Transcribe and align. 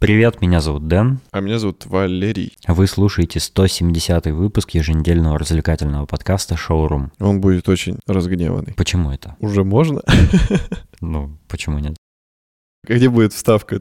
Привет, 0.00 0.40
меня 0.40 0.60
зовут 0.60 0.86
Дэн. 0.86 1.18
А 1.32 1.40
меня 1.40 1.58
зовут 1.58 1.84
Валерий. 1.86 2.56
Вы 2.68 2.86
слушаете 2.86 3.40
170 3.40 4.26
выпуск 4.26 4.70
еженедельного 4.70 5.40
развлекательного 5.40 6.06
подкаста 6.06 6.56
«Шоурум». 6.56 7.10
Он 7.18 7.40
будет 7.40 7.68
очень 7.68 7.98
разгневанный. 8.06 8.74
Почему 8.74 9.10
это? 9.10 9.34
Уже 9.40 9.64
можно? 9.64 10.02
Ну, 11.00 11.36
почему 11.48 11.80
нет? 11.80 11.96
Где 12.84 13.08
будет 13.08 13.32
вставка? 13.32 13.80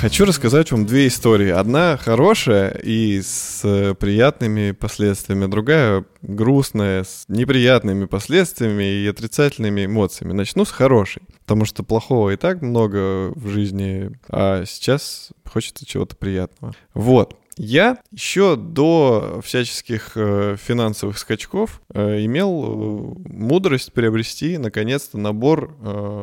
Хочу 0.00 0.26
рассказать 0.26 0.70
вам 0.70 0.86
две 0.86 1.08
истории. 1.08 1.48
Одна 1.48 1.96
хорошая 1.96 2.70
и 2.70 3.20
с 3.20 3.62
э, 3.64 3.94
приятными 3.94 4.70
последствиями, 4.70 5.46
другая 5.46 6.04
грустная, 6.22 7.02
с 7.02 7.24
неприятными 7.26 8.04
последствиями 8.04 8.84
и 8.84 9.08
отрицательными 9.08 9.86
эмоциями. 9.86 10.34
Начну 10.34 10.64
с 10.64 10.70
хорошей, 10.70 11.22
потому 11.40 11.64
что 11.64 11.82
плохого 11.82 12.30
и 12.30 12.36
так 12.36 12.62
много 12.62 13.32
в 13.34 13.48
жизни, 13.48 14.12
а 14.28 14.64
сейчас 14.66 15.30
хочется 15.44 15.84
чего-то 15.84 16.14
приятного. 16.14 16.76
Вот. 16.94 17.36
Я 17.58 17.98
еще 18.12 18.54
до 18.54 19.40
всяческих 19.44 20.12
э, 20.14 20.56
финансовых 20.56 21.18
скачков 21.18 21.82
э, 21.92 22.24
имел 22.24 22.64
э, 22.64 23.28
мудрость 23.30 23.92
приобрести, 23.92 24.58
наконец-то, 24.58 25.18
набор 25.18 25.76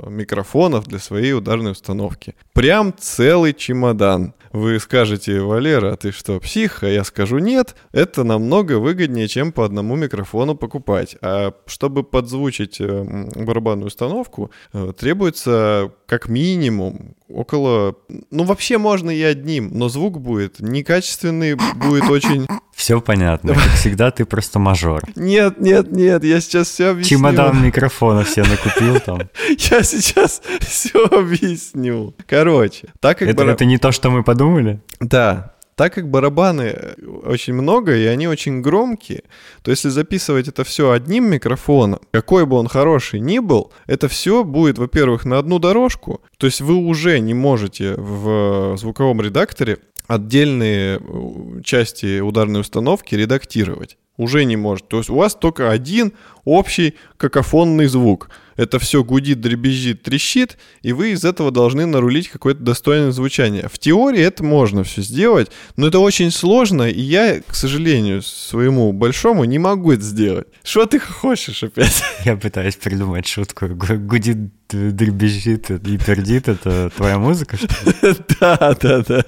микрофонов 0.08 0.88
для 0.88 1.00
своей 1.00 1.34
ударной 1.34 1.72
установки. 1.72 2.36
Прям 2.54 2.94
целый 2.98 3.54
чемодан. 3.54 4.34
Вы 4.54 4.80
скажете, 4.80 5.42
Валера, 5.42 5.94
а 5.94 5.98
ты 5.98 6.12
что, 6.12 6.40
псих? 6.40 6.84
А 6.84 6.88
я 6.88 7.04
скажу, 7.04 7.40
нет, 7.40 7.76
это 7.92 8.24
намного 8.24 8.80
выгоднее, 8.80 9.28
чем 9.28 9.52
по 9.52 9.66
одному 9.66 9.96
микрофону 9.96 10.56
покупать. 10.56 11.18
А 11.22 11.54
чтобы 11.66 12.04
подзвучить 12.04 12.80
барабанную 12.80 13.88
установку, 13.88 14.52
требуется 14.98 15.92
как 16.08 16.30
минимум 16.30 17.16
около... 17.28 17.96
Ну, 18.32 18.44
вообще 18.44 18.78
можно 18.78 19.10
и 19.10 19.22
одним, 19.22 19.70
но 19.74 19.90
звук 19.90 20.20
будет 20.20 20.60
некачественный, 20.60 21.56
будет 21.56 22.10
очень... 22.10 22.48
Все 22.76 23.00
понятно. 23.00 23.54
Как 23.54 23.64
всегда, 23.76 24.12
ты 24.12 24.26
просто 24.26 24.60
мажор. 24.60 25.04
Нет, 25.16 25.60
нет, 25.60 25.92
нет, 25.92 26.24
я 26.26 26.42
сейчас 26.42 26.68
все 26.68 26.90
объясню. 26.90 27.18
Чемодан 27.18 27.64
микрофона 27.66 28.26
все 28.26 28.44
накупил 28.44 29.00
там. 29.00 29.22
Я 29.58 29.82
сейчас 29.82 30.42
все 30.60 31.06
объясню. 31.06 32.14
Короче, 32.28 32.90
так 33.00 33.20
как... 33.20 33.30
Это, 33.30 33.44
это 33.44 33.64
не 33.64 33.78
то, 33.78 33.94
что 33.94 34.12
мы 34.12 34.24
подумали? 34.24 34.82
Да, 35.00 35.55
так 35.76 35.94
как 35.94 36.10
барабаны 36.10 36.96
очень 37.24 37.54
много 37.54 37.96
и 37.96 38.06
они 38.06 38.28
очень 38.28 38.62
громкие, 38.62 39.24
то 39.62 39.72
если 39.72 39.90
записывать 39.90 40.48
это 40.48 40.64
все 40.64 40.92
одним 40.92 41.30
микрофоном, 41.30 42.00
какой 42.12 42.46
бы 42.46 42.56
он 42.58 42.68
хороший 42.68 43.20
ни 43.20 43.40
был, 43.40 43.72
это 43.86 44.08
все 44.08 44.44
будет, 44.44 44.78
во-первых, 44.78 45.26
на 45.26 45.38
одну 45.38 45.60
дорожку, 45.60 46.22
то 46.38 46.48
есть 46.48 46.62
вы 46.62 46.76
уже 46.76 47.20
не 47.20 47.34
можете 47.34 47.96
в 47.98 48.78
звуковом 48.78 49.22
редакторе 49.22 49.80
отдельные 50.08 51.00
э, 51.00 51.62
части 51.64 52.20
ударной 52.20 52.62
установки 52.62 53.16
редактировать. 53.16 53.98
Уже 54.18 54.46
не 54.46 54.56
может. 54.56 54.88
То 54.88 54.98
есть 54.98 55.10
у 55.10 55.16
вас 55.16 55.36
только 55.36 55.70
один 55.72 56.14
общий 56.46 56.96
какофонный 57.18 57.88
звук. 57.88 58.30
Это 58.56 58.80
все 58.80 59.04
гудит, 59.04 59.42
дребезжит, 59.42 60.04
трещит, 60.04 60.58
и 60.82 60.94
вы 60.94 61.12
из 61.12 61.26
этого 61.26 61.52
должны 61.52 61.86
нарулить 61.86 62.30
какое-то 62.30 62.62
достойное 62.62 63.12
звучание. 63.12 63.68
В 63.68 63.78
теории 63.78 64.22
это 64.22 64.46
можно 64.46 64.86
все 64.86 65.02
сделать, 65.02 65.52
но 65.76 65.88
это 65.88 66.00
очень 66.00 66.32
сложно, 66.32 66.84
и 66.84 67.02
я, 67.02 67.42
к 67.46 67.54
сожалению, 67.54 68.22
своему 68.22 68.94
большому 68.94 69.44
не 69.44 69.60
могу 69.60 69.92
это 69.92 70.04
сделать. 70.04 70.48
Что 70.64 70.86
ты 70.86 71.00
хочешь 71.00 71.64
опять? 71.64 72.02
Я 72.24 72.38
пытаюсь 72.38 72.78
придумать 72.78 73.28
шутку. 73.28 73.68
Гу- 73.68 73.98
Гудит, 74.00 74.38
дребезжит 74.70 75.70
и 75.72 75.98
пердит. 75.98 76.48
Это 76.48 76.90
твоя 76.96 77.20
музыка, 77.20 77.58
что 77.58 77.68
ли? 78.08 78.16
Да, 78.40 78.78
да, 78.82 79.04
да. 79.06 79.26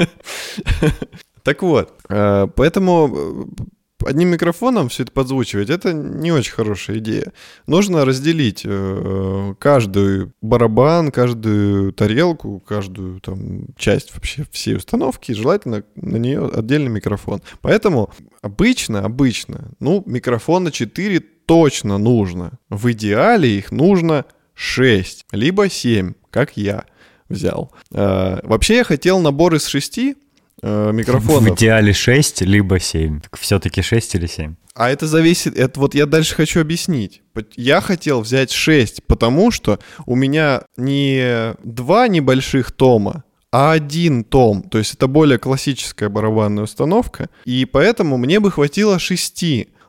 Так 1.44 1.62
вот, 1.62 1.92
э, 2.08 2.48
поэтому 2.56 3.46
э, 3.58 3.62
одним 4.06 4.28
микрофоном 4.28 4.88
все 4.88 5.02
это 5.02 5.12
подзвучивать, 5.12 5.70
это 5.70 5.92
не 5.92 6.32
очень 6.32 6.52
хорошая 6.52 6.98
идея. 6.98 7.32
Нужно 7.66 8.04
разделить 8.04 8.62
э, 8.64 9.54
каждый 9.58 10.32
барабан, 10.40 11.10
каждую 11.10 11.92
тарелку, 11.92 12.60
каждую 12.60 13.20
там 13.20 13.66
часть 13.76 14.14
вообще 14.14 14.46
всей 14.50 14.76
установки, 14.76 15.32
желательно 15.32 15.84
на 15.96 16.16
нее 16.16 16.46
отдельный 16.46 16.90
микрофон. 16.90 17.42
Поэтому 17.60 18.10
обычно, 18.42 19.04
обычно, 19.04 19.70
ну, 19.80 20.02
микрофона 20.06 20.70
4 20.70 21.20
точно 21.46 21.98
нужно. 21.98 22.52
В 22.68 22.92
идеале 22.92 23.58
их 23.58 23.72
нужно 23.72 24.24
6, 24.54 25.26
либо 25.32 25.68
7, 25.68 26.14
как 26.30 26.56
я 26.56 26.84
взял. 27.28 27.72
Э, 27.92 28.38
Вообще 28.42 28.76
я 28.76 28.84
хотел 28.84 29.20
набор 29.20 29.54
из 29.54 29.66
6 29.66 30.16
В 30.64 30.92
микрофонов. 30.92 31.58
идеале 31.58 31.92
6, 31.92 32.40
либо 32.40 32.80
7. 32.80 33.20
Все-таки 33.38 33.82
6 33.82 34.14
или 34.14 34.26
7? 34.26 34.54
А 34.74 34.88
это 34.88 35.06
зависит, 35.06 35.58
это 35.58 35.78
вот 35.78 35.94
я 35.94 36.06
дальше 36.06 36.34
хочу 36.34 36.60
объяснить. 36.62 37.20
Я 37.54 37.82
хотел 37.82 38.22
взять 38.22 38.50
6, 38.50 39.04
потому 39.06 39.50
что 39.50 39.78
у 40.06 40.16
меня 40.16 40.62
не 40.78 41.54
два 41.62 42.08
небольших 42.08 42.72
тома, 42.72 43.24
а 43.52 43.72
один 43.72 44.24
том. 44.24 44.62
То 44.62 44.78
есть 44.78 44.94
это 44.94 45.06
более 45.06 45.38
классическая 45.38 46.08
барабанная 46.08 46.64
установка. 46.64 47.28
И 47.44 47.66
поэтому 47.66 48.16
мне 48.16 48.40
бы 48.40 48.50
хватило 48.50 48.98
6. 48.98 49.44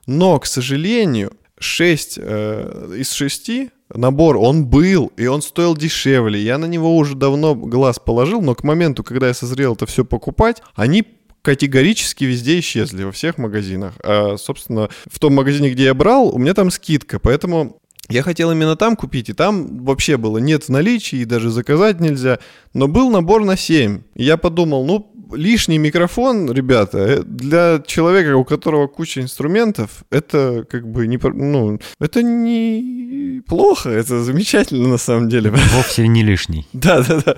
Но, 0.08 0.40
к 0.40 0.46
сожалению, 0.46 1.32
6 1.58 2.18
из 2.18 3.12
6 3.14 3.52
набор, 3.94 4.38
он 4.38 4.66
был, 4.66 5.12
и 5.18 5.28
он 5.28 5.42
стоил 5.42 5.76
дешевле. 5.76 6.42
Я 6.42 6.58
на 6.58 6.66
него 6.66 6.96
уже 6.96 7.16
давно 7.16 7.56
глаз 7.56 8.00
положил, 8.00 8.42
но 8.42 8.56
к 8.56 8.64
моменту, 8.64 9.04
когда 9.04 9.28
я 9.28 9.34
созрел 9.34 9.74
это 9.74 9.86
все 9.86 10.06
покупать, 10.06 10.62
они 10.76 11.04
категорически 11.42 12.24
везде 12.24 12.60
исчезли, 12.60 13.04
во 13.04 13.12
всех 13.12 13.38
магазинах. 13.38 13.94
А, 14.04 14.36
собственно, 14.38 14.90
в 15.06 15.20
том 15.20 15.36
магазине, 15.36 15.70
где 15.70 15.86
я 15.86 15.94
брал, 15.94 16.30
у 16.30 16.40
меня 16.40 16.56
там 16.56 16.72
скидка, 16.72 17.20
поэтому 17.20 17.80
я 18.10 18.22
хотел 18.22 18.52
именно 18.52 18.76
там 18.76 18.96
купить, 18.96 19.30
и 19.30 19.34
там 19.34 19.84
вообще 19.84 20.18
было 20.18 20.38
нет 20.38 20.64
в 20.64 20.70
наличии, 20.70 21.20
и 21.20 21.26
даже 21.26 21.50
заказать 21.50 22.00
нельзя. 22.00 22.40
Но 22.74 22.88
был 22.88 23.10
набор 23.10 23.44
на 23.46 23.58
7. 23.58 24.02
И 24.16 24.24
я 24.24 24.38
подумал, 24.38 24.86
ну, 24.86 25.12
лишний 25.34 25.78
микрофон, 25.78 26.52
ребята, 26.52 26.98
э, 26.98 27.24
для 27.24 27.82
человека, 27.86 28.36
у 28.36 28.44
которого 28.44 28.88
куча 28.88 29.22
инструментов, 29.22 30.04
это 30.10 30.66
как 30.70 30.88
бы 30.88 31.08
не, 31.08 31.20
ну, 31.24 31.80
это 32.00 32.24
не 32.24 33.42
плохо, 33.48 33.90
это 33.90 34.24
замечательно 34.24 34.88
на 34.88 34.98
самом 34.98 35.30
деле. 35.30 35.52
Вовсе 35.74 36.08
не 36.08 36.24
лишний. 36.24 36.68
Да, 36.74 37.02
да, 37.02 37.22
да. 37.26 37.36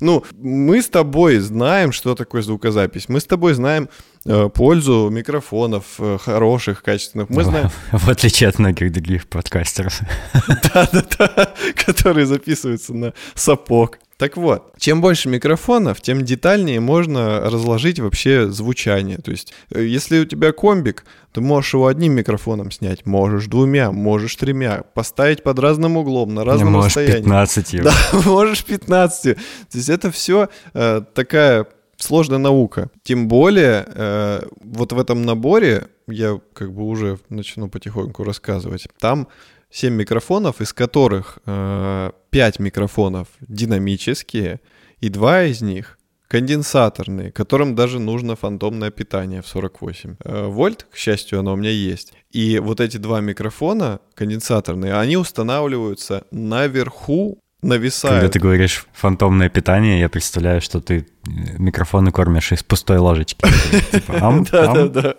Ну, 0.00 0.24
мы 0.40 0.82
с 0.82 0.88
тобой 0.88 1.38
знаем, 1.38 1.92
что 1.92 2.14
такое 2.14 2.42
звукозапись. 2.42 3.08
Мы 3.08 3.20
с 3.20 3.24
тобой 3.24 3.54
знаем 3.54 3.88
э, 4.24 4.48
пользу 4.48 5.08
микрофонов 5.10 5.84
э, 5.98 6.18
хороших, 6.20 6.82
качественных. 6.82 7.30
Мы 7.30 7.44
знаем, 7.44 7.70
В 7.92 8.08
отличие 8.08 8.48
от 8.48 8.58
многих 8.58 8.92
других 8.92 9.26
подкастеров. 9.26 10.00
да-да-да, 10.74 11.54
которые 11.74 12.26
записываются 12.26 12.94
на 12.94 13.12
сапог. 13.34 13.98
Так 14.16 14.36
вот, 14.36 14.72
чем 14.78 15.00
больше 15.00 15.28
микрофонов, 15.28 16.00
тем 16.00 16.24
детальнее 16.24 16.80
можно 16.80 17.40
разложить 17.40 17.98
вообще 17.98 18.48
звучание. 18.48 19.18
То 19.18 19.32
есть, 19.32 19.52
э, 19.70 19.84
если 19.84 20.20
у 20.20 20.24
тебя 20.24 20.52
комбик, 20.52 21.04
ты 21.32 21.40
можешь 21.40 21.74
его 21.74 21.88
одним 21.88 22.12
микрофоном 22.12 22.70
снять, 22.70 23.06
можешь 23.06 23.46
двумя, 23.46 23.90
можешь 23.90 24.36
тремя, 24.36 24.84
поставить 24.94 25.42
под 25.42 25.58
разным 25.58 25.96
углом, 25.96 26.32
на 26.32 26.44
разном 26.44 26.72
Можешь 26.72 26.96
расстоянии. 26.96 27.22
15 27.22 27.72
евро. 27.72 27.90
Да, 28.12 28.20
можешь 28.30 28.64
15. 28.64 29.22
То 29.34 29.42
есть 29.72 29.88
это 29.88 30.10
все 30.12 30.48
такая 30.72 31.66
сложная 31.96 32.38
наука. 32.38 32.90
Тем 33.02 33.28
более, 33.28 33.84
э, 33.86 34.42
вот 34.62 34.92
в 34.92 34.98
этом 34.98 35.22
наборе, 35.22 35.88
я 36.06 36.40
как 36.52 36.72
бы 36.72 36.84
уже 36.84 37.18
начну 37.28 37.68
потихоньку 37.68 38.24
рассказывать, 38.24 38.86
там 38.98 39.28
7 39.74 39.92
микрофонов, 39.92 40.60
из 40.60 40.72
которых 40.72 41.38
э, 41.46 42.10
5 42.30 42.58
микрофонов 42.60 43.26
динамические, 43.40 44.60
и 45.00 45.08
2 45.08 45.42
из 45.44 45.62
них 45.62 45.98
конденсаторные, 46.28 47.32
которым 47.32 47.74
даже 47.74 47.98
нужно 47.98 48.36
фантомное 48.36 48.92
питание 48.92 49.42
в 49.42 49.48
48 49.48 50.16
э, 50.24 50.46
вольт, 50.46 50.86
к 50.92 50.96
счастью, 50.96 51.40
оно 51.40 51.54
у 51.54 51.56
меня 51.56 51.70
есть. 51.70 52.12
И 52.30 52.60
вот 52.60 52.80
эти 52.80 52.98
два 52.98 53.20
микрофона 53.20 53.98
конденсаторные, 54.14 54.94
они 54.94 55.16
устанавливаются 55.16 56.24
наверху, 56.30 57.38
нависают. 57.60 58.20
Когда 58.20 58.32
ты 58.32 58.38
говоришь 58.38 58.86
фантомное 58.92 59.48
питание, 59.48 59.98
я 59.98 60.08
представляю, 60.08 60.60
что 60.60 60.80
ты 60.80 60.98
э, 60.98 61.30
микрофоны 61.58 62.12
кормишь 62.12 62.52
из 62.52 62.62
пустой 62.62 62.98
ложечки. 62.98 63.44
Типа. 63.90 64.44
Да-да-да. 64.52 65.14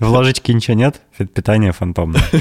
В 0.00 0.08
ложечке 0.08 0.54
ничего 0.54 0.74
нет, 0.74 1.02
питание 1.34 1.72
фантомное. 1.72 2.22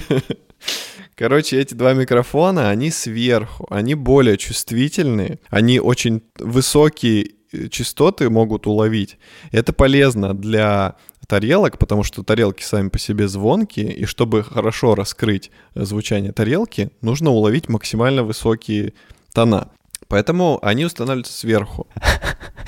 Короче, 1.19 1.59
эти 1.59 1.73
два 1.73 1.93
микрофона, 1.93 2.69
они 2.69 2.91
сверху, 2.91 3.67
они 3.69 3.93
более 3.93 4.37
чувствительные, 4.37 5.39
они 5.49 5.77
очень 5.81 6.21
высокие 6.37 7.31
частоты 7.69 8.29
могут 8.29 8.67
уловить. 8.67 9.17
Это 9.51 9.73
полезно 9.73 10.33
для 10.33 10.95
тарелок, 11.27 11.77
потому 11.77 12.03
что 12.03 12.23
тарелки 12.23 12.63
сами 12.63 12.87
по 12.87 12.97
себе 12.97 13.27
звонкие, 13.27 13.91
и 13.91 14.05
чтобы 14.05 14.45
хорошо 14.45 14.95
раскрыть 14.95 15.51
звучание 15.75 16.31
тарелки, 16.31 16.89
нужно 17.01 17.31
уловить 17.31 17.67
максимально 17.67 18.23
высокие 18.23 18.93
тона. 19.33 19.71
Поэтому 20.07 20.59
они 20.61 20.85
устанавливаются 20.85 21.33
сверху. 21.33 21.87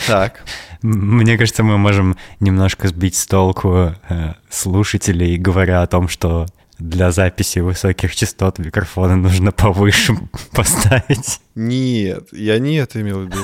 Так. 0.08 0.44
Мне 0.82 1.38
кажется, 1.38 1.62
мы 1.62 1.78
можем 1.78 2.18
немножко 2.40 2.88
сбить 2.88 3.16
с 3.16 3.28
толку 3.28 3.94
э, 4.10 4.34
слушателей, 4.50 5.38
говоря 5.38 5.84
о 5.84 5.88
том, 5.88 6.08
что 6.08 6.48
для 6.82 7.12
записи 7.12 7.60
высоких 7.60 8.16
частот 8.16 8.58
микрофона 8.60 9.16
нужно 9.16 9.52
повыше 9.52 10.18
поставить. 10.52 11.40
Нет, 11.54 12.30
я 12.32 12.60
не 12.60 12.76
это 12.76 13.02
имел 13.02 13.20
в 13.20 13.26
виду. 13.26 13.38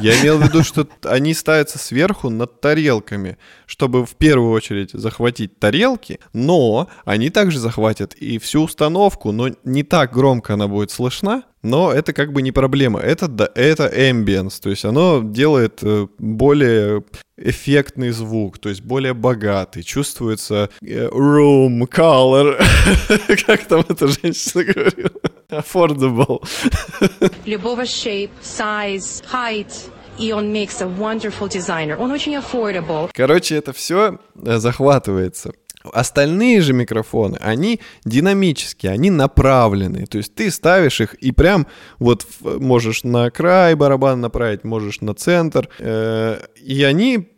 Я 0.00 0.20
имел 0.20 0.38
в 0.38 0.42
виду, 0.42 0.64
что 0.64 0.88
они 1.04 1.32
ставятся 1.34 1.78
сверху 1.78 2.28
над 2.28 2.60
тарелками, 2.60 3.38
чтобы 3.66 4.04
в 4.04 4.14
первую 4.16 4.50
очередь 4.52 4.90
захватить 4.92 5.58
тарелки, 5.58 6.18
но 6.32 6.88
они 7.04 7.30
также 7.30 7.58
захватят 7.58 8.14
и 8.14 8.38
всю 8.38 8.62
установку, 8.62 9.32
но 9.32 9.50
не 9.64 9.82
так 9.84 10.12
громко 10.12 10.54
она 10.54 10.66
будет 10.66 10.90
слышна, 10.90 11.44
но 11.62 11.92
это 11.92 12.12
как 12.12 12.32
бы 12.32 12.42
не 12.42 12.52
проблема. 12.52 13.00
Это, 13.00 13.28
да, 13.28 13.48
это 13.54 13.86
ambience, 13.86 14.60
то 14.60 14.70
есть 14.70 14.84
оно 14.84 15.22
делает 15.22 15.80
э, 15.82 16.06
более 16.18 17.04
эффектный 17.36 18.10
звук, 18.10 18.58
то 18.58 18.68
есть 18.68 18.82
более 18.82 19.14
богатый, 19.14 19.82
чувствуется 19.82 20.70
э, 20.82 21.08
room 21.08 21.88
color, 21.88 22.62
как 23.46 23.64
там 23.66 23.84
эта 23.88 24.08
женщина 24.08 24.64
говорила, 24.64 25.10
affordable. 25.50 26.42
Любого 27.46 27.82
shape, 27.82 28.30
size, 28.42 29.22
height, 29.32 29.72
и 30.18 30.32
он 30.32 30.52
makes 30.52 30.80
a 30.80 30.86
wonderful 30.86 31.48
designer. 31.48 31.96
Он 31.96 32.10
очень 32.10 32.34
affordable. 32.36 33.10
Короче, 33.14 33.56
это 33.56 33.72
все 33.72 34.18
э, 34.34 34.58
захватывается. 34.58 35.52
Остальные 35.92 36.60
же 36.60 36.72
микрофоны, 36.72 37.36
они 37.40 37.80
динамические, 38.04 38.92
они 38.92 39.10
направленные. 39.10 40.06
То 40.06 40.18
есть 40.18 40.34
ты 40.34 40.50
ставишь 40.50 41.00
их 41.00 41.14
и 41.14 41.32
прям 41.32 41.66
вот 41.98 42.26
можешь 42.40 43.04
на 43.04 43.30
край 43.30 43.74
барабана 43.74 44.22
направить, 44.22 44.64
можешь 44.64 45.00
на 45.00 45.14
центр. 45.14 45.68
Э, 45.78 46.38
и 46.62 46.82
они 46.82 47.28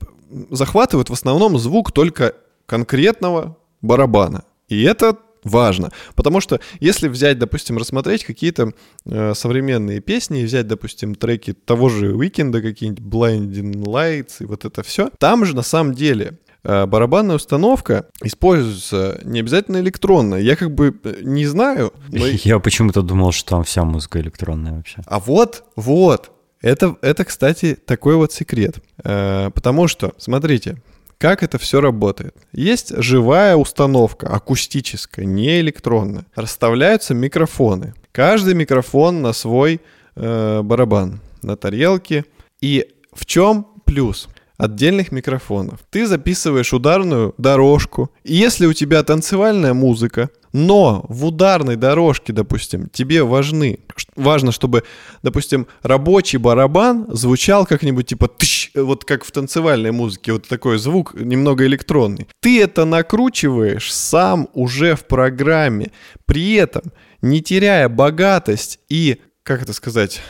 захватывают 0.51 1.11
в 1.11 1.13
основном 1.13 1.59
звук 1.59 1.93
только 1.93 2.35
конкретного 2.67 3.57
барабана. 3.81 4.45
И 4.69 4.83
это 4.83 5.19
важно. 5.45 5.91
Потому 6.15 6.41
что 6.41 6.61
если 6.81 7.09
взять, 7.09 7.39
допустим, 7.39 7.79
рассмотреть 7.79 8.25
какие-то 8.25 8.73
э, 9.05 9.35
современные 9.35 10.01
песни, 10.01 10.45
взять, 10.45 10.67
допустим, 10.67 11.15
треки 11.15 11.53
того 11.53 11.89
же 11.89 12.15
Уикенда, 12.15 12.63
какие-нибудь 12.63 13.05
Blinding 13.05 13.85
Lights 13.85 14.37
и 14.41 14.45
вот 14.47 14.65
это 14.65 14.83
все, 14.83 15.11
там 15.19 15.45
же 15.45 15.55
на 15.55 15.63
самом 15.63 15.95
деле 15.95 16.39
барабанная 16.65 17.37
установка 17.37 18.07
используется 18.23 19.21
не 19.25 19.41
обязательно 19.41 19.79
электронная. 19.79 20.41
Я 20.41 20.57
как 20.57 20.75
бы 20.75 20.99
э, 21.05 21.21
не 21.23 21.47
знаю. 21.47 21.93
Но... 22.09 22.27
Я 22.45 22.59
почему-то 22.59 23.03
думал, 23.03 23.33
что 23.33 23.51
там 23.51 23.65
вся 23.65 23.85
музыка 23.85 24.21
электронная 24.21 24.77
вообще. 24.77 25.03
А 25.07 25.21
вот, 25.21 25.65
вот. 25.77 26.31
Это, 26.63 26.97
это 27.03 27.27
кстати, 27.27 27.75
такой 27.75 28.17
вот 28.17 28.33
секрет. 28.33 28.77
Э, 29.05 29.51
потому 29.55 29.87
что, 29.87 30.15
смотрите, 30.17 30.79
как 31.19 31.43
это 31.43 31.59
все 31.59 31.81
работает? 31.81 32.35
Есть 32.53 32.97
живая 32.97 33.57
установка, 33.57 34.27
акустическая, 34.29 35.27
не 35.27 35.61
электронная. 35.61 36.27
Расставляются 36.35 37.15
микрофоны. 37.15 37.95
Каждый 38.13 38.55
микрофон 38.55 39.23
на 39.23 39.33
свой 39.33 39.81
э, 40.17 40.63
барабан, 40.63 41.21
на 41.43 41.57
тарелке. 41.57 42.25
И 42.61 42.89
в 43.13 43.27
чем 43.27 43.67
плюс? 43.85 44.29
Отдельных 44.57 45.13
микрофонов. 45.13 45.81
Ты 45.91 46.07
записываешь 46.07 46.73
ударную 46.73 47.35
дорожку. 47.39 48.11
И 48.23 48.35
если 48.35 48.67
у 48.67 48.73
тебя 48.73 49.03
танцевальная 49.03 49.75
музыка, 49.75 50.31
но 50.53 51.05
в 51.09 51.27
ударной 51.27 51.75
дорожке, 51.75 52.33
допустим, 52.33 52.89
тебе 52.89 53.25
важны, 53.25 53.81
важно, 54.15 54.53
чтобы, 54.53 54.85
допустим, 55.25 55.67
рабочий 55.83 56.39
барабан 56.39 57.07
звучал 57.09 57.67
как-нибудь 57.67 58.07
типа 58.07 58.29
тыщ, 58.29 58.71
вот 58.75 59.05
как 59.05 59.25
в 59.25 59.33
танцевальной 59.33 59.91
музыке, 59.91 60.33
вот 60.33 60.47
такой 60.47 60.79
звук 60.79 61.15
немного 61.15 61.67
электронный. 61.67 62.29
Ты 62.41 62.63
это 62.63 62.85
накручиваешь 62.85 63.93
сам 63.93 64.49
уже 64.53 64.95
в 64.95 65.07
программе, 65.07 65.91
при 66.25 66.55
этом 66.55 66.85
не 67.21 67.43
теряя 67.43 67.89
богатость 67.89 68.79
и, 68.89 69.21
как 69.43 69.63
это 69.63 69.73
сказать, 69.73 70.21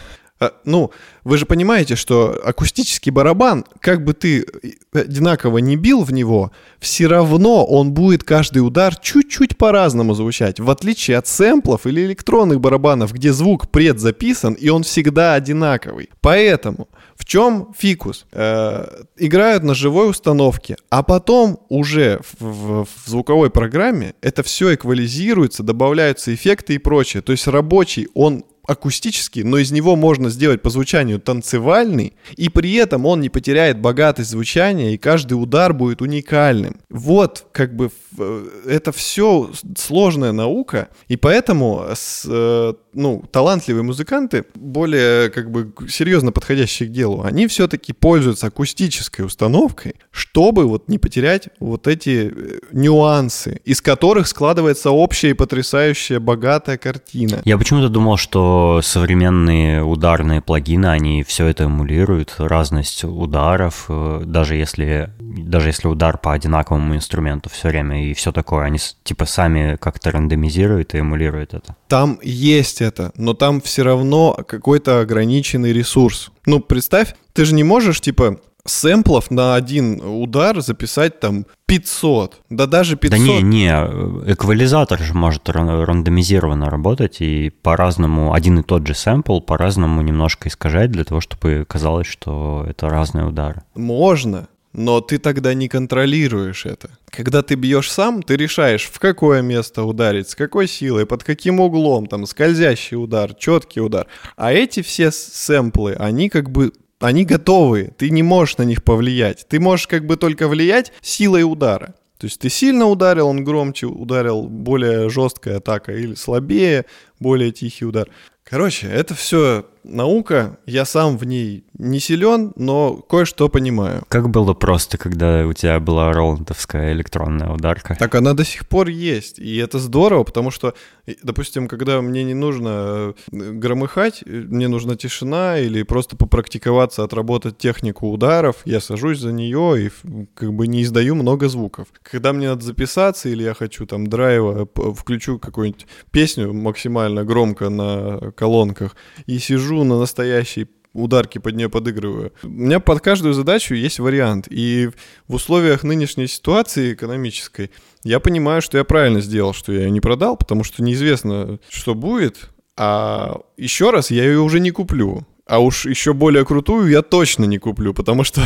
ну, 0.64 0.90
вы 1.22 1.38
же 1.38 1.46
понимаете, 1.46 1.96
что 1.96 2.40
акустический 2.44 3.12
барабан, 3.12 3.64
как 3.81 4.04
бы 4.04 4.14
ты 4.14 4.44
одинаково 4.92 5.58
не 5.58 5.76
бил 5.76 6.02
в 6.02 6.12
него, 6.12 6.50
все 6.81 7.06
равно 7.06 7.64
он 7.64 7.92
будет 7.92 8.25
каждый 8.25 8.58
удар 8.58 8.96
чуть-чуть 8.96 9.56
по-разному 9.56 10.14
звучать, 10.14 10.60
в 10.60 10.70
отличие 10.70 11.19
от 11.19 11.26
сэмплов 11.26 11.86
или 11.86 12.04
электронных 12.04 12.60
барабанов, 12.60 13.12
где 13.12 13.32
звук 13.32 13.70
предзаписан, 13.70 14.54
и 14.54 14.69
он 14.69 14.82
всегда 14.82 15.34
одинаковый. 15.34 16.10
Поэтому 16.20 16.88
в 17.16 17.25
чем 17.25 17.72
фикус? 17.78 18.26
Э, 18.32 18.86
играют 19.16 19.62
на 19.62 19.75
живой 19.75 20.10
установке, 20.10 20.76
а 20.90 21.02
потом 21.02 21.60
уже 21.69 22.20
в, 22.38 22.84
в 22.84 22.88
звуковой 23.06 23.50
программе 23.50 24.14
это 24.20 24.42
все 24.42 24.75
эквализируется, 24.75 25.62
добавляются 25.62 26.34
эффекты 26.34 26.75
и 26.75 26.78
прочее. 26.78 27.22
То 27.22 27.32
есть 27.32 27.46
рабочий, 27.46 28.08
он 28.14 28.44
акустический, 28.66 29.43
но 29.43 29.58
из 29.58 29.72
него 29.72 29.96
можно 29.96 30.31
сделать 30.31 30.62
по 30.62 30.70
звучанию 30.70 31.20
танцевальный, 31.20 32.14
и 32.37 32.49
при 32.49 32.75
этом 32.75 33.06
он 33.06 33.20
не 33.20 33.28
потеряет 33.28 33.81
богатость 33.81 34.31
звучания, 34.31 34.94
и 34.94 34.99
каждый 34.99 35.34
удар 35.34 35.72
будет 35.72 36.02
уникальным. 36.02 36.81
Вот, 36.88 37.46
как 37.52 37.75
бы, 37.76 37.90
э, 38.19 38.46
это 38.66 38.93
все 38.93 39.50
сложная 39.76 40.32
наука, 40.32 40.88
и 41.08 41.16
поэтому 41.16 41.84
с, 41.94 42.25
э, 42.26 42.75
ну, 42.94 43.25
талантливые 43.31 43.82
музыканты, 43.82 44.44
более, 44.55 45.31
как 45.31 45.50
бы, 45.50 45.73
серьезно 45.88 46.32
подходящие 46.32 46.88
к 46.88 46.93
делу, 46.93 47.23
они 47.25 47.46
все-таки 47.46 47.93
пользуются 47.93 48.46
акустической 48.46 49.25
установкой, 49.25 49.96
чтобы 50.11 50.64
вот 50.67 50.88
не 50.88 50.99
потерять 50.99 51.49
вот 51.61 51.87
эти 51.87 52.32
э, 52.35 52.58
нюансы, 52.73 53.61
из 53.64 53.81
которых 53.81 54.26
складывается 54.26 54.91
общая 54.91 55.31
и 55.31 55.35
потрясающая 55.35 56.20
богатая 56.20 56.79
картина. 56.79 57.41
Я 57.44 57.58
почему-то 57.58 57.88
думал, 57.88 58.17
что 58.17 58.81
современные 58.82 59.82
ударные 59.82 60.41
плагины, 60.41 60.87
они 60.87 61.23
все 61.23 61.46
это 61.46 61.64
эмулируют, 61.64 62.35
разность 62.38 63.05
ударов, 63.05 63.87
э, 63.88 64.23
даже 64.25 64.56
если, 64.56 65.11
даже 65.19 65.69
если 65.69 65.88
удар 65.88 66.19
по 66.19 66.32
одинаковому 66.32 66.96
инструменту 66.96 67.50
все 67.50 67.69
время 67.69 68.05
и 68.05 68.14
все 68.14 68.32
такое, 68.32 68.65
они 68.65 68.79
типа 69.03 69.27
сами 69.27 69.77
как-то 69.81 70.10
рандомизируют 70.10 70.94
и 70.94 70.98
эмулируют 70.98 71.55
это. 71.55 71.77
Там 71.94 72.19
есть 72.24 72.82
это, 72.82 73.13
но 73.17 73.34
там 73.34 73.60
все 73.60 73.84
равно 73.84 74.36
какой-то 74.48 74.98
ограниченный 74.98 75.72
ресурс. 75.72 76.32
Ну, 76.44 76.58
представь, 76.58 77.15
ты 77.32 77.44
же 77.44 77.55
не 77.55 77.63
можешь, 77.63 78.01
типа, 78.01 78.41
сэмплов 78.67 79.31
на 79.31 79.55
один 79.55 80.01
удар 80.05 80.60
записать 80.60 81.20
там 81.20 81.46
500, 81.67 82.41
да 82.51 82.67
даже 82.67 82.96
500. 82.96 83.17
Да 83.17 83.24
не, 83.24 83.43
не, 83.43 83.69
эквализатор 83.69 84.98
же 84.98 85.15
может 85.15 85.48
рандомизированно 85.48 86.69
работать 86.69 87.20
и 87.20 87.51
по-разному, 87.51 88.32
один 88.32 88.58
и 88.58 88.65
тот 88.65 88.84
же 88.89 88.94
сэмпл 88.94 89.39
по-разному 89.39 90.03
немножко 90.03 90.48
искажать 90.48 90.91
для 90.91 91.05
того, 91.05 91.20
чтобы 91.20 91.65
казалось, 91.69 92.08
что 92.08 92.67
это 92.69 92.89
разные 92.89 93.24
удары. 93.24 93.63
Можно, 93.77 94.48
но 94.74 95.00
ты 95.00 95.19
тогда 95.19 95.54
не 95.54 95.69
контролируешь 95.69 96.66
это. 96.66 96.90
Когда 97.08 97.43
ты 97.43 97.54
бьешь 97.54 97.90
сам, 97.90 98.22
ты 98.22 98.36
решаешь, 98.36 98.90
в 98.93 98.98
какое 98.98 99.40
место 99.40 99.84
ударить, 99.84 100.28
с 100.28 100.34
какой 100.34 100.66
силой, 100.66 101.06
под 101.06 101.22
каким 101.22 101.60
углом, 101.60 102.06
там, 102.06 102.26
скользящий 102.26 102.96
удар, 102.96 103.34
четкий 103.34 103.81
удар. 103.81 104.06
А 104.36 104.52
эти 104.52 104.82
все 104.82 105.10
сэмплы, 105.10 105.94
они 105.94 106.28
как 106.28 106.50
бы 106.50 106.72
они 107.00 107.24
готовы, 107.24 107.93
ты 107.96 108.10
не 108.10 108.22
можешь 108.22 108.56
на 108.56 108.62
них 108.62 108.82
повлиять. 108.82 109.46
Ты 109.48 109.60
можешь 109.60 109.86
как 109.86 110.06
бы 110.06 110.16
только 110.16 110.48
влиять 110.48 110.93
силой 111.02 111.44
удара. 111.44 111.94
То 112.19 112.26
есть 112.26 112.40
ты 112.40 112.48
сильно 112.48 112.86
ударил, 112.86 113.28
он 113.28 113.44
громче 113.44 113.86
ударил, 113.86 114.44
более 114.44 115.08
жесткая 115.08 115.58
атака, 115.58 115.93
или 115.93 116.14
слабее, 116.14 116.86
более 117.20 117.52
тихий 117.52 117.84
удар. 117.84 118.08
Короче, 118.43 118.86
это 118.88 119.14
все 119.14 119.66
наука, 119.84 120.58
я 120.67 120.84
сам 120.84 121.17
в 121.17 121.24
ней 121.24 121.64
не 121.79 122.00
силен, 122.00 122.53
но 122.56 122.96
кое-что 122.96 123.48
понимаю. 123.48 124.05
Как 124.08 124.31
было 124.31 124.55
просто, 124.55 124.98
когда 124.98 125.46
у 125.46 125.53
тебя 125.53 125.81
была 125.81 126.12
роландовская 126.12 126.93
электронная 126.93 127.50
ударка? 127.53 127.96
Так 127.98 128.14
она 128.14 128.34
до 128.34 128.44
сих 128.44 128.69
пор 128.69 128.88
есть, 128.88 129.38
и 129.38 129.56
это 129.56 129.79
здорово, 129.79 130.24
потому 130.24 130.50
что, 130.50 130.74
допустим, 131.22 131.69
когда 131.69 132.00
мне 132.00 132.24
не 132.24 132.34
нужно 132.34 133.14
э, 133.32 133.53
громыхать, 133.53 134.22
мне 134.26 134.69
нужна 134.69 134.96
тишина 134.96 135.58
или 135.58 135.82
просто 135.82 136.17
попрактиковаться, 136.17 137.03
отработать 137.03 137.58
технику 137.58 138.10
ударов, 138.10 138.56
я 138.64 138.81
сажусь 138.81 139.19
за 139.19 139.32
нее 139.32 139.86
и 139.86 139.91
как 140.34 140.53
бы 140.53 140.67
не 140.67 140.82
издаю 140.82 141.14
много 141.14 141.48
звуков. 141.48 141.88
Когда 142.03 142.32
мне 142.32 142.48
надо 142.48 142.64
записаться 142.64 143.29
или 143.29 143.43
я 143.43 143.55
хочу 143.55 143.86
там 143.86 144.06
драйва, 144.06 144.69
включу 144.96 145.38
какую-нибудь 145.38 145.86
песню 146.10 146.53
максимально 146.53 147.24
громко 147.24 147.69
на 147.69 148.32
колонках 148.36 148.96
и 149.26 149.38
сижу 149.38 149.73
сижу 149.74 149.84
на 149.84 149.98
настоящей 149.98 150.69
ударки 150.93 151.38
под 151.38 151.56
нее 151.56 151.69
подыгрываю. 151.69 152.32
У 152.44 152.48
меня 152.48 152.78
под 152.78 153.00
каждую 153.00 153.34
задачу 153.34 153.74
есть 153.74 153.98
вариант. 153.98 154.46
И 154.48 154.90
в 155.26 155.34
условиях 155.34 155.82
нынешней 155.82 156.28
ситуации 156.28 156.94
экономической 156.94 157.70
я 158.04 158.20
понимаю, 158.20 158.62
что 158.62 158.78
я 158.78 158.84
правильно 158.84 159.20
сделал, 159.20 159.52
что 159.52 159.72
я 159.72 159.81
ее 159.81 159.90
не 159.90 160.00
продал, 160.00 160.36
потому 160.36 160.62
что 160.62 160.84
неизвестно, 160.84 161.58
что 161.69 161.94
будет. 161.94 162.50
А 162.76 163.40
еще 163.56 163.90
раз 163.90 164.12
я 164.12 164.24
ее 164.24 164.38
уже 164.38 164.60
не 164.60 164.70
куплю. 164.70 165.26
А 165.46 165.58
уж 165.58 165.84
еще 165.84 166.15
более 166.15 166.44
крутую 166.46 166.89
я 166.89 167.03
точно 167.03 167.44
не 167.44 167.58
куплю, 167.58 167.93
потому 167.93 168.24
что 168.24 168.41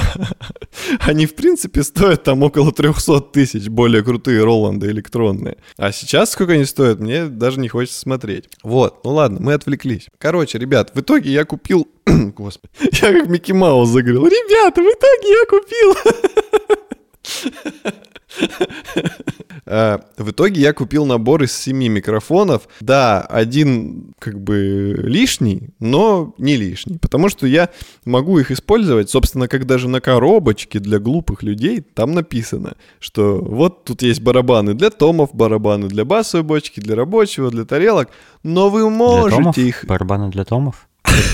они, 1.00 1.26
в 1.26 1.34
принципе, 1.36 1.84
стоят 1.84 2.24
там 2.24 2.42
около 2.42 2.72
300 2.72 3.20
тысяч, 3.20 3.68
более 3.68 4.02
крутые 4.02 4.42
Роланды 4.42 4.88
электронные. 4.88 5.58
А 5.76 5.92
сейчас 5.92 6.32
сколько 6.32 6.54
они 6.54 6.64
стоят, 6.64 6.98
мне 6.98 7.26
даже 7.26 7.60
не 7.60 7.68
хочется 7.68 8.00
смотреть. 8.00 8.48
Вот, 8.64 9.04
ну 9.04 9.12
ладно, 9.12 9.38
мы 9.40 9.52
отвлеклись. 9.52 10.08
Короче, 10.18 10.58
ребят, 10.58 10.90
в 10.94 11.00
итоге 11.00 11.30
я 11.30 11.44
купил... 11.44 11.86
Господи, 12.06 12.72
я 12.80 13.12
как 13.12 13.28
Микки 13.28 13.52
Маус 13.52 13.90
заговорил. 13.90 14.26
Ребята, 14.26 14.82
в 14.82 14.86
итоге 14.86 15.30
я 15.30 15.44
купил... 15.46 15.94
Э, 19.70 19.98
в 20.16 20.30
итоге 20.30 20.62
я 20.62 20.72
купил 20.72 21.04
набор 21.04 21.42
из 21.42 21.52
семи 21.52 21.90
микрофонов. 21.90 22.68
Да, 22.80 23.20
один 23.20 24.14
как 24.18 24.40
бы 24.40 24.98
лишний, 24.98 25.68
но 25.78 26.34
не 26.38 26.56
лишний, 26.56 26.96
потому 26.96 27.28
что 27.28 27.46
я 27.46 27.68
могу 28.06 28.38
их 28.38 28.50
использовать, 28.50 29.10
собственно, 29.10 29.46
как 29.46 29.66
даже 29.66 29.88
на 29.88 30.00
коробочке 30.00 30.78
для 30.78 30.98
глупых 30.98 31.42
людей 31.42 31.82
там 31.82 32.12
написано, 32.12 32.76
что 32.98 33.38
вот 33.42 33.84
тут 33.84 34.00
есть 34.00 34.22
барабаны 34.22 34.72
для 34.72 34.88
томов, 34.88 35.34
барабаны 35.34 35.88
для 35.88 36.06
басовой 36.06 36.44
бочки, 36.44 36.80
для 36.80 36.96
рабочего, 36.96 37.50
для 37.50 37.66
тарелок, 37.66 38.08
но 38.42 38.70
вы 38.70 38.88
можете 38.88 39.36
для 39.36 39.42
томов? 39.42 39.58
их... 39.58 39.84
Барабаны 39.86 40.30
для 40.30 40.44
томов? 40.44 40.88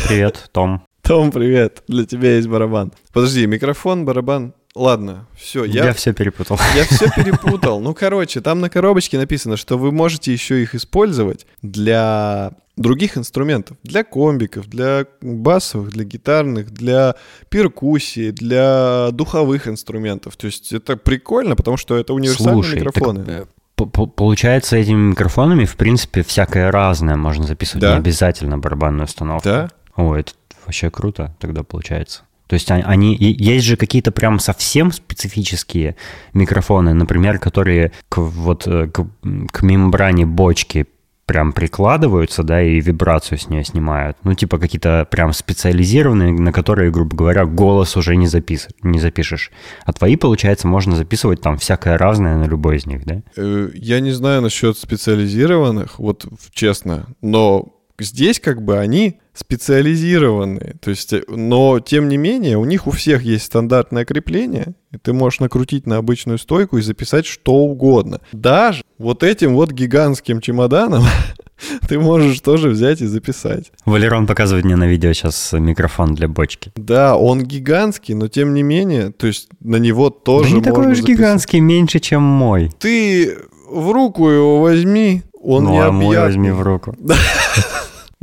Привет, 0.08 0.50
Том. 0.52 0.82
Том, 1.02 1.30
привет, 1.30 1.82
для 1.86 2.06
тебя 2.06 2.36
есть 2.36 2.48
барабан. 2.48 2.92
Подожди, 3.12 3.46
микрофон, 3.46 4.06
барабан, 4.06 4.54
Ладно, 4.74 5.26
все, 5.36 5.64
я... 5.64 5.84
Я 5.86 5.92
все 5.92 6.12
перепутал. 6.12 6.58
Я 6.74 6.84
все 6.84 7.08
перепутал. 7.10 7.80
Ну, 7.80 7.94
короче, 7.94 8.40
там 8.40 8.60
на 8.60 8.68
коробочке 8.68 9.18
написано, 9.18 9.56
что 9.56 9.78
вы 9.78 9.92
можете 9.92 10.32
еще 10.32 10.60
их 10.62 10.74
использовать 10.74 11.46
для 11.62 12.52
других 12.76 13.16
инструментов. 13.16 13.76
Для 13.84 14.02
комбиков, 14.02 14.66
для 14.68 15.06
басовых, 15.20 15.90
для 15.90 16.04
гитарных, 16.04 16.72
для 16.72 17.14
перкуссии, 17.50 18.32
для 18.32 19.10
духовых 19.12 19.68
инструментов. 19.68 20.36
То 20.36 20.46
есть 20.46 20.72
это 20.72 20.96
прикольно, 20.96 21.54
потому 21.54 21.76
что 21.76 21.96
это 21.96 22.12
универсальные 22.12 22.54
Слушай, 22.64 22.80
микрофоны. 22.80 23.24
так, 23.24 23.28
э, 23.28 23.46
Получается, 23.76 24.76
этими 24.76 25.10
микрофонами, 25.10 25.64
в 25.64 25.76
принципе, 25.76 26.22
всякое 26.22 26.70
разное 26.70 27.16
можно 27.16 27.44
записывать, 27.44 27.82
Да. 27.82 27.92
не 27.92 27.98
обязательно 27.98 28.58
барабанную 28.58 29.04
установку. 29.04 29.48
Да. 29.48 29.70
О, 29.96 30.14
это 30.14 30.32
вообще 30.64 30.90
круто 30.90 31.34
тогда 31.40 31.62
получается. 31.62 32.22
То 32.54 32.56
есть 32.56 32.70
они- 32.70 33.16
есть 33.18 33.64
же 33.66 33.76
какие-то 33.76 34.12
прям 34.12 34.38
совсем 34.38 34.92
специфические 34.92 35.96
микрофоны, 36.34 36.94
например, 36.94 37.40
которые 37.40 37.90
к, 38.08 38.18
вот, 38.18 38.68
э, 38.68 38.86
к, 38.86 39.04
к 39.50 39.62
мембране 39.64 40.24
бочки 40.24 40.86
прям 41.26 41.52
прикладываются, 41.52 42.44
да, 42.44 42.62
и 42.62 42.78
вибрацию 42.80 43.38
с 43.38 43.48
нее 43.48 43.64
снимают. 43.64 44.16
Ну, 44.22 44.34
типа 44.34 44.58
какие-то 44.58 45.04
прям 45.10 45.32
специализированные, 45.32 46.32
на 46.32 46.52
которые, 46.52 46.92
грубо 46.92 47.16
говоря, 47.16 47.44
голос 47.44 47.96
уже 47.96 48.14
не, 48.14 48.28
запис... 48.28 48.68
не 48.82 49.00
запишешь. 49.00 49.50
А 49.84 49.92
твои, 49.92 50.14
получается, 50.14 50.68
можно 50.68 50.94
записывать 50.94 51.40
там 51.40 51.56
всякое 51.58 51.98
разное 51.98 52.36
на 52.36 52.44
любой 52.44 52.76
из 52.76 52.86
них, 52.86 53.04
да? 53.04 53.22
Э, 53.36 53.68
Я 53.74 53.98
не 53.98 54.12
знаю 54.12 54.42
насчет 54.42 54.78
специализированных, 54.78 55.98
вот 55.98 56.24
честно, 56.52 57.06
но 57.20 57.74
здесь 57.98 58.38
как 58.38 58.62
бы 58.62 58.78
они 58.78 59.18
специализированные. 59.34 60.76
То 60.80 60.90
есть, 60.90 61.12
э, 61.12 61.22
но 61.28 61.80
тем 61.80 62.08
не 62.08 62.16
менее, 62.16 62.56
у 62.56 62.64
них 62.64 62.86
у 62.86 62.92
всех 62.92 63.22
есть 63.22 63.44
стандартное 63.44 64.04
крепление, 64.04 64.74
и 64.92 64.98
ты 64.98 65.12
можешь 65.12 65.40
накрутить 65.40 65.86
на 65.86 65.96
обычную 65.96 66.38
стойку 66.38 66.78
и 66.78 66.82
записать 66.82 67.26
что 67.26 67.52
угодно. 67.52 68.20
Даже 68.32 68.82
вот 68.98 69.22
этим 69.22 69.54
вот 69.54 69.72
гигантским 69.72 70.40
чемоданом 70.40 71.04
ты 71.88 71.98
можешь 71.98 72.40
тоже 72.40 72.68
взять 72.68 73.00
и 73.00 73.06
записать. 73.06 73.72
Валерон 73.84 74.26
показывает 74.26 74.64
мне 74.64 74.76
на 74.76 74.86
видео 74.86 75.12
сейчас 75.12 75.52
микрофон 75.52 76.14
для 76.14 76.28
бочки. 76.28 76.72
Да, 76.76 77.16
он 77.16 77.42
гигантский, 77.42 78.14
но 78.14 78.28
тем 78.28 78.54
не 78.54 78.62
менее, 78.62 79.10
то 79.10 79.26
есть 79.26 79.48
на 79.60 79.76
него 79.76 80.10
тоже 80.10 80.50
да 80.50 80.56
не 80.56 80.62
такой 80.62 80.86
уж 80.86 80.98
записать. 80.98 81.18
гигантский, 81.18 81.60
меньше, 81.60 81.98
чем 81.98 82.22
мой. 82.22 82.70
Ты 82.78 83.36
в 83.68 83.90
руку 83.90 84.30
его 84.30 84.60
возьми, 84.60 85.22
он 85.42 85.64
ну, 85.64 85.80
а 85.80 85.90
мой 85.90 86.16
возьми 86.16 86.50
в 86.50 86.62
руку. 86.62 86.96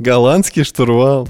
Голландский 0.02 0.64
штурвал. 0.64 1.30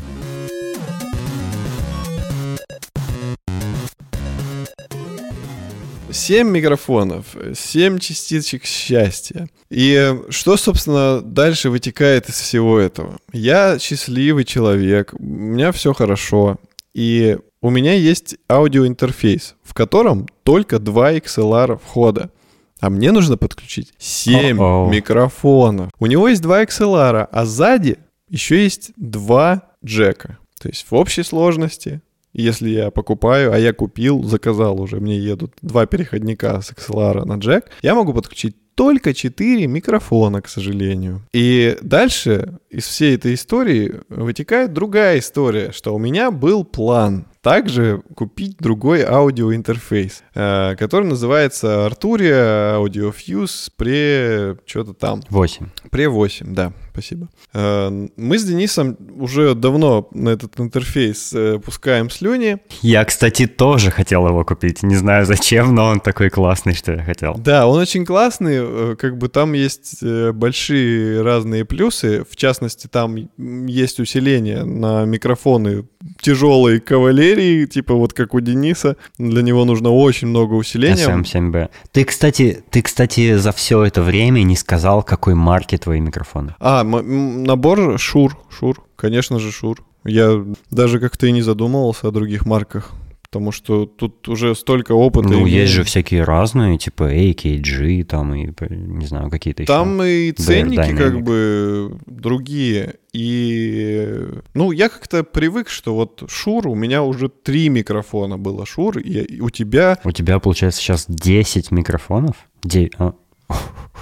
Семь 6.10 6.48
микрофонов, 6.52 7.26
семь 7.54 8.00
частичек 8.00 8.64
счастья. 8.64 9.50
И 9.70 10.18
что, 10.30 10.56
собственно, 10.56 11.20
дальше 11.20 11.70
вытекает 11.70 12.30
из 12.30 12.36
всего 12.36 12.80
этого? 12.80 13.18
Я 13.34 13.78
счастливый 13.78 14.46
человек, 14.46 15.14
у 15.20 15.22
меня 15.22 15.74
все 15.74 15.92
хорошо. 15.92 16.58
И 16.94 17.38
у 17.62 17.70
меня 17.72 17.94
есть 17.94 18.38
аудиоинтерфейс, 18.50 19.56
в 19.64 19.74
котором 19.74 20.30
только 20.44 20.80
два 20.80 21.12
XLR 21.14 21.78
входа. 21.78 22.32
А 22.80 22.90
мне 22.90 23.12
нужно 23.12 23.36
подключить 23.36 23.94
7 23.98 24.58
О-оу. 24.58 24.90
микрофонов. 24.90 25.92
У 26.00 26.06
него 26.06 26.30
есть 26.30 26.42
два 26.42 26.64
XLR, 26.64 27.28
а 27.30 27.46
сзади 27.46 27.98
еще 28.32 28.64
есть 28.64 28.94
два 28.96 29.64
джека. 29.86 30.40
То 30.60 30.70
есть 30.70 30.90
в 30.90 30.96
общей 30.96 31.24
сложности, 31.24 32.02
если 32.34 32.70
я 32.70 32.92
покупаю, 32.92 33.54
а 33.54 33.60
я 33.60 33.74
купил, 33.74 34.24
заказал 34.24 34.80
уже, 34.80 35.00
мне 35.00 35.20
едут 35.20 35.54
два 35.62 35.86
переходника 35.86 36.62
с 36.62 36.72
XLR 36.72 37.26
на 37.26 37.36
джек, 37.36 37.70
я 37.82 37.94
могу 37.94 38.14
подключить 38.14 38.56
только 38.76 39.14
4 39.14 39.68
микрофона, 39.68 40.42
к 40.42 40.48
сожалению. 40.48 41.22
И 41.34 41.78
дальше 41.82 42.60
из 42.70 42.86
всей 42.86 43.16
этой 43.16 43.34
истории 43.34 44.02
вытекает 44.10 44.74
другая 44.74 45.20
история, 45.20 45.72
что 45.72 45.94
у 45.94 46.00
меня 46.00 46.32
был 46.32 46.64
план 46.64 47.26
также 47.42 48.04
купить 48.16 48.58
другой 48.60 49.04
аудиоинтерфейс, 49.04 50.24
э, 50.36 50.76
который 50.78 51.08
называется 51.08 51.88
Arturia 51.88 52.78
Audio 52.80 53.14
Fuse 53.14 53.70
Pre... 53.78 54.60
что-то 54.66 54.94
там. 54.94 55.22
8. 55.30 55.66
Pre 55.90 56.08
8, 56.08 56.54
да, 56.54 56.72
спасибо. 56.92 57.30
Э, 57.54 57.90
Мы 58.16 58.38
с 58.38 58.44
Денисом 58.44 58.96
уже 59.18 59.56
давно 59.56 60.08
на 60.12 60.30
этот 60.30 60.60
интерфейс 60.60 61.34
э, 61.34 61.60
пускаем 61.60 62.10
слюни. 62.12 62.60
Я, 62.82 63.04
кстати, 63.06 63.48
тоже 63.48 63.90
хотел 63.90 64.28
его 64.28 64.46
купить. 64.46 64.84
Не 64.84 64.96
знаю 64.96 65.26
зачем, 65.26 65.74
но 65.74 65.88
он 65.88 66.00
такой 66.00 66.30
классный, 66.30 66.76
что 66.76 66.94
я 66.94 67.04
хотел. 67.04 67.36
Да, 67.38 67.66
он 67.66 67.80
очень 67.80 68.06
классный, 68.06 68.61
э, 68.64 68.96
как 68.98 69.18
бы 69.18 69.30
там 69.30 69.54
есть 69.54 69.98
э, 70.02 70.32
большие 70.32 71.22
разные 71.22 71.66
плюсы, 71.66 72.26
в 72.30 72.36
частности, 72.36 72.88
там 72.88 73.16
есть 73.38 74.00
усиление 74.00 74.64
на 74.64 75.06
микрофоны 75.06 75.86
тяжелой 76.22 76.80
кавалерии, 76.80 77.66
типа 77.66 77.94
вот 77.94 78.14
как 78.14 78.34
у 78.34 78.40
Дениса, 78.40 78.98
для 79.18 79.42
него 79.42 79.66
нужно 79.66 79.90
очень 79.90 80.28
много 80.28 80.54
усиления. 80.54 81.08
SM7B. 81.08 81.70
Ты, 81.92 82.04
кстати, 82.04 82.64
ты, 82.70 82.82
кстати, 82.82 83.36
за 83.36 83.52
все 83.52 83.84
это 83.84 84.02
время 84.02 84.44
не 84.44 84.56
сказал, 84.56 85.04
какой 85.04 85.36
марки 85.36 85.78
твои 85.78 86.00
микрофоны. 86.00 86.56
А, 86.60 86.84
набор 86.84 88.00
Шур, 88.00 88.38
Шур, 88.50 88.84
конечно 88.96 89.40
же 89.40 89.52
Шур. 89.52 89.84
Я 90.04 90.44
даже 90.72 91.00
как-то 91.00 91.28
и 91.28 91.32
не 91.32 91.42
задумывался 91.42 92.08
о 92.08 92.12
других 92.12 92.46
марках, 92.46 92.92
потому 93.32 93.54
что 93.54 93.86
тут 93.86 94.28
уже 94.28 94.54
столько 94.56 94.92
опыта. 94.92 95.30
Ну, 95.30 95.44
имею. 95.44 95.62
есть 95.62 95.72
же 95.72 95.84
всякие 95.86 96.24
разные, 96.24 96.78
типа 96.78 97.04
AKG, 97.14 98.04
там 98.04 98.36
и, 98.36 98.52
не 98.70 99.06
знаю, 99.06 99.30
какие-то 99.30 99.64
еще. 99.64 99.72
Там 99.72 100.04
и 100.04 100.34
ценники 100.34 100.94
как 100.94 101.22
бы 101.22 101.98
другие. 102.08 102.96
И, 103.14 104.28
ну, 104.54 104.72
я 104.72 104.90
как-то 104.90 105.24
привык, 105.24 105.70
что 105.70 105.96
вот 105.96 106.24
Шур, 106.28 106.68
у 106.68 106.76
меня 106.76 107.04
уже 107.04 107.30
три 107.30 107.70
микрофона 107.70 108.38
было 108.38 108.66
Шур, 108.66 108.98
и 108.98 109.22
и 109.22 109.40
у 109.40 109.50
тебя... 109.50 109.98
У 110.04 110.12
тебя, 110.12 110.40
получается, 110.40 110.82
сейчас 110.82 111.06
10 111.08 111.72
микрофонов? 111.72 112.36
Де- 112.64 112.90
а, 112.98 113.14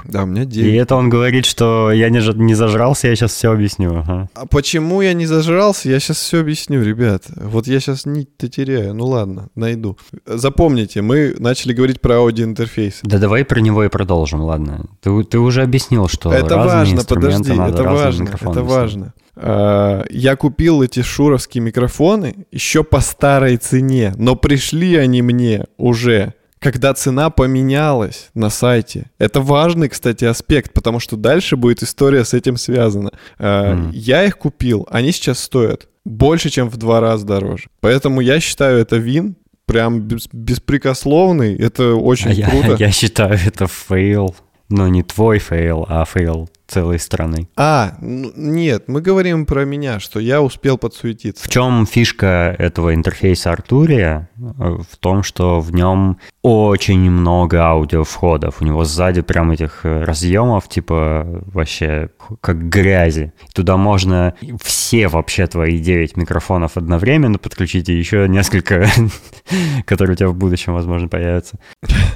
Да, 0.05 0.23
у 0.23 0.25
меня 0.25 0.43
И 0.43 0.47
9. 0.47 0.75
это 0.75 0.95
он 0.95 1.09
говорит, 1.09 1.45
что 1.45 1.91
я 1.91 2.09
не, 2.09 2.19
не 2.41 2.53
зажрался, 2.55 3.07
я 3.07 3.15
сейчас 3.15 3.33
все 3.33 3.51
объясню. 3.51 3.97
ага. 3.99 4.29
А 4.33 4.45
почему 4.45 5.01
я 5.01 5.13
не 5.13 5.25
зажрался, 5.25 5.89
я 5.89 5.99
сейчас 5.99 6.17
все 6.17 6.39
объясню, 6.41 6.83
ребят. 6.83 7.23
Вот 7.35 7.67
я 7.67 7.79
сейчас 7.79 8.05
нить-то 8.05 8.47
теряю. 8.47 8.93
Ну 8.93 9.05
ладно, 9.07 9.49
найду. 9.55 9.97
Запомните, 10.25 11.01
мы 11.01 11.35
начали 11.39 11.73
говорить 11.73 12.01
про 12.01 12.15
аудиоинтерфейс. 12.17 12.99
Да 13.03 13.17
давай 13.19 13.45
про 13.45 13.59
него 13.59 13.83
и 13.83 13.89
продолжим, 13.89 14.41
ладно. 14.41 14.85
Ты, 15.01 15.23
ты 15.23 15.39
уже 15.39 15.63
объяснил, 15.63 16.07
что 16.07 16.31
это 16.31 16.57
важно, 16.57 17.03
подожди, 17.03 17.53
надо 17.53 17.73
это 17.73 17.83
важно, 17.83 18.29
это 18.29 18.63
важно. 18.63 19.13
А, 19.35 20.05
Я 20.09 20.35
купил 20.35 20.81
эти 20.81 21.01
шуровские 21.01 21.63
микрофоны 21.63 22.45
еще 22.51 22.83
по 22.83 22.99
старой 22.99 23.57
цене, 23.57 24.13
но 24.17 24.35
пришли 24.35 24.95
они 24.95 25.21
мне 25.21 25.65
уже 25.77 26.33
когда 26.59 26.93
цена 26.93 27.29
поменялась 27.29 28.29
на 28.33 28.49
сайте. 28.49 29.09
Это 29.17 29.41
важный, 29.41 29.89
кстати, 29.89 30.25
аспект, 30.25 30.73
потому 30.73 30.99
что 30.99 31.15
дальше 31.15 31.55
будет 31.55 31.83
история 31.83 32.25
с 32.25 32.33
этим 32.33 32.57
связана. 32.57 33.11
Мгм. 33.39 33.91
Я 33.91 34.25
их 34.25 34.37
купил, 34.37 34.87
они 34.91 35.11
сейчас 35.11 35.39
стоят 35.39 35.87
больше, 36.05 36.49
чем 36.49 36.69
в 36.69 36.77
два 36.77 36.99
раза 36.99 37.25
дороже. 37.25 37.65
Поэтому 37.79 38.21
я 38.21 38.39
считаю 38.39 38.79
это 38.79 38.97
win 38.97 39.35
прям 39.65 40.01
бес- 40.01 40.29
беспрекословный. 40.33 41.55
Это 41.55 41.95
очень 41.95 42.31
А 42.31 42.33
я, 42.33 42.49
круто. 42.49 42.75
я 42.79 42.91
считаю 42.91 43.37
это 43.45 43.67
fail. 43.67 44.35
Но 44.69 44.87
не 44.87 45.03
твой 45.03 45.39
fail, 45.39 45.85
а 45.89 46.05
fail 46.05 46.49
целой 46.69 46.99
страны. 46.99 47.49
А, 47.55 47.95
ну, 47.99 48.31
нет, 48.35 48.83
мы 48.87 49.01
говорим 49.01 49.45
про 49.45 49.65
меня, 49.65 49.99
что 49.99 50.19
я 50.19 50.41
успел 50.41 50.77
подсуетиться. 50.77 51.43
В 51.43 51.49
чем 51.49 51.85
фишка 51.85 52.55
этого 52.57 52.93
интерфейса 52.93 53.51
Arturia? 53.51 54.29
В 54.37 54.97
том, 54.99 55.23
что 55.23 55.59
в 55.59 55.73
нем 55.73 56.17
очень 56.41 57.11
много 57.11 57.63
аудиовходов. 57.63 58.61
У 58.61 58.65
него 58.65 58.85
сзади 58.85 59.21
прям 59.21 59.51
этих 59.51 59.81
э, 59.83 60.03
разъемов, 60.03 60.69
типа 60.69 61.43
вообще 61.51 62.11
как 62.41 62.69
грязи. 62.69 63.33
Туда 63.53 63.75
можно 63.75 64.35
все 64.61 65.07
вообще 65.07 65.47
твои 65.47 65.79
9 65.79 66.15
микрофонов 66.15 66.77
одновременно 66.77 67.37
подключить 67.39 67.89
и 67.89 67.93
еще 67.93 68.27
несколько, 68.29 68.87
которые 69.85 70.13
у 70.13 70.17
тебя 70.17 70.29
в 70.29 70.35
будущем, 70.35 70.73
возможно, 70.73 71.07
появятся. 71.07 71.59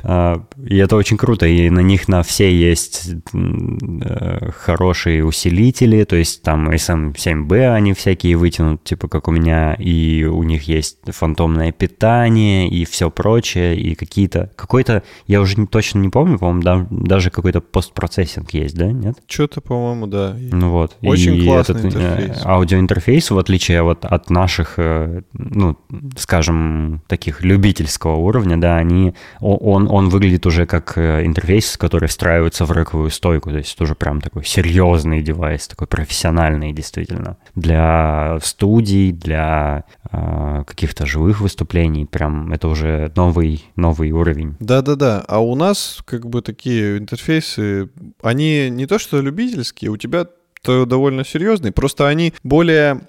А, 0.03 0.43
И 0.65 0.77
это 0.77 0.95
очень 0.95 1.17
круто, 1.17 1.45
и 1.45 1.69
на 1.69 1.81
них 1.81 2.07
на 2.07 2.23
все 2.23 2.53
есть 2.53 3.09
э, 3.33 4.42
хорошие 4.51 5.25
усилители, 5.25 6.03
то 6.03 6.15
есть 6.15 6.41
там 6.41 6.69
SM7B 6.69 7.73
они 7.73 7.93
всякие 7.93 8.35
вытянут, 8.35 8.83
типа 8.83 9.07
как 9.07 9.27
у 9.27 9.31
меня, 9.31 9.73
и 9.75 10.23
у 10.23 10.43
них 10.43 10.63
есть 10.67 10.97
фантомное 11.07 11.71
питание 11.71 12.67
и 12.69 12.85
все 12.85 13.09
прочее, 13.09 13.77
и 13.77 13.95
какие-то, 13.95 14.49
какой-то, 14.55 15.03
я 15.27 15.41
уже 15.41 15.59
не- 15.59 15.67
точно 15.67 15.99
не 15.99 16.09
помню, 16.09 16.37
по-моему, 16.39 16.61
да- 16.61 16.87
даже 16.89 17.29
какой-то 17.29 17.61
постпроцессинг 17.61 18.51
есть, 18.53 18.75
да, 18.75 18.91
нет? 18.91 19.17
Что-то, 19.27 19.61
по-моему, 19.61 20.07
да. 20.07 20.35
Ну 20.37 20.69
вот. 20.71 20.97
Очень 21.01 21.35
и 21.35 21.45
классный 21.45 21.75
этот, 21.75 21.85
интерфейс. 21.85 22.45
аудиоинтерфейс, 22.45 23.31
в 23.31 23.37
отличие 23.37 23.81
вот 23.83 24.05
от 24.05 24.29
наших, 24.29 24.75
э, 24.77 25.21
ну, 25.33 25.77
скажем, 26.17 27.01
таких 27.07 27.43
любительского 27.43 28.15
уровня, 28.15 28.57
да, 28.57 28.77
они, 28.77 29.13
он, 29.39 29.87
он 29.89 30.09
выглядит 30.09 30.45
уже 30.45 30.65
как 30.65 30.97
э, 30.97 31.25
интерфейс, 31.25 31.77
который 31.77 32.07
встраивается 32.07 32.65
в 32.65 32.71
рековую 32.71 33.09
стойку, 33.09 33.49
то 33.49 33.57
есть 33.57 33.77
тоже 33.77 33.95
прям 33.95 34.21
такой 34.33 34.45
серьезный 34.45 35.21
девайс, 35.21 35.67
такой 35.67 35.85
профессиональный 35.85 36.73
действительно. 36.73 37.37
Для 37.53 38.39
студий, 38.41 39.11
для 39.11 39.83
э, 40.11 40.63
каких-то 40.65 41.05
живых 41.05 41.39
выступлений, 41.39 42.05
прям 42.05 42.51
это 42.51 42.67
уже 42.67 43.11
новый, 43.15 43.63
новый 43.75 44.09
уровень. 44.09 44.55
Да-да-да, 44.59 45.23
а 45.27 45.39
у 45.39 45.53
нас 45.53 46.01
как 46.05 46.27
бы 46.27 46.41
такие 46.41 46.97
интерфейсы, 46.97 47.89
они 48.23 48.71
не 48.71 48.87
то 48.87 48.97
что 48.97 49.21
любительские, 49.21 49.91
у 49.91 49.97
тебя 49.97 50.25
то 50.63 50.85
довольно 50.85 51.25
серьезные, 51.25 51.73
просто 51.73 52.07
они 52.07 52.33
более 52.41 53.01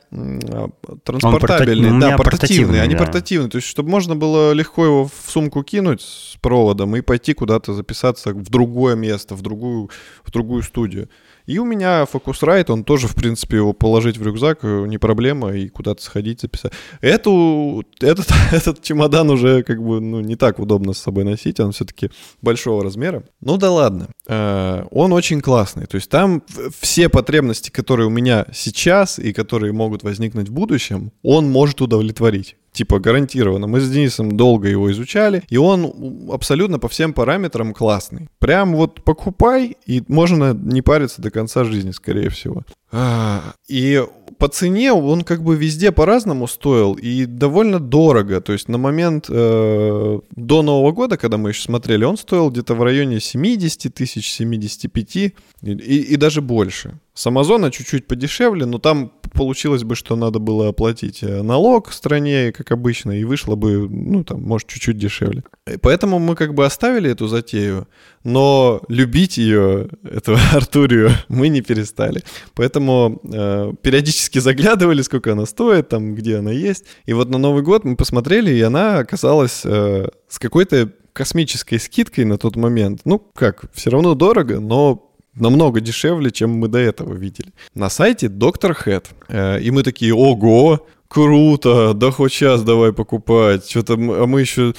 транспортабельные, 1.04 1.92
порта- 1.92 2.00
да, 2.00 2.06
меня 2.08 2.16
портативные, 2.18 2.82
они 2.82 2.94
да. 2.94 3.04
портативные, 3.04 3.48
то 3.48 3.56
есть 3.58 3.68
чтобы 3.68 3.90
можно 3.90 4.16
было 4.16 4.50
легко 4.52 4.84
его 4.84 5.04
в 5.06 5.30
сумку 5.30 5.62
кинуть 5.62 6.02
с 6.02 6.36
проводом 6.40 6.96
и 6.96 7.00
пойти 7.00 7.32
куда-то 7.32 7.72
записаться 7.72 8.30
в 8.34 8.50
другое 8.50 8.96
место, 8.96 9.36
в 9.36 9.42
другую, 9.42 9.88
в 10.24 10.32
другую 10.32 10.64
студию. 10.64 11.08
И 11.46 11.58
у 11.58 11.64
меня 11.64 12.04
Focusrite, 12.04 12.72
он 12.72 12.84
тоже, 12.84 13.08
в 13.08 13.14
принципе, 13.14 13.56
его 13.56 13.72
положить 13.72 14.16
в 14.16 14.22
рюкзак 14.22 14.60
э, 14.62 14.86
не 14.86 14.98
проблема, 14.98 15.52
и 15.54 15.68
куда-то 15.68 16.02
сходить, 16.02 16.40
записать. 16.40 16.72
Эту, 17.00 17.84
этот, 18.00 18.26
этот 18.52 18.82
чемодан 18.82 19.30
уже 19.30 19.62
как 19.62 19.82
бы 19.82 20.00
ну, 20.00 20.20
не 20.20 20.36
так 20.36 20.58
удобно 20.58 20.92
с 20.92 20.98
собой 20.98 21.24
носить, 21.24 21.60
он 21.60 21.72
все-таки 21.72 22.10
большого 22.42 22.82
размера. 22.82 23.24
Ну 23.40 23.56
да 23.56 23.70
ладно, 23.70 24.08
Э, 24.26 24.84
он 24.90 25.12
очень 25.12 25.40
классный. 25.40 25.86
То 25.86 25.96
есть 25.96 26.08
там 26.10 26.42
все 26.78 27.08
потребности, 27.08 27.70
которые 27.70 28.06
у 28.06 28.10
меня 28.10 28.46
сейчас 28.52 29.18
и 29.18 29.32
которые 29.32 29.72
могут 29.72 30.02
возникнуть 30.02 30.48
в 30.48 30.52
будущем, 30.52 31.12
он 31.22 31.50
может 31.50 31.80
удовлетворить. 31.80 32.56
Типа 32.74 32.98
гарантированно. 32.98 33.68
Мы 33.68 33.80
с 33.80 33.88
Денисом 33.88 34.36
долго 34.36 34.68
его 34.68 34.90
изучали, 34.90 35.44
и 35.48 35.56
он 35.56 36.28
абсолютно 36.32 36.80
по 36.80 36.88
всем 36.88 37.12
параметрам 37.12 37.72
классный. 37.72 38.28
Прям 38.40 38.74
вот 38.74 39.04
покупай, 39.04 39.76
и 39.86 40.02
можно 40.08 40.52
не 40.54 40.82
париться 40.82 41.22
до 41.22 41.30
конца 41.30 41.62
жизни, 41.62 41.92
скорее 41.92 42.30
всего. 42.30 42.64
А, 42.90 43.54
И 43.68 44.02
по 44.38 44.48
цене 44.48 44.92
он 44.92 45.22
как 45.22 45.42
бы 45.44 45.54
везде 45.54 45.92
по-разному 45.92 46.48
стоил 46.48 46.94
и 46.94 47.26
довольно 47.26 47.78
дорого. 47.78 48.40
То 48.40 48.52
есть 48.52 48.68
на 48.68 48.76
момент 48.78 49.26
э, 49.28 50.18
до 50.34 50.62
Нового 50.62 50.90
года, 50.92 51.16
когда 51.16 51.36
мы 51.36 51.50
еще 51.50 51.62
смотрели, 51.62 52.04
он 52.04 52.16
стоил 52.16 52.50
где-то 52.50 52.74
в 52.74 52.82
районе 52.82 53.20
70 53.20 53.94
тысяч, 53.94 54.32
75 54.32 55.16
и, 55.16 55.34
и- 55.62 56.00
и 56.12 56.16
даже 56.16 56.40
больше. 56.40 56.98
С 57.14 57.24
Амазона 57.26 57.70
чуть-чуть 57.70 58.08
подешевле, 58.08 58.66
но 58.66 58.78
там 58.78 59.12
получилось 59.34 59.84
бы, 59.84 59.94
что 59.94 60.16
надо 60.16 60.38
было 60.38 60.68
оплатить 60.68 61.22
э, 61.22 61.42
налог 61.42 61.88
в 61.88 61.94
стране, 61.94 62.52
как 62.52 62.70
обычно, 62.70 63.12
и 63.12 63.24
вышло 63.24 63.56
бы, 63.56 63.88
ну, 63.88 64.24
там, 64.24 64.42
может, 64.42 64.68
чуть-чуть 64.68 64.96
дешевле. 64.96 65.42
И 65.70 65.76
поэтому 65.76 66.18
мы 66.18 66.36
как 66.36 66.54
бы 66.54 66.64
оставили 66.64 67.10
эту 67.10 67.26
затею, 67.26 67.86
но 68.22 68.80
любить 68.88 69.36
ее, 69.36 69.88
эту 70.04 70.36
Артурию, 70.54 71.10
мы 71.28 71.48
не 71.48 71.60
перестали. 71.60 72.22
Поэтому 72.54 73.20
э, 73.24 73.72
периодически 73.82 74.38
заглядывали, 74.38 75.02
сколько 75.02 75.32
она 75.32 75.46
стоит, 75.46 75.88
там, 75.88 76.14
где 76.14 76.36
она 76.36 76.52
есть. 76.52 76.84
И 77.04 77.12
вот 77.12 77.28
на 77.28 77.38
Новый 77.38 77.62
год 77.62 77.84
мы 77.84 77.96
посмотрели, 77.96 78.50
и 78.50 78.60
она 78.62 78.98
оказалась 78.98 79.62
э, 79.64 80.08
с 80.28 80.38
какой-то 80.38 80.90
космической 81.12 81.78
скидкой 81.78 82.24
на 82.24 82.38
тот 82.38 82.56
момент. 82.56 83.00
Ну, 83.04 83.18
как, 83.18 83.64
все 83.72 83.90
равно 83.90 84.14
дорого, 84.14 84.60
но 84.60 85.13
намного 85.36 85.80
дешевле, 85.80 86.30
чем 86.30 86.50
мы 86.50 86.68
до 86.68 86.78
этого 86.78 87.14
видели. 87.14 87.52
На 87.74 87.90
сайте 87.90 88.28
Доктор 88.28 88.74
Хэт. 88.74 89.08
Э, 89.28 89.60
И 89.60 89.70
мы 89.70 89.82
такие, 89.82 90.14
ого, 90.14 90.86
круто, 91.08 91.92
да 91.94 92.10
хоть 92.10 92.32
сейчас 92.32 92.62
давай 92.62 92.92
покупать. 92.92 93.68
Что-то, 93.68 93.94
а 93.94 94.26
мы 94.26 94.40
еще 94.40 94.74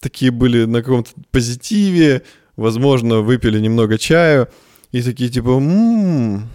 такие 0.00 0.30
были 0.30 0.64
на 0.64 0.82
каком-то 0.82 1.10
позитиве, 1.30 2.22
возможно, 2.56 3.20
выпили 3.20 3.58
немного 3.60 3.98
чаю, 3.98 4.48
и 4.92 5.02
такие 5.02 5.30
типа, 5.30 5.50
«М, 5.50 6.48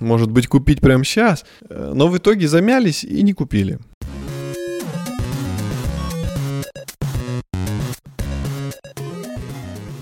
может 0.00 0.30
быть, 0.30 0.46
купить 0.46 0.80
прямо 0.80 1.04
сейчас. 1.04 1.44
Но 1.68 2.08
в 2.08 2.16
итоге 2.16 2.48
замялись 2.48 3.04
и 3.04 3.22
не 3.22 3.32
купили. 3.34 3.78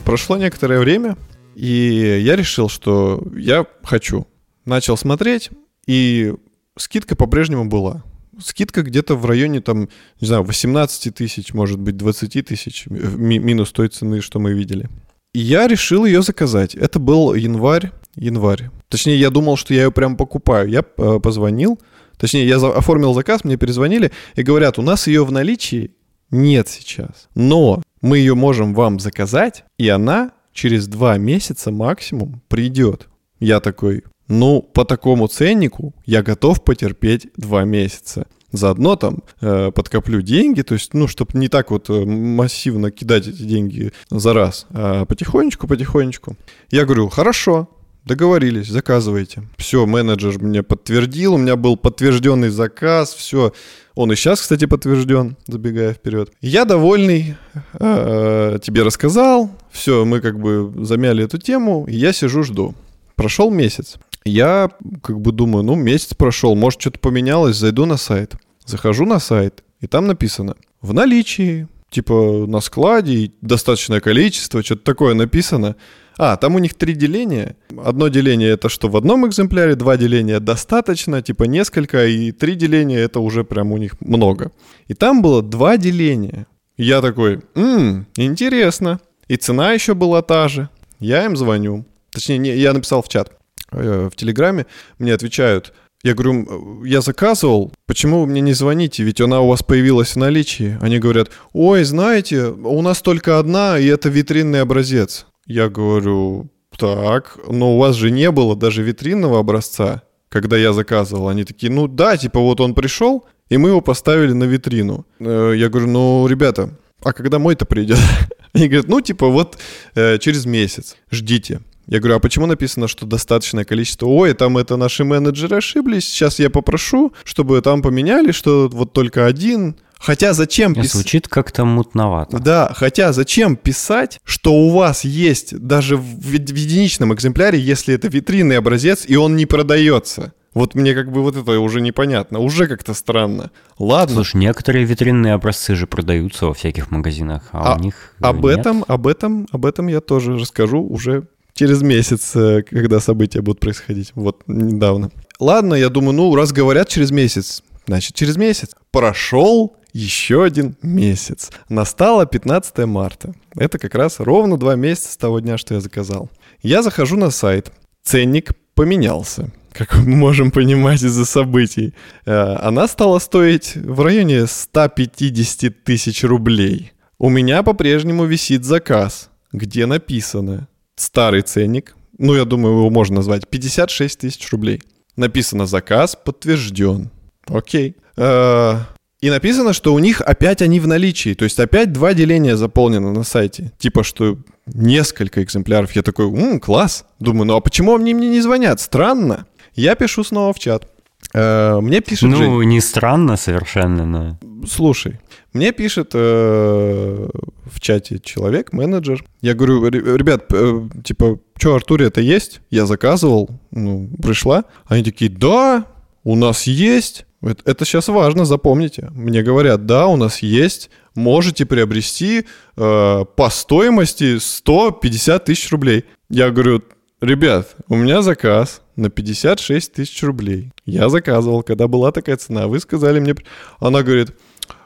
Прошло 0.05 0.37
некоторое 0.37 0.79
время, 0.81 1.17
и 1.59 2.21
я 2.23 2.37
решил, 2.37 2.69
что 2.69 3.21
я 3.37 3.67
хочу. 3.83 4.29
Начал 4.65 4.97
смотреть, 4.97 5.51
и 5.87 6.35
скидка 6.77 7.17
по-прежнему 7.17 7.65
была. 7.65 8.05
Скидка 8.41 8.83
где-то 8.83 9.17
в 9.17 9.27
районе, 9.27 9.61
там, 9.61 9.89
не 10.21 10.27
знаю, 10.29 10.45
18 10.45 11.13
тысяч, 11.13 11.53
может 11.53 11.81
быть, 11.81 11.97
20 11.97 12.43
тысяч, 12.43 12.87
ми- 12.87 13.41
минус 13.41 13.73
той 13.73 13.89
цены, 13.89 14.21
что 14.21 14.39
мы 14.39 14.53
видели. 14.53 14.89
И 15.35 15.41
я 15.41 15.67
решил 15.67 16.05
ее 16.05 16.23
заказать. 16.23 16.77
Это 16.77 17.01
был 17.01 17.35
январь, 17.35 17.91
январь. 18.15 18.71
Точнее, 18.89 19.19
я 19.19 19.31
думал, 19.31 19.57
что 19.57 19.75
я 19.75 19.85
ее 19.85 19.91
прям 19.91 20.17
покупаю. 20.17 20.69
Я 20.69 20.85
э, 20.97 21.19
позвонил, 21.21 21.81
точнее, 22.19 22.47
я 22.47 22.57
оформил 22.59 23.15
заказ, 23.15 23.43
мне 23.43 23.57
перезвонили 23.57 24.13
и 24.37 24.43
говорят, 24.43 24.79
у 24.79 24.83
нас 24.83 25.09
ее 25.09 25.25
в 25.25 25.33
наличии 25.33 25.91
нет 26.31 26.69
сейчас. 26.69 27.29
Но 27.35 27.83
мы 28.01 28.19
ее 28.19 28.37
можем 28.37 28.75
вам 28.75 29.01
заказать, 29.01 29.65
и 29.77 29.89
она 29.89 30.31
через 30.59 30.89
два 30.89 31.17
месяца 31.19 31.71
максимум 31.71 32.43
придет. 32.49 33.09
Я 33.39 33.61
такой, 33.61 34.03
ну, 34.27 34.61
по 34.61 34.85
такому 34.85 35.29
ценнику 35.29 35.95
я 36.05 36.23
готов 36.23 36.65
потерпеть 36.65 37.29
два 37.37 37.65
месяца. 37.65 38.27
Заодно 38.51 38.97
там 38.97 39.23
э, 39.41 39.71
подкоплю 39.73 40.21
деньги, 40.21 40.63
то 40.63 40.75
есть, 40.75 40.95
ну, 40.95 41.07
чтобы 41.07 41.39
не 41.39 41.49
так 41.49 41.71
вот 41.71 41.89
э, 41.91 42.05
массивно 42.05 42.91
кидать 42.91 43.29
эти 43.29 43.43
деньги 43.43 43.93
за 44.11 44.33
раз, 44.33 44.67
а 44.71 45.05
потихонечку, 45.05 45.69
потихонечку. 45.69 46.37
Я 46.71 46.85
говорю, 46.87 47.09
хорошо, 47.09 47.69
договорились, 48.05 48.67
заказывайте. 48.69 49.43
Все, 49.59 49.87
менеджер 49.87 50.43
мне 50.43 50.65
подтвердил, 50.65 51.35
у 51.35 51.39
меня 51.39 51.55
был 51.55 51.77
подтвержденный 51.77 52.49
заказ, 52.49 53.15
все. 53.15 53.53
Он 53.95 54.11
и 54.11 54.17
сейчас, 54.17 54.41
кстати, 54.41 54.65
подтвержден, 54.65 55.37
забегая 55.47 55.93
вперед. 55.93 56.33
Я 56.41 56.65
довольный, 56.65 57.37
э, 57.75 58.59
тебе 58.63 58.83
рассказал, 58.83 59.51
все, 59.71 60.05
мы 60.05 60.21
как 60.21 60.39
бы 60.39 60.73
замяли 60.85 61.25
эту 61.25 61.39
тему, 61.39 61.87
я 61.89 62.13
сижу, 62.13 62.43
жду. 62.43 62.75
Прошел 63.17 63.51
месяц. 63.51 63.97
Я 64.25 64.71
как 65.03 65.21
бы 65.21 65.33
думаю, 65.33 65.65
ну, 65.65 65.75
месяц 65.75 66.15
прошел, 66.15 66.55
может, 66.55 66.81
что-то 66.81 66.99
поменялось, 66.99 67.57
зайду 67.57 67.87
на 67.87 67.97
сайт. 67.97 68.35
Захожу 68.65 69.07
на 69.07 69.19
сайт, 69.19 69.65
и 69.81 69.87
там 69.87 70.07
написано 70.07 70.55
в 70.83 70.93
наличии, 70.93 71.67
типа 71.91 72.45
на 72.47 72.61
складе, 72.61 73.33
достаточное 73.41 74.01
количество, 74.01 74.63
что-то 74.63 74.83
такое 74.83 75.15
написано. 75.15 75.77
А, 76.19 76.37
там 76.37 76.57
у 76.57 76.59
них 76.59 76.75
три 76.75 76.95
деления. 76.95 77.57
Одно 77.83 78.09
деление 78.09 78.51
это 78.51 78.69
что 78.69 78.89
в 78.89 78.97
одном 78.97 79.27
экземпляре, 79.27 79.77
два 79.77 79.97
деления 79.97 80.41
достаточно, 80.41 81.23
типа 81.23 81.45
несколько, 81.45 82.07
и 82.07 82.33
три 82.33 82.57
деления 82.57 82.99
это 82.99 83.21
уже 83.21 83.45
прям 83.45 83.73
у 83.73 83.77
них 83.77 84.01
много. 84.01 84.51
И 84.89 84.95
там 84.95 85.23
было 85.23 85.43
два 85.43 85.77
деления. 85.77 86.47
Я 86.77 87.01
такой, 87.01 87.41
«М, 87.55 88.07
интересно. 88.17 89.01
И 89.29 89.37
цена 89.37 89.73
еще 89.73 89.95
была 89.95 90.23
та 90.23 90.49
же. 90.49 90.69
Я 91.01 91.25
им 91.25 91.37
звоню. 91.37 91.85
Точнее, 92.11 92.39
не, 92.39 92.57
я 92.57 92.73
написал 92.73 93.03
в 93.03 93.09
чат 93.09 93.31
э, 93.71 94.09
в 94.11 94.17
Телеграме, 94.17 94.67
мне 94.99 95.15
отвечают, 95.15 95.73
Я 96.03 96.15
говорю, 96.15 96.85
я 96.85 97.01
заказывал, 97.01 97.73
почему 97.87 98.21
вы 98.21 98.27
мне 98.27 98.41
не 98.41 98.55
звоните, 98.55 99.03
ведь 99.03 99.21
она 99.21 99.41
у 99.41 99.49
вас 99.49 99.63
появилась 99.63 100.15
в 100.15 100.17
наличии. 100.17 100.79
Они 100.81 100.99
говорят, 100.99 101.31
ой, 101.53 101.85
знаете, 101.85 102.47
у 102.47 102.83
нас 102.83 103.03
только 103.03 103.39
одна, 103.39 103.79
и 103.79 103.87
это 103.87 104.09
витринный 104.09 104.63
образец. 104.63 105.27
Я 105.47 105.69
говорю, 105.69 106.49
так, 106.79 107.39
но 107.49 107.75
у 107.75 107.79
вас 107.79 107.97
же 107.97 108.11
не 108.11 108.31
было 108.31 108.57
даже 108.57 108.83
витринного 108.83 109.41
образца, 109.41 110.03
когда 110.29 110.57
я 110.57 110.73
заказывал. 110.73 111.29
Они 111.29 111.45
такие, 111.45 111.73
ну 111.73 111.89
да, 111.89 112.17
типа 112.17 112.41
вот 112.41 112.61
он 112.61 112.75
пришел, 112.75 113.25
и 113.49 113.57
мы 113.57 113.71
его 113.71 113.81
поставили 113.81 114.33
на 114.33 114.45
витрину. 114.45 115.05
Э, 115.19 115.53
я 115.57 115.69
говорю, 115.69 115.89
ну, 115.89 116.27
ребята, 116.27 116.71
а 117.03 117.13
когда 117.13 117.39
мой-то 117.39 117.65
придет? 117.65 117.99
Они 118.53 118.69
говорят, 118.69 118.89
ну, 118.89 119.01
типа, 119.01 119.29
вот 119.29 119.59
э, 119.95 120.19
через 120.19 120.47
месяц, 120.47 120.97
ждите. 121.11 121.61
Я 121.87 122.01
говорю, 122.01 122.17
а 122.17 122.21
почему 122.21 122.47
написано, 122.47 122.87
что 122.87 123.07
достаточное 123.07 123.65
количество? 123.65 124.07
Ой, 124.07 124.35
там 124.35 124.59
это 124.59 124.77
наши 124.77 125.05
менеджеры 125.05 125.57
ошиблись, 125.57 126.07
сейчас 126.07 126.39
я 126.39 126.51
попрошу, 126.51 127.15
чтобы 127.25 127.61
там 127.63 127.81
поменяли, 127.81 128.33
что 128.33 128.69
вот 128.71 128.93
только 128.93 129.25
один. 129.25 129.77
Хотя 129.99 130.33
зачем 130.33 130.75
писать? 130.75 130.93
Звучит 130.93 131.29
как-то 131.29 131.65
мутновато. 131.65 132.39
Да, 132.39 132.73
хотя 132.75 133.13
зачем 133.13 133.57
писать, 133.57 134.21
что 134.23 134.53
у 134.53 134.71
вас 134.71 135.05
есть 135.05 135.59
даже 135.59 135.97
в, 135.97 136.03
в 136.03 136.55
единичном 136.55 137.15
экземпляре, 137.15 137.59
если 137.59 137.95
это 137.95 138.09
витринный 138.09 138.59
образец, 138.59 139.05
и 139.07 139.17
он 139.17 139.37
не 139.37 139.47
продается? 139.47 140.35
Вот 140.55 140.75
мне 140.75 140.95
как 140.95 141.13
бы 141.13 141.23
вот 141.23 141.37
это 141.37 141.61
уже 141.61 141.81
непонятно, 141.81 142.39
уже 142.39 142.67
как-то 142.67 142.95
странно. 142.95 143.51
Ладно. 143.79 144.17
Слушай, 144.17 144.39
некоторые 144.39 144.85
витринные 144.85 145.35
образцы 145.35 145.75
же 145.75 145.87
продаются 145.87 146.47
во 146.47 146.55
всяких 146.55 146.91
магазинах, 146.91 147.49
а, 147.53 147.75
а 147.75 147.77
у 147.77 147.81
них 147.81 148.15
об 148.21 148.45
нет. 148.45 148.59
этом, 148.59 148.85
об 148.89 149.07
этом, 149.07 149.47
об 149.53 149.67
этом 149.67 149.89
я 149.89 150.01
тоже 150.01 150.37
расскажу 150.37 150.83
уже 150.83 151.25
через 151.53 151.83
месяц, 151.83 152.35
э, 152.35 152.63
когда 152.63 153.01
события 153.01 153.41
будут 153.41 153.61
происходить. 153.61 154.13
Вот 154.15 154.43
недавно. 154.47 155.11
Ладно, 155.39 155.75
я 155.75 155.89
думаю, 155.89 156.15
ну 156.15 156.35
раз 156.35 156.53
говорят 156.53 156.89
через 156.89 157.11
месяц, 157.11 157.63
значит 157.87 158.15
через 158.15 158.37
месяц. 158.37 158.71
Прошел 158.91 159.77
еще 159.93 160.45
один 160.45 160.77
месяц. 160.83 161.51
Настало 161.69 162.27
15 162.27 162.87
марта. 162.87 163.35
Это 163.57 163.79
как 163.79 163.95
раз 163.95 164.21
ровно 164.21 164.57
два 164.57 164.77
месяца 164.77 165.13
с 165.13 165.17
того 165.17 165.41
дня, 165.41 165.59
что 165.59 165.75
я 165.75 165.81
заказал. 165.81 166.31
Я 166.63 166.83
захожу 166.83 167.17
на 167.17 167.31
сайт. 167.31 167.73
Ценник 168.03 168.53
поменялся 168.75 169.51
как 169.79 169.95
мы 169.99 170.17
можем 170.17 170.51
понимать 170.51 171.03
из-за 171.03 171.25
событий, 171.25 171.95
э, 172.27 172.33
она 172.33 172.89
стала 172.89 173.21
стоить 173.21 173.77
в 173.77 174.01
районе 174.01 174.47
150 174.49 175.85
тысяч 175.85 176.25
рублей. 176.25 176.93
У 177.19 177.31
меня 177.31 177.63
по-прежнему 177.63 178.25
висит 178.25 178.65
заказ, 178.65 179.31
где 179.53 179.87
написано 179.87 180.67
старый 180.97 181.43
ценник, 181.43 181.95
ну, 182.19 182.35
я 182.35 182.45
думаю, 182.45 182.75
его 182.79 182.91
можно 182.91 183.17
назвать, 183.17 183.49
56 183.49 184.19
тысяч 184.19 184.51
рублей. 184.51 184.83
Написано 185.17 185.67
заказ 185.67 186.17
подтвержден. 186.17 187.11
Окей. 187.47 187.95
Э, 188.17 188.75
и 189.21 189.31
написано, 189.31 189.73
что 189.73 189.95
у 189.95 190.01
них 190.01 190.21
опять 190.21 190.61
они 190.61 190.81
в 190.81 190.89
наличии. 190.89 191.35
То 191.35 191.45
есть 191.45 191.61
опять 191.61 191.93
два 191.93 192.15
деления 192.15 192.57
заполнено 192.57 193.13
на 193.13 193.23
сайте. 193.23 193.73
Типа, 193.79 194.03
что 194.03 194.39
несколько 194.67 195.43
экземпляров. 195.43 195.93
Я 195.93 196.03
такой, 196.03 196.27
м, 196.27 196.59
класс. 196.61 197.05
Думаю, 197.21 197.47
ну 197.47 197.57
а 197.57 197.61
почему 197.61 197.97
они 197.97 198.15
мне 198.15 198.29
не 198.29 198.41
звонят? 198.41 198.81
Странно. 198.81 199.47
Я 199.79 199.95
пишу 199.95 200.25
снова 200.25 200.53
в 200.53 200.59
чат. 200.59 200.89
Э, 201.35 201.79
мне 201.81 202.01
пишет 202.01 202.29
Ну, 202.29 202.37
Жень, 202.37 202.65
не 202.65 202.81
странно 202.81 203.37
совершенно, 203.37 204.05
но... 204.05 204.39
Слушай, 204.67 205.21
мне 205.53 205.71
пишет 205.71 206.11
э, 206.15 207.29
в 207.65 207.81
чате 207.81 208.19
человек, 208.19 208.73
менеджер. 208.73 209.25
Я 209.41 209.55
говорю, 209.55 209.89
ребят, 209.89 210.47
э, 210.53 210.89
типа, 211.05 211.39
что, 211.57 211.77
Артуре 211.77 212.07
это 212.07 212.21
есть? 212.21 212.61
Я 212.71 212.87
заказывал, 212.87 213.51
ну, 213.71 214.11
пришла. 214.21 214.65
Они 214.87 215.05
такие, 215.05 215.31
да, 215.31 215.85
у 216.25 216.35
нас 216.35 216.65
есть. 216.67 217.25
Это, 217.41 217.63
это 217.71 217.85
сейчас 217.85 218.09
важно, 218.09 218.45
запомните. 218.45 219.09
Мне 219.13 219.45
говорят, 219.45 219.87
да, 219.87 220.09
у 220.09 220.17
нас 220.17 220.43
есть, 220.43 220.91
можете 221.15 221.67
приобрести 221.67 222.47
э, 222.77 223.25
по 223.37 223.51
стоимости 223.51 224.39
150 224.39 225.45
тысяч 225.45 225.71
рублей. 225.71 226.05
Я 226.29 226.51
говорю, 226.51 226.83
ребят, 227.21 227.77
у 227.89 227.97
меня 227.97 228.23
заказ, 228.23 228.83
на 228.97 229.11
56 229.11 229.93
тысяч 229.93 230.23
рублей. 230.23 230.73
Я 230.85 231.09
заказывал, 231.09 231.63
когда 231.63 231.87
была 231.87 232.13
такая 232.13 232.37
цена. 232.37 232.67
Вы 232.67 232.81
сказали 232.81 233.21
мне... 233.21 233.35
Она 233.79 234.03
говорит, 234.03 234.35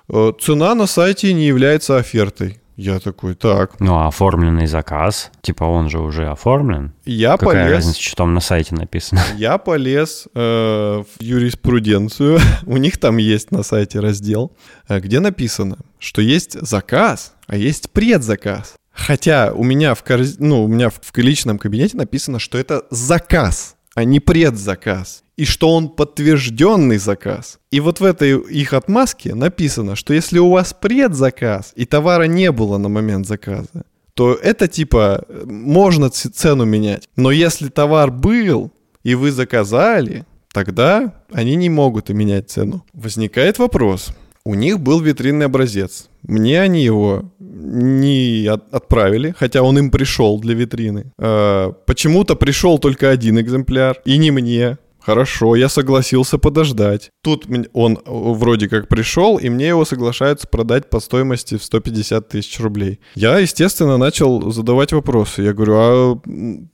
«Э, 0.08 0.32
цена 0.38 0.74
на 0.74 0.86
сайте 0.86 1.32
не 1.32 1.46
является 1.46 1.96
офертой. 1.96 2.62
Я 2.76 3.00
такой, 3.00 3.34
так. 3.34 3.78
Ну, 3.80 3.94
а 3.96 4.08
оформленный 4.08 4.66
заказ, 4.66 5.30
типа 5.42 5.64
он 5.64 5.90
же 5.90 5.98
уже 5.98 6.28
оформлен. 6.28 6.94
Я 7.04 7.36
Какая 7.36 7.64
полез, 7.64 7.76
разница, 7.76 8.02
что 8.02 8.16
там 8.16 8.34
на 8.34 8.40
сайте 8.40 8.74
написано? 8.74 9.20
Я 9.36 9.58
полез 9.58 10.26
э, 10.34 10.40
в 10.40 11.22
юриспруденцию. 11.22 12.40
У 12.66 12.78
них 12.78 12.98
там 12.98 13.18
есть 13.18 13.50
на 13.50 13.62
сайте 13.62 14.00
раздел, 14.00 14.52
э, 14.88 15.00
где 15.00 15.20
написано, 15.20 15.78
что 15.98 16.22
есть 16.22 16.58
заказ, 16.60 17.34
а 17.46 17.56
есть 17.56 17.90
предзаказ. 17.90 18.74
Хотя 18.92 19.52
у 19.52 19.64
меня 19.64 19.94
в, 19.94 20.02
корз... 20.02 20.37
ну, 20.38 20.64
у 20.64 20.68
меня 20.68 20.90
в 20.90 21.16
личном 21.16 21.59
кабинете 21.59 21.96
написано, 21.96 22.38
что 22.38 22.59
это 22.59 22.85
заказ 22.90 23.76
а 23.94 24.05
не 24.05 24.20
предзаказ. 24.20 25.22
И 25.37 25.44
что 25.44 25.74
он 25.74 25.88
подтвержденный 25.88 26.98
заказ. 26.98 27.59
И 27.70 27.81
вот 27.81 28.00
в 28.00 28.05
этой 28.05 28.38
их 28.38 28.72
отмазке 28.74 29.35
написано, 29.35 29.96
что 29.96 30.14
если 30.14 30.38
у 30.38 30.50
вас 30.50 30.74
предзаказ 30.74 31.72
и 31.74 31.85
товара 31.85 32.24
не 32.24 32.52
было 32.52 32.78
на 32.78 32.88
момент 32.88 33.26
заказа, 33.26 33.85
то 34.14 34.35
это 34.35 34.68
типа 34.68 35.24
можно 35.44 36.11
цену 36.11 36.64
менять. 36.64 37.09
Но 37.16 37.31
если 37.31 37.68
товар 37.68 38.11
был 38.11 38.70
и 39.02 39.14
вы 39.14 39.33
заказали, 39.33 40.26
тогда 40.52 41.14
они 41.33 41.57
не 41.57 41.70
могут 41.70 42.11
и 42.11 42.14
менять 42.14 42.50
цену. 42.50 42.85
Возникает 42.92 43.59
вопрос. 43.59 44.12
У 44.44 44.55
них 44.55 44.81
был 44.81 45.00
витринный 45.00 45.46
образец. 45.46 46.09
Мне 46.22 46.61
они 46.61 46.83
его 46.83 47.31
не 47.38 48.46
от, 48.46 48.74
отправили, 48.74 49.35
хотя 49.38 49.62
он 49.62 49.78
им 49.78 49.90
пришел 49.90 50.40
для 50.40 50.55
витрины. 50.55 51.12
Э, 51.18 51.72
почему-то 51.87 52.35
пришел 52.35 52.78
только 52.78 53.11
один 53.11 53.38
экземпляр, 53.38 54.00
и 54.05 54.18
не 54.18 54.31
мне. 54.31 54.78
Хорошо, 55.04 55.56
я 55.56 55.68
согласился 55.68 56.38
подождать. 56.38 57.10
Тут 57.22 57.46
он 57.72 57.98
вроде 58.06 58.68
как 58.68 58.86
пришел, 58.86 59.36
и 59.36 59.48
мне 59.48 59.68
его 59.68 59.84
соглашаются 59.84 60.46
продать 60.46 60.90
по 60.90 61.00
стоимости 61.00 61.56
в 61.56 61.64
150 61.64 62.28
тысяч 62.28 62.60
рублей. 62.60 63.00
Я, 63.16 63.38
естественно, 63.38 63.96
начал 63.96 64.52
задавать 64.52 64.92
вопросы. 64.92 65.42
Я 65.42 65.54
говорю, 65.54 65.74
а 65.76 66.20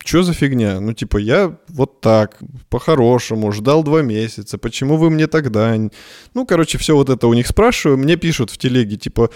что 0.05 0.23
за 0.23 0.35
фигня? 0.35 0.79
Ну, 0.81 0.93
типа, 0.93 1.17
я 1.17 1.57
вот 1.69 2.03
так, 2.03 2.39
по-хорошему, 2.69 3.51
ждал 3.53 3.83
два 3.83 4.03
месяца. 4.03 4.59
Почему 4.59 4.99
вы 4.99 5.09
мне 5.09 5.27
тогда? 5.27 5.75
Ну, 6.35 6.47
короче, 6.47 6.77
все 6.77 6.95
вот 6.95 7.09
это 7.09 7.27
у 7.29 7.35
них 7.35 7.47
спрашиваю. 7.47 7.97
Мне 7.97 8.17
пишут 8.17 8.51
в 8.51 8.59
телеге, 8.59 8.97
типа, 8.97 9.31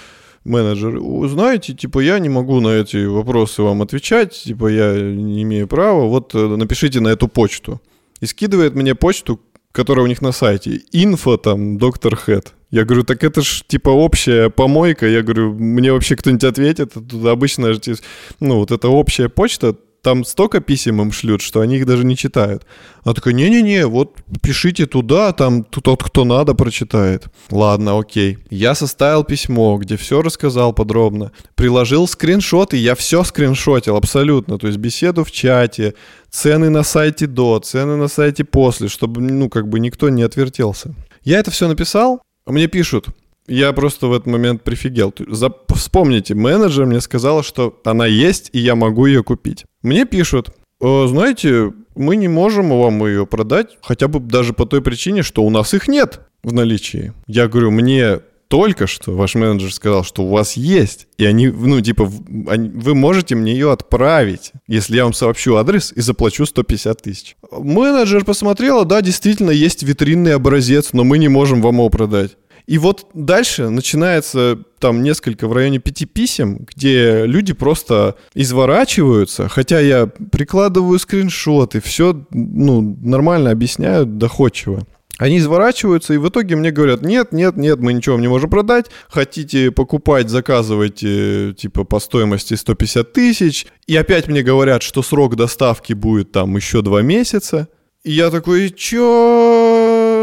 менеджер, 0.44 0.98
знаете, 1.28 1.72
типа, 1.72 2.00
я 2.00 2.18
не 2.18 2.28
могу 2.28 2.61
на 2.61 2.68
эти 2.68 3.07
вопросы 3.07 3.62
вам 3.62 3.81
отвечать, 3.81 4.35
типа, 4.35 4.66
я 4.66 4.92
не 5.00 5.42
имею 5.44 5.68
права, 5.68 6.05
вот 6.07 6.35
э, 6.35 6.57
напишите 6.57 7.00
на 7.00 7.09
эту 7.09 7.28
почту. 7.28 7.81
И 8.22 8.26
скидывает 8.26 8.76
мне 8.76 8.94
почту, 8.94 9.40
которая 9.72 10.04
у 10.04 10.08
них 10.08 10.22
на 10.22 10.30
сайте, 10.30 10.80
инфо 10.92 11.37
там, 11.37 11.76
доктор 11.76 12.14
Хэт. 12.14 12.54
Я 12.70 12.85
говорю, 12.85 13.02
так 13.02 13.24
это 13.24 13.42
ж 13.42 13.64
типа 13.66 13.90
общая 13.90 14.48
помойка. 14.48 15.08
Я 15.08 15.22
говорю, 15.22 15.52
мне 15.54 15.92
вообще 15.92 16.14
кто-нибудь 16.14 16.44
ответит? 16.44 16.92
Тут 16.94 17.26
обычно, 17.26 17.74
ну, 18.38 18.58
вот 18.58 18.70
эта 18.70 18.88
общая 18.88 19.28
почта, 19.28 19.76
там 20.03 20.25
столько 20.25 20.61
писем 20.61 21.01
им 21.01 21.12
шлют, 21.12 21.41
что 21.41 21.61
они 21.61 21.77
их 21.77 21.87
даже 21.87 22.05
не 22.05 22.17
читают. 22.17 22.67
Она 23.05 23.15
такая, 23.15 23.35
не-не-не, 23.35 23.87
вот 23.87 24.17
пишите 24.43 24.87
туда, 24.87 25.33
там 25.33 25.62
тот, 25.65 26.03
кто 26.03 26.25
надо, 26.25 26.55
прочитает. 26.55 27.27
Ладно, 27.51 27.99
окей. 27.99 28.38
Я 28.51 28.75
составил 28.75 29.23
письмо, 29.23 29.79
где 29.79 29.97
все 29.97 30.21
рассказал 30.21 30.73
подробно. 30.73 31.31
Приложил 31.55 32.09
скриншоты, 32.09 32.77
я 32.77 32.97
все 32.97 33.23
скриншотил 33.23 33.97
абсолютно. 33.97 34.59
То 34.59 34.67
есть 34.67 34.79
беседу 34.79 35.23
в 35.23 35.31
чате, 35.31 35.95
цены 36.31 36.69
на 36.69 36.83
сайте 36.83 37.29
до, 37.29 37.61
цены 37.61 37.97
на 37.97 38.09
сайте 38.09 38.45
после, 38.45 38.88
чтобы, 38.88 39.21
ну, 39.21 39.49
как 39.49 39.69
бы 39.69 39.79
никто 39.79 40.09
не 40.09 40.23
отвертелся. 40.23 40.95
Я 41.23 41.38
это 41.38 41.53
все 41.53 41.69
написал, 41.69 42.21
мне 42.47 42.67
пишут, 42.67 43.07
я 43.47 43.73
просто 43.73 44.09
в 44.09 44.12
этот 44.12 44.27
момент 44.27 44.62
прифигел. 44.62 45.15
За... 45.29 45.53
Вспомните, 45.69 46.35
менеджер 46.35 46.87
мне 46.87 47.01
сказал, 47.01 47.43
что 47.43 47.81
она 47.85 48.07
есть, 48.07 48.51
и 48.53 48.59
я 48.59 48.75
могу 48.75 49.07
ее 49.07 49.23
купить. 49.23 49.65
Мне 49.83 50.05
пишут, 50.05 50.53
«Э, 50.81 51.07
знаете, 51.07 51.73
мы 51.95 52.16
не 52.16 52.29
можем 52.29 52.71
вам 52.71 53.07
ее 53.07 53.27
продать, 53.27 53.79
хотя 53.83 54.09
бы 54.09 54.21
даже 54.21 54.53
по 54.53 54.66
той 54.66 54.83
причине, 54.83 55.23
что 55.23 55.42
у 55.42 55.51
нас 55.51 55.75
их 55.75 55.88
нет 55.88 56.21
в 56.42 56.53
наличии. 56.53 57.12
Я 57.27 57.49
говорю, 57.49 57.71
мне 57.71 58.21
только 58.49 58.87
что 58.87 59.12
ваш 59.12 59.35
менеджер 59.35 59.73
сказал, 59.73 60.05
что 60.05 60.25
у 60.25 60.29
вас 60.29 60.59
есть, 60.59 61.07
и 61.16 61.25
они, 61.25 61.49
ну, 61.49 61.81
типа, 61.81 62.05
вы 62.05 62.95
можете 62.95 63.35
мне 63.35 63.53
ее 63.53 63.73
отправить, 63.73 64.53
если 64.66 64.97
я 64.97 65.05
вам 65.05 65.14
сообщу 65.14 65.55
адрес 65.57 65.90
и 65.90 66.03
заплачу 66.03 66.45
150 66.45 67.01
тысяч. 67.01 67.37
Менеджер 67.51 68.27
посмотрела, 68.27 68.85
да, 68.85 69.01
действительно, 69.01 69.51
есть 69.51 69.83
витринный 69.83 70.35
образец, 70.35 70.90
но 70.92 71.03
мы 71.03 71.16
не 71.16 71.29
можем 71.29 71.62
вам 71.62 71.77
его 71.77 71.88
продать. 71.88 72.37
И 72.66 72.79
вот 72.79 73.07
дальше 73.14 73.68
начинается 73.68 74.59
там 74.79 75.03
несколько 75.03 75.48
в 75.48 75.53
районе 75.53 75.79
пяти 75.79 76.07
писем, 76.07 76.66
где 76.75 77.27
люди 77.27 77.53
просто 77.53 78.16
изворачиваются, 78.35 79.48
хотя 79.48 79.81
я 79.81 80.07
прикладываю 80.07 80.98
скриншоты, 80.98 81.81
все 81.81 82.25
ну, 82.31 82.96
нормально 83.01 83.51
объясняю, 83.51 84.07
доходчиво. 84.07 84.87
Они 85.18 85.38
изворачиваются, 85.38 86.14
и 86.14 86.16
в 86.16 86.29
итоге 86.29 86.57
мне 86.57 86.72
говорят, 86.72 87.03
нет, 87.03 87.33
нет, 87.33 87.57
нет, 87.57 87.79
мы 87.79 87.92
ничего 87.92 88.14
вам 88.14 88.22
не 88.22 88.29
можем 88.29 88.51
продать. 88.51 88.87
Хотите 89.09 89.70
покупать, 89.70 90.29
заказывайте, 90.29 91.55
типа, 91.57 91.85
по 91.85 92.01
стоимости 92.01 92.55
150 92.55 93.12
тысяч. 93.12 93.66
И 93.87 93.94
опять 93.94 94.27
мне 94.27 94.42
говорят, 94.42 94.83
что 94.83 95.01
срок 95.03 95.37
доставки 95.37 95.92
будет 95.92 96.33
там 96.33 96.57
еще 96.57 96.83
два 96.83 97.03
месяца. 97.03 97.68
И 98.03 98.11
я 98.11 98.31
такой, 98.31 98.70
чё 98.70 99.62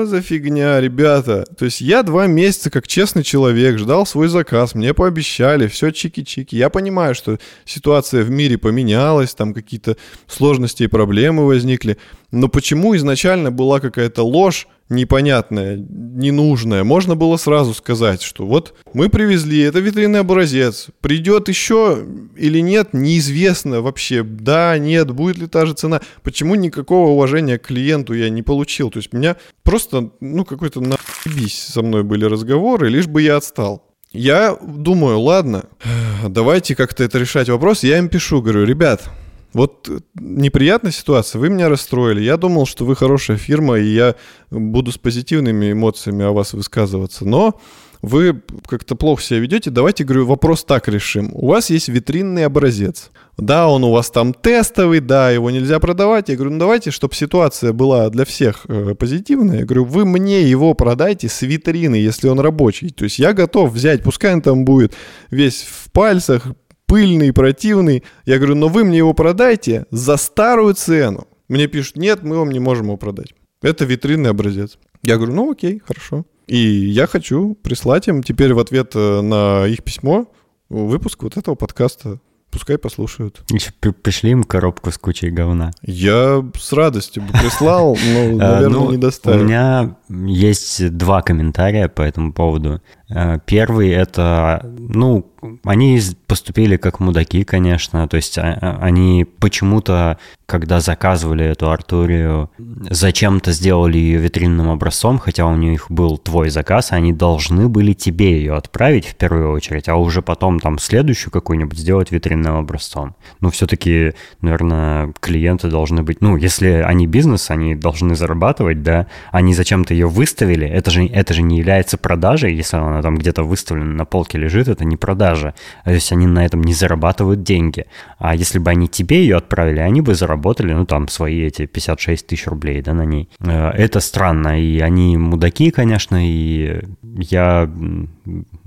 за 0.06 0.22
фигня, 0.22 0.80
ребята? 0.80 1.46
То 1.58 1.66
есть 1.66 1.82
я 1.82 2.04
два 2.04 2.28
месяца, 2.28 2.70
как 2.70 2.88
честный 2.88 3.24
человек, 3.24 3.78
ждал 3.78 4.06
свой 4.06 4.28
заказ, 4.28 4.76
мне 4.76 4.94
пообещали, 4.94 5.68
все 5.68 5.90
чики-чики. 5.90 6.56
Я 6.56 6.70
понимаю, 6.70 7.16
что 7.16 7.40
ситуация 7.66 8.24
в 8.24 8.30
мире 8.30 8.58
поменялась, 8.58 9.34
там 9.34 9.54
какие-то 9.54 9.98
сложности 10.28 10.84
и 10.84 10.88
проблемы 10.88 11.46
возникли. 11.46 11.98
Но 12.32 12.48
почему 12.48 12.96
изначально 12.96 13.52
была 13.52 13.80
какая-то 13.80 14.24
ложь, 14.24 14.68
непонятное, 14.90 15.78
ненужное, 15.78 16.84
можно 16.84 17.16
было 17.16 17.38
сразу 17.38 17.74
сказать, 17.74 18.22
что 18.22 18.46
вот 18.46 18.76
мы 18.94 19.10
привезли, 19.10 19.62
это 19.62 19.80
витринный 19.80 20.20
образец, 20.20 20.88
придет 21.02 21.48
еще 21.48 22.06
или 22.36 22.60
нет, 22.60 22.90
неизвестно 22.94 23.82
вообще, 23.82 24.24
да, 24.24 24.78
нет, 24.78 25.12
будет 25.12 25.38
ли 25.38 25.48
та 25.48 25.66
же 25.66 25.74
цена. 25.74 26.02
Почему 26.24 26.56
никакого 26.56 27.10
уважения 27.10 27.58
к 27.58 27.68
клиенту 27.68 28.14
я 28.14 28.30
не 28.30 28.44
получил? 28.44 28.92
То 28.92 28.98
есть 28.98 29.14
меня 29.14 29.38
просто, 29.64 30.12
ну, 30.20 30.46
какой-то 30.46 30.82
наебись 30.82 31.62
со 31.62 31.82
мной 31.82 32.04
были 32.04 32.26
разговоры, 32.26 32.90
лишь 32.90 33.08
бы 33.08 33.22
я 33.22 33.38
отстал. 33.38 33.86
Я 34.12 34.58
думаю, 34.62 35.20
ладно, 35.20 35.66
давайте 36.28 36.76
как-то 36.76 37.04
это 37.04 37.20
решать 37.20 37.50
вопрос. 37.50 37.84
Я 37.84 38.00
им 38.00 38.10
пишу, 38.10 38.42
говорю, 38.42 38.66
ребят, 38.66 39.10
вот 39.54 39.90
неприятная 40.16 40.92
ситуация, 40.92 41.40
вы 41.40 41.50
меня 41.50 41.70
расстроили. 41.70 42.22
Я 42.22 42.38
думал, 42.38 42.66
что 42.66 42.86
вы 42.86 42.96
хорошая 42.96 43.38
фирма, 43.38 43.80
и 43.80 43.88
я 43.88 44.16
буду 44.52 44.92
с 44.92 44.98
позитивными 44.98 45.72
эмоциями 45.72 46.24
о 46.24 46.32
вас 46.32 46.54
высказываться. 46.54 47.28
Но 47.28 47.60
вы 48.02 48.42
как-то 48.68 48.96
плохо 48.96 49.22
себя 49.22 49.40
ведете. 49.40 49.70
Давайте, 49.72 50.04
говорю, 50.04 50.26
вопрос 50.26 50.64
так 50.64 50.88
решим. 50.88 51.32
У 51.34 51.48
вас 51.48 51.70
есть 51.70 51.90
витринный 51.90 52.46
образец. 52.46 53.12
Да, 53.38 53.68
он 53.68 53.84
у 53.84 53.92
вас 53.92 54.10
там 54.10 54.34
тестовый, 54.34 55.00
да, 55.00 55.32
его 55.32 55.50
нельзя 55.50 55.80
продавать. 55.80 56.30
Я 56.30 56.36
говорю, 56.36 56.52
ну 56.52 56.60
давайте, 56.60 56.92
чтобы 56.92 57.16
ситуация 57.16 57.74
была 57.74 58.10
для 58.10 58.26
всех 58.26 58.66
э, 58.68 58.96
позитивная. 58.96 59.60
Я 59.60 59.66
говорю, 59.66 59.86
вы 59.86 60.06
мне 60.06 60.44
его 60.44 60.74
продайте 60.74 61.28
с 61.28 61.42
витрины, 61.42 61.96
если 61.96 62.28
он 62.28 62.40
рабочий. 62.40 62.90
То 62.90 63.04
есть 63.04 63.20
я 63.20 63.34
готов 63.34 63.72
взять, 63.72 64.04
пускай 64.04 64.34
он 64.34 64.42
там 64.42 64.66
будет 64.66 64.94
весь 65.32 65.64
в 65.64 65.92
пальцах, 65.92 66.48
пыльный, 66.90 67.32
противный. 67.32 68.04
Я 68.26 68.38
говорю, 68.38 68.56
но 68.56 68.68
вы 68.68 68.84
мне 68.84 68.98
его 68.98 69.14
продайте 69.14 69.86
за 69.92 70.18
старую 70.18 70.74
цену. 70.74 71.28
Мне 71.48 71.68
пишут, 71.68 71.96
нет, 71.96 72.24
мы 72.24 72.38
вам 72.38 72.50
не 72.50 72.60
можем 72.60 72.88
его 72.88 72.98
продать. 72.98 73.34
Это 73.62 73.86
витринный 73.86 74.32
образец. 74.32 74.78
Я 75.04 75.16
говорю, 75.16 75.34
ну 75.34 75.52
окей, 75.52 75.82
хорошо. 75.86 76.26
И 76.48 76.58
я 76.58 77.08
хочу 77.08 77.56
прислать 77.56 78.08
им 78.08 78.24
теперь 78.24 78.54
в 78.54 78.60
ответ 78.60 78.92
э, 78.96 79.22
на 79.22 79.68
их 79.68 79.84
письмо 79.84 80.32
выпуск 80.70 81.24
вот 81.24 81.38
этого 81.38 81.56
подкаста. 81.56 82.20
Пускай 82.52 82.80
послушают. 82.80 83.42
Еще 83.52 83.72
пришли 83.72 84.32
им 84.32 84.44
коробку 84.44 84.92
с 84.92 84.98
кучей 84.98 85.30
говна. 85.30 85.72
Я 85.84 86.44
с 86.60 86.74
радостью 86.74 87.22
бы 87.22 87.32
прислал, 87.34 87.96
но, 87.96 88.20
а, 88.44 88.54
наверное, 88.56 88.80
ну, 88.80 88.92
не 88.92 88.98
доставил. 88.98 89.42
У 89.42 89.44
меня 89.44 89.96
есть 90.10 90.90
два 90.98 91.22
комментария 91.22 91.88
по 91.88 92.02
этому 92.02 92.34
поводу. 92.34 92.82
Э, 93.10 93.40
первый— 93.46 93.90
это, 93.92 94.62
ну, 94.78 95.26
они 95.64 96.00
поступили 96.28 96.78
как 96.78 97.00
мудаки, 97.00 97.44
конечно. 97.44 98.08
То 98.08 98.18
есть 98.18 98.38
а, 98.38 98.58
а, 98.62 98.78
они 98.82 99.26
почему-то, 99.40 100.18
когда 100.46 100.80
заказывали 100.80 101.46
эту 101.46 101.70
Артурию, 101.70 102.50
зачем-то 102.58 103.52
сделали 103.52 103.98
ее 103.98 104.20
витринным 104.20 104.70
образцом, 104.70 105.18
хотя 105.18 105.46
у 105.46 105.56
них 105.56 105.86
был 105.90 106.18
твой 106.18 106.50
заказ, 106.50 106.92
они 106.92 107.14
должны 107.14 107.70
были 107.70 107.94
тебе 107.94 108.34
ее 108.34 108.56
отправить 108.56 109.06
в 109.06 109.16
первую 109.16 109.52
очередь, 109.52 109.88
а 109.90 109.96
уже 109.96 110.22
потом 110.22 110.60
там 110.60 110.78
следующую 110.78 111.32
какую-нибудь 111.32 111.78
сделать 111.78 112.12
витринным 112.12 112.56
образцом. 112.58 113.16
Ну, 113.40 113.50
все-таки, 113.50 114.14
наверное, 114.42 115.14
клиенты 115.20 115.70
должны 115.70 116.04
быть... 116.04 116.22
Ну, 116.22 116.36
если 116.36 116.84
они 116.86 117.08
бизнес, 117.08 117.50
они 117.50 117.76
должны 117.76 118.16
зарабатывать, 118.16 118.84
да, 118.84 119.08
они 119.32 119.54
зачем-то 119.54 119.94
ее 119.94 120.08
выставили, 120.08 120.68
это 120.68 120.92
же, 120.92 121.06
это 121.06 121.34
же 121.34 121.42
не 121.42 121.58
является 121.58 121.98
продажей, 121.98 122.56
если 122.56 122.78
она 122.78 122.99
там 123.02 123.18
где-то 123.18 123.44
выставлена 123.44 123.94
на 123.94 124.06
полке 124.06 124.38
лежит, 124.38 124.68
это 124.68 124.86
не 124.86 124.98
продажа. 124.98 125.54
То 125.84 125.92
есть 125.92 126.12
они 126.12 126.28
на 126.28 126.46
этом 126.46 126.62
не 126.62 126.74
зарабатывают 126.74 127.44
деньги. 127.44 127.86
А 128.18 128.36
если 128.36 128.60
бы 128.60 128.70
они 128.72 128.88
тебе 128.88 129.22
ее 129.22 129.38
отправили, 129.38 129.80
они 129.80 130.02
бы 130.02 130.16
заработали, 130.16 130.74
ну, 130.74 130.86
там, 130.86 131.08
свои 131.08 131.42
эти 131.42 131.66
56 131.66 132.28
тысяч 132.28 132.48
рублей, 132.48 132.82
да, 132.82 132.94
на 132.94 133.06
ней. 133.06 133.30
Э, 133.40 133.70
это 133.70 134.00
странно, 134.00 134.62
и 134.62 134.80
они 134.80 135.18
мудаки, 135.18 135.72
конечно, 135.72 136.18
и 136.22 136.82
я, 137.02 137.70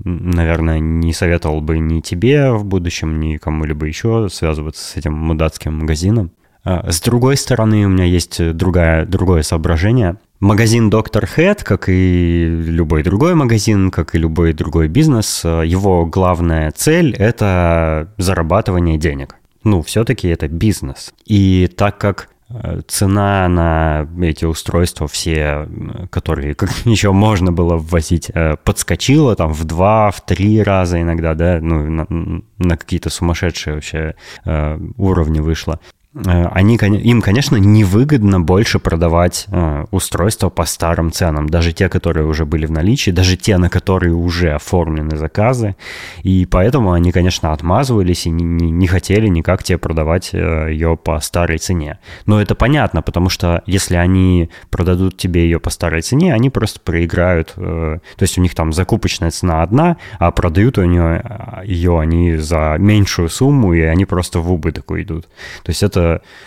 наверное, 0.03 0.79
не 0.79 1.13
советовал 1.13 1.61
бы 1.61 1.79
ни 1.79 2.01
тебе 2.01 2.51
в 2.51 2.65
будущем, 2.65 3.19
ни 3.19 3.37
кому-либо 3.37 3.85
еще 3.85 4.27
связываться 4.29 4.83
с 4.83 4.95
этим 4.95 5.13
мудацким 5.13 5.73
магазином. 5.79 6.31
Э, 6.65 6.91
с 6.91 7.01
другой 7.01 7.37
стороны, 7.37 7.85
у 7.85 7.89
меня 7.89 8.05
есть 8.05 8.53
другая, 8.53 9.05
другое 9.05 9.43
соображение. 9.43 10.17
Магазин 10.43 10.89
Доктор 10.89 11.23
Head, 11.23 11.63
как 11.63 11.87
и 11.87 12.45
любой 12.45 13.01
другой 13.01 13.33
магазин, 13.33 13.89
как 13.89 14.13
и 14.13 14.17
любой 14.17 14.51
другой 14.51 14.89
бизнес, 14.89 15.45
э, 15.45 15.63
его 15.65 16.05
главная 16.05 16.71
цель– 16.71 17.15
это 17.17 18.13
зарабатывание 18.17 18.97
денег. 18.97 19.37
Ну, 19.63 19.81
все-таки 19.81 20.27
это 20.27 20.49
бизнес. 20.49 21.13
И 21.25 21.69
так 21.77 21.97
как 21.97 22.27
э, 22.49 22.81
цена 22.89 23.47
на 23.47 24.05
эти 24.21 24.43
устройства 24.43 25.07
все, 25.07 25.65
которые 26.09 26.57
еще 26.83 27.13
можно 27.13 27.53
было 27.53 27.77
ввозить, 27.77 28.29
э, 28.33 28.57
подскочила 28.65 29.37
там 29.37 29.53
в 29.53 29.63
два, 29.63 30.11
в 30.11 30.25
три 30.25 30.61
раза 30.61 31.01
иногда, 31.01 31.35
да, 31.35 31.59
ну, 31.61 31.89
на, 31.89 32.05
на 32.57 32.77
какие-то 32.77 33.09
сумасшедшие 33.09 33.75
вообще 33.75 34.15
уровни 34.97 35.39
вышло. 35.39 35.79
Э, 36.15 36.47
они, 36.51 36.75
им, 36.75 37.21
конечно, 37.21 37.57
невыгодно 37.57 38.39
больше 38.39 38.79
продавать 38.79 39.45
э, 39.49 39.85
устройства 39.91 40.49
по 40.49 40.65
старым 40.65 41.11
ценам, 41.11 41.49
даже 41.49 41.73
те, 41.73 41.89
которые 41.89 42.25
уже 42.27 42.45
были 42.45 42.65
в 42.65 42.71
наличии, 42.71 43.11
даже 43.11 43.35
те, 43.35 43.57
на 43.57 43.69
которые 43.69 44.13
уже 44.13 44.51
оформлены 44.51 45.17
заказы, 45.17 45.75
и 46.21 46.45
поэтому 46.45 46.91
они, 46.91 47.11
конечно, 47.11 47.51
отмазывались 47.51 48.27
и 48.27 48.29
не, 48.29 48.43
не, 48.43 48.71
не 48.71 48.87
хотели 48.87 49.27
никак 49.27 49.63
тебе 49.63 49.77
продавать 49.77 50.29
э, 50.33 50.67
ее 50.71 50.97
по 50.97 51.19
старой 51.19 51.57
цене. 51.57 51.99
Но 52.25 52.39
это 52.39 52.53
понятно, 52.53 53.01
потому 53.01 53.29
что 53.29 53.63
если 53.65 53.95
они 53.95 54.49
продадут 54.69 55.17
тебе 55.17 55.43
ее 55.43 55.59
по 55.59 55.71
старой 55.71 56.01
цене, 56.01 56.33
они 56.33 56.49
просто 56.49 56.79
проиграют, 56.79 57.53
то 57.55 57.99
есть 58.19 58.37
у 58.37 58.41
них 58.41 58.55
там 58.55 58.73
закупочная 58.73 59.31
цена 59.31 59.63
одна, 59.63 59.97
а 60.19 60.31
продают 60.31 60.77
у 60.77 60.83
нее 60.83 61.63
ее 61.63 61.99
они 61.99 62.37
за 62.37 62.75
меньшую 62.79 63.29
сумму, 63.29 63.73
и 63.73 63.81
они 63.81 64.05
просто 64.05 64.39
в 64.39 64.51
убыток 64.51 64.91
уйдут. 64.91 65.25
То 65.63 65.69
есть 65.69 65.83
это 65.83 66.02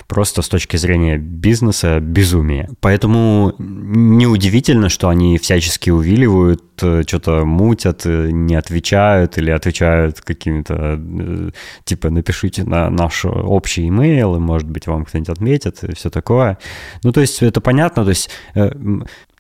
просто 0.07 0.43
с 0.43 0.49
точки 0.49 0.77
зрения 0.77 1.19
бизнеса 1.19 2.01
безумие. 2.01 2.69
Поэтому 2.81 3.55
неудивительно, 3.59 4.89
что 4.89 5.09
они 5.09 5.39
всячески 5.39 5.91
увиливают, 5.91 6.63
э, 6.83 7.03
что-то 7.07 7.45
мутят, 7.45 8.07
э, 8.07 8.31
не 8.31 8.55
отвечают 8.55 9.39
или 9.39 9.51
отвечают 9.51 10.21
какими-то, 10.21 10.99
э, 10.99 11.51
типа, 11.85 12.11
напишите 12.11 12.65
на 12.65 12.91
наш 12.91 13.25
общий 13.25 13.89
имейл, 13.89 14.37
и, 14.37 14.39
может 14.39 14.69
быть, 14.69 14.87
вам 14.87 15.05
кто-нибудь 15.05 15.31
отметит, 15.31 15.85
и 15.85 15.95
все 15.95 16.11
такое. 16.11 16.59
Ну, 17.03 17.13
то 17.13 17.21
есть 17.21 17.43
это 17.43 17.61
понятно, 17.61 18.05
то 18.05 18.11
есть 18.11 18.31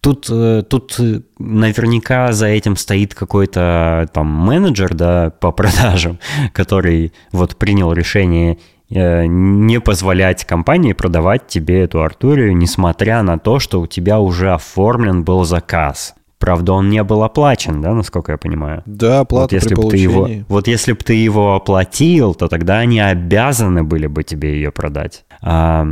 Тут, 0.02 0.26
тут 0.68 1.00
наверняка 1.38 2.30
за 2.32 2.46
этим 2.46 2.76
стоит 2.76 3.12
какой-то 3.14 4.08
там 4.12 4.28
менеджер 4.28 4.94
да, 4.94 5.30
по 5.30 5.50
продажам, 5.50 6.20
который 6.52 7.12
вот 7.32 7.56
принял 7.56 7.92
решение 7.92 8.58
не 8.88 9.80
позволять 9.80 10.44
компании 10.44 10.92
продавать 10.92 11.46
тебе 11.48 11.82
эту 11.82 12.02
Артурию, 12.02 12.56
несмотря 12.56 13.22
на 13.22 13.38
то, 13.38 13.58
что 13.58 13.80
у 13.80 13.86
тебя 13.86 14.20
уже 14.20 14.52
оформлен 14.52 15.24
был 15.24 15.44
заказ. 15.44 16.14
Правда, 16.38 16.74
он 16.74 16.90
не 16.90 17.02
был 17.02 17.22
оплачен, 17.22 17.80
да, 17.80 17.94
насколько 17.94 18.32
я 18.32 18.38
понимаю? 18.38 18.82
Да, 18.84 19.20
оплата 19.20 19.54
вот 19.54 19.62
если 19.62 19.74
бы 19.74 19.88
ты 19.88 19.96
его, 19.96 20.28
Вот 20.48 20.68
если 20.68 20.92
бы 20.92 20.98
ты 20.98 21.14
его 21.14 21.54
оплатил, 21.54 22.34
то 22.34 22.46
тогда 22.48 22.78
они 22.78 23.00
обязаны 23.00 23.82
были 23.82 24.06
бы 24.06 24.22
тебе 24.22 24.52
ее 24.52 24.70
продать 24.70 25.24
а, 25.40 25.86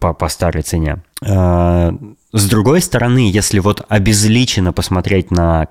по, 0.00 0.12
по 0.12 0.28
старой 0.28 0.62
цене. 0.62 1.04
А, 1.24 1.94
с 2.32 2.48
другой 2.48 2.80
стороны, 2.80 3.30
если 3.30 3.60
вот 3.60 3.86
обезличенно 3.88 4.72
посмотреть 4.72 5.30
на 5.30 5.68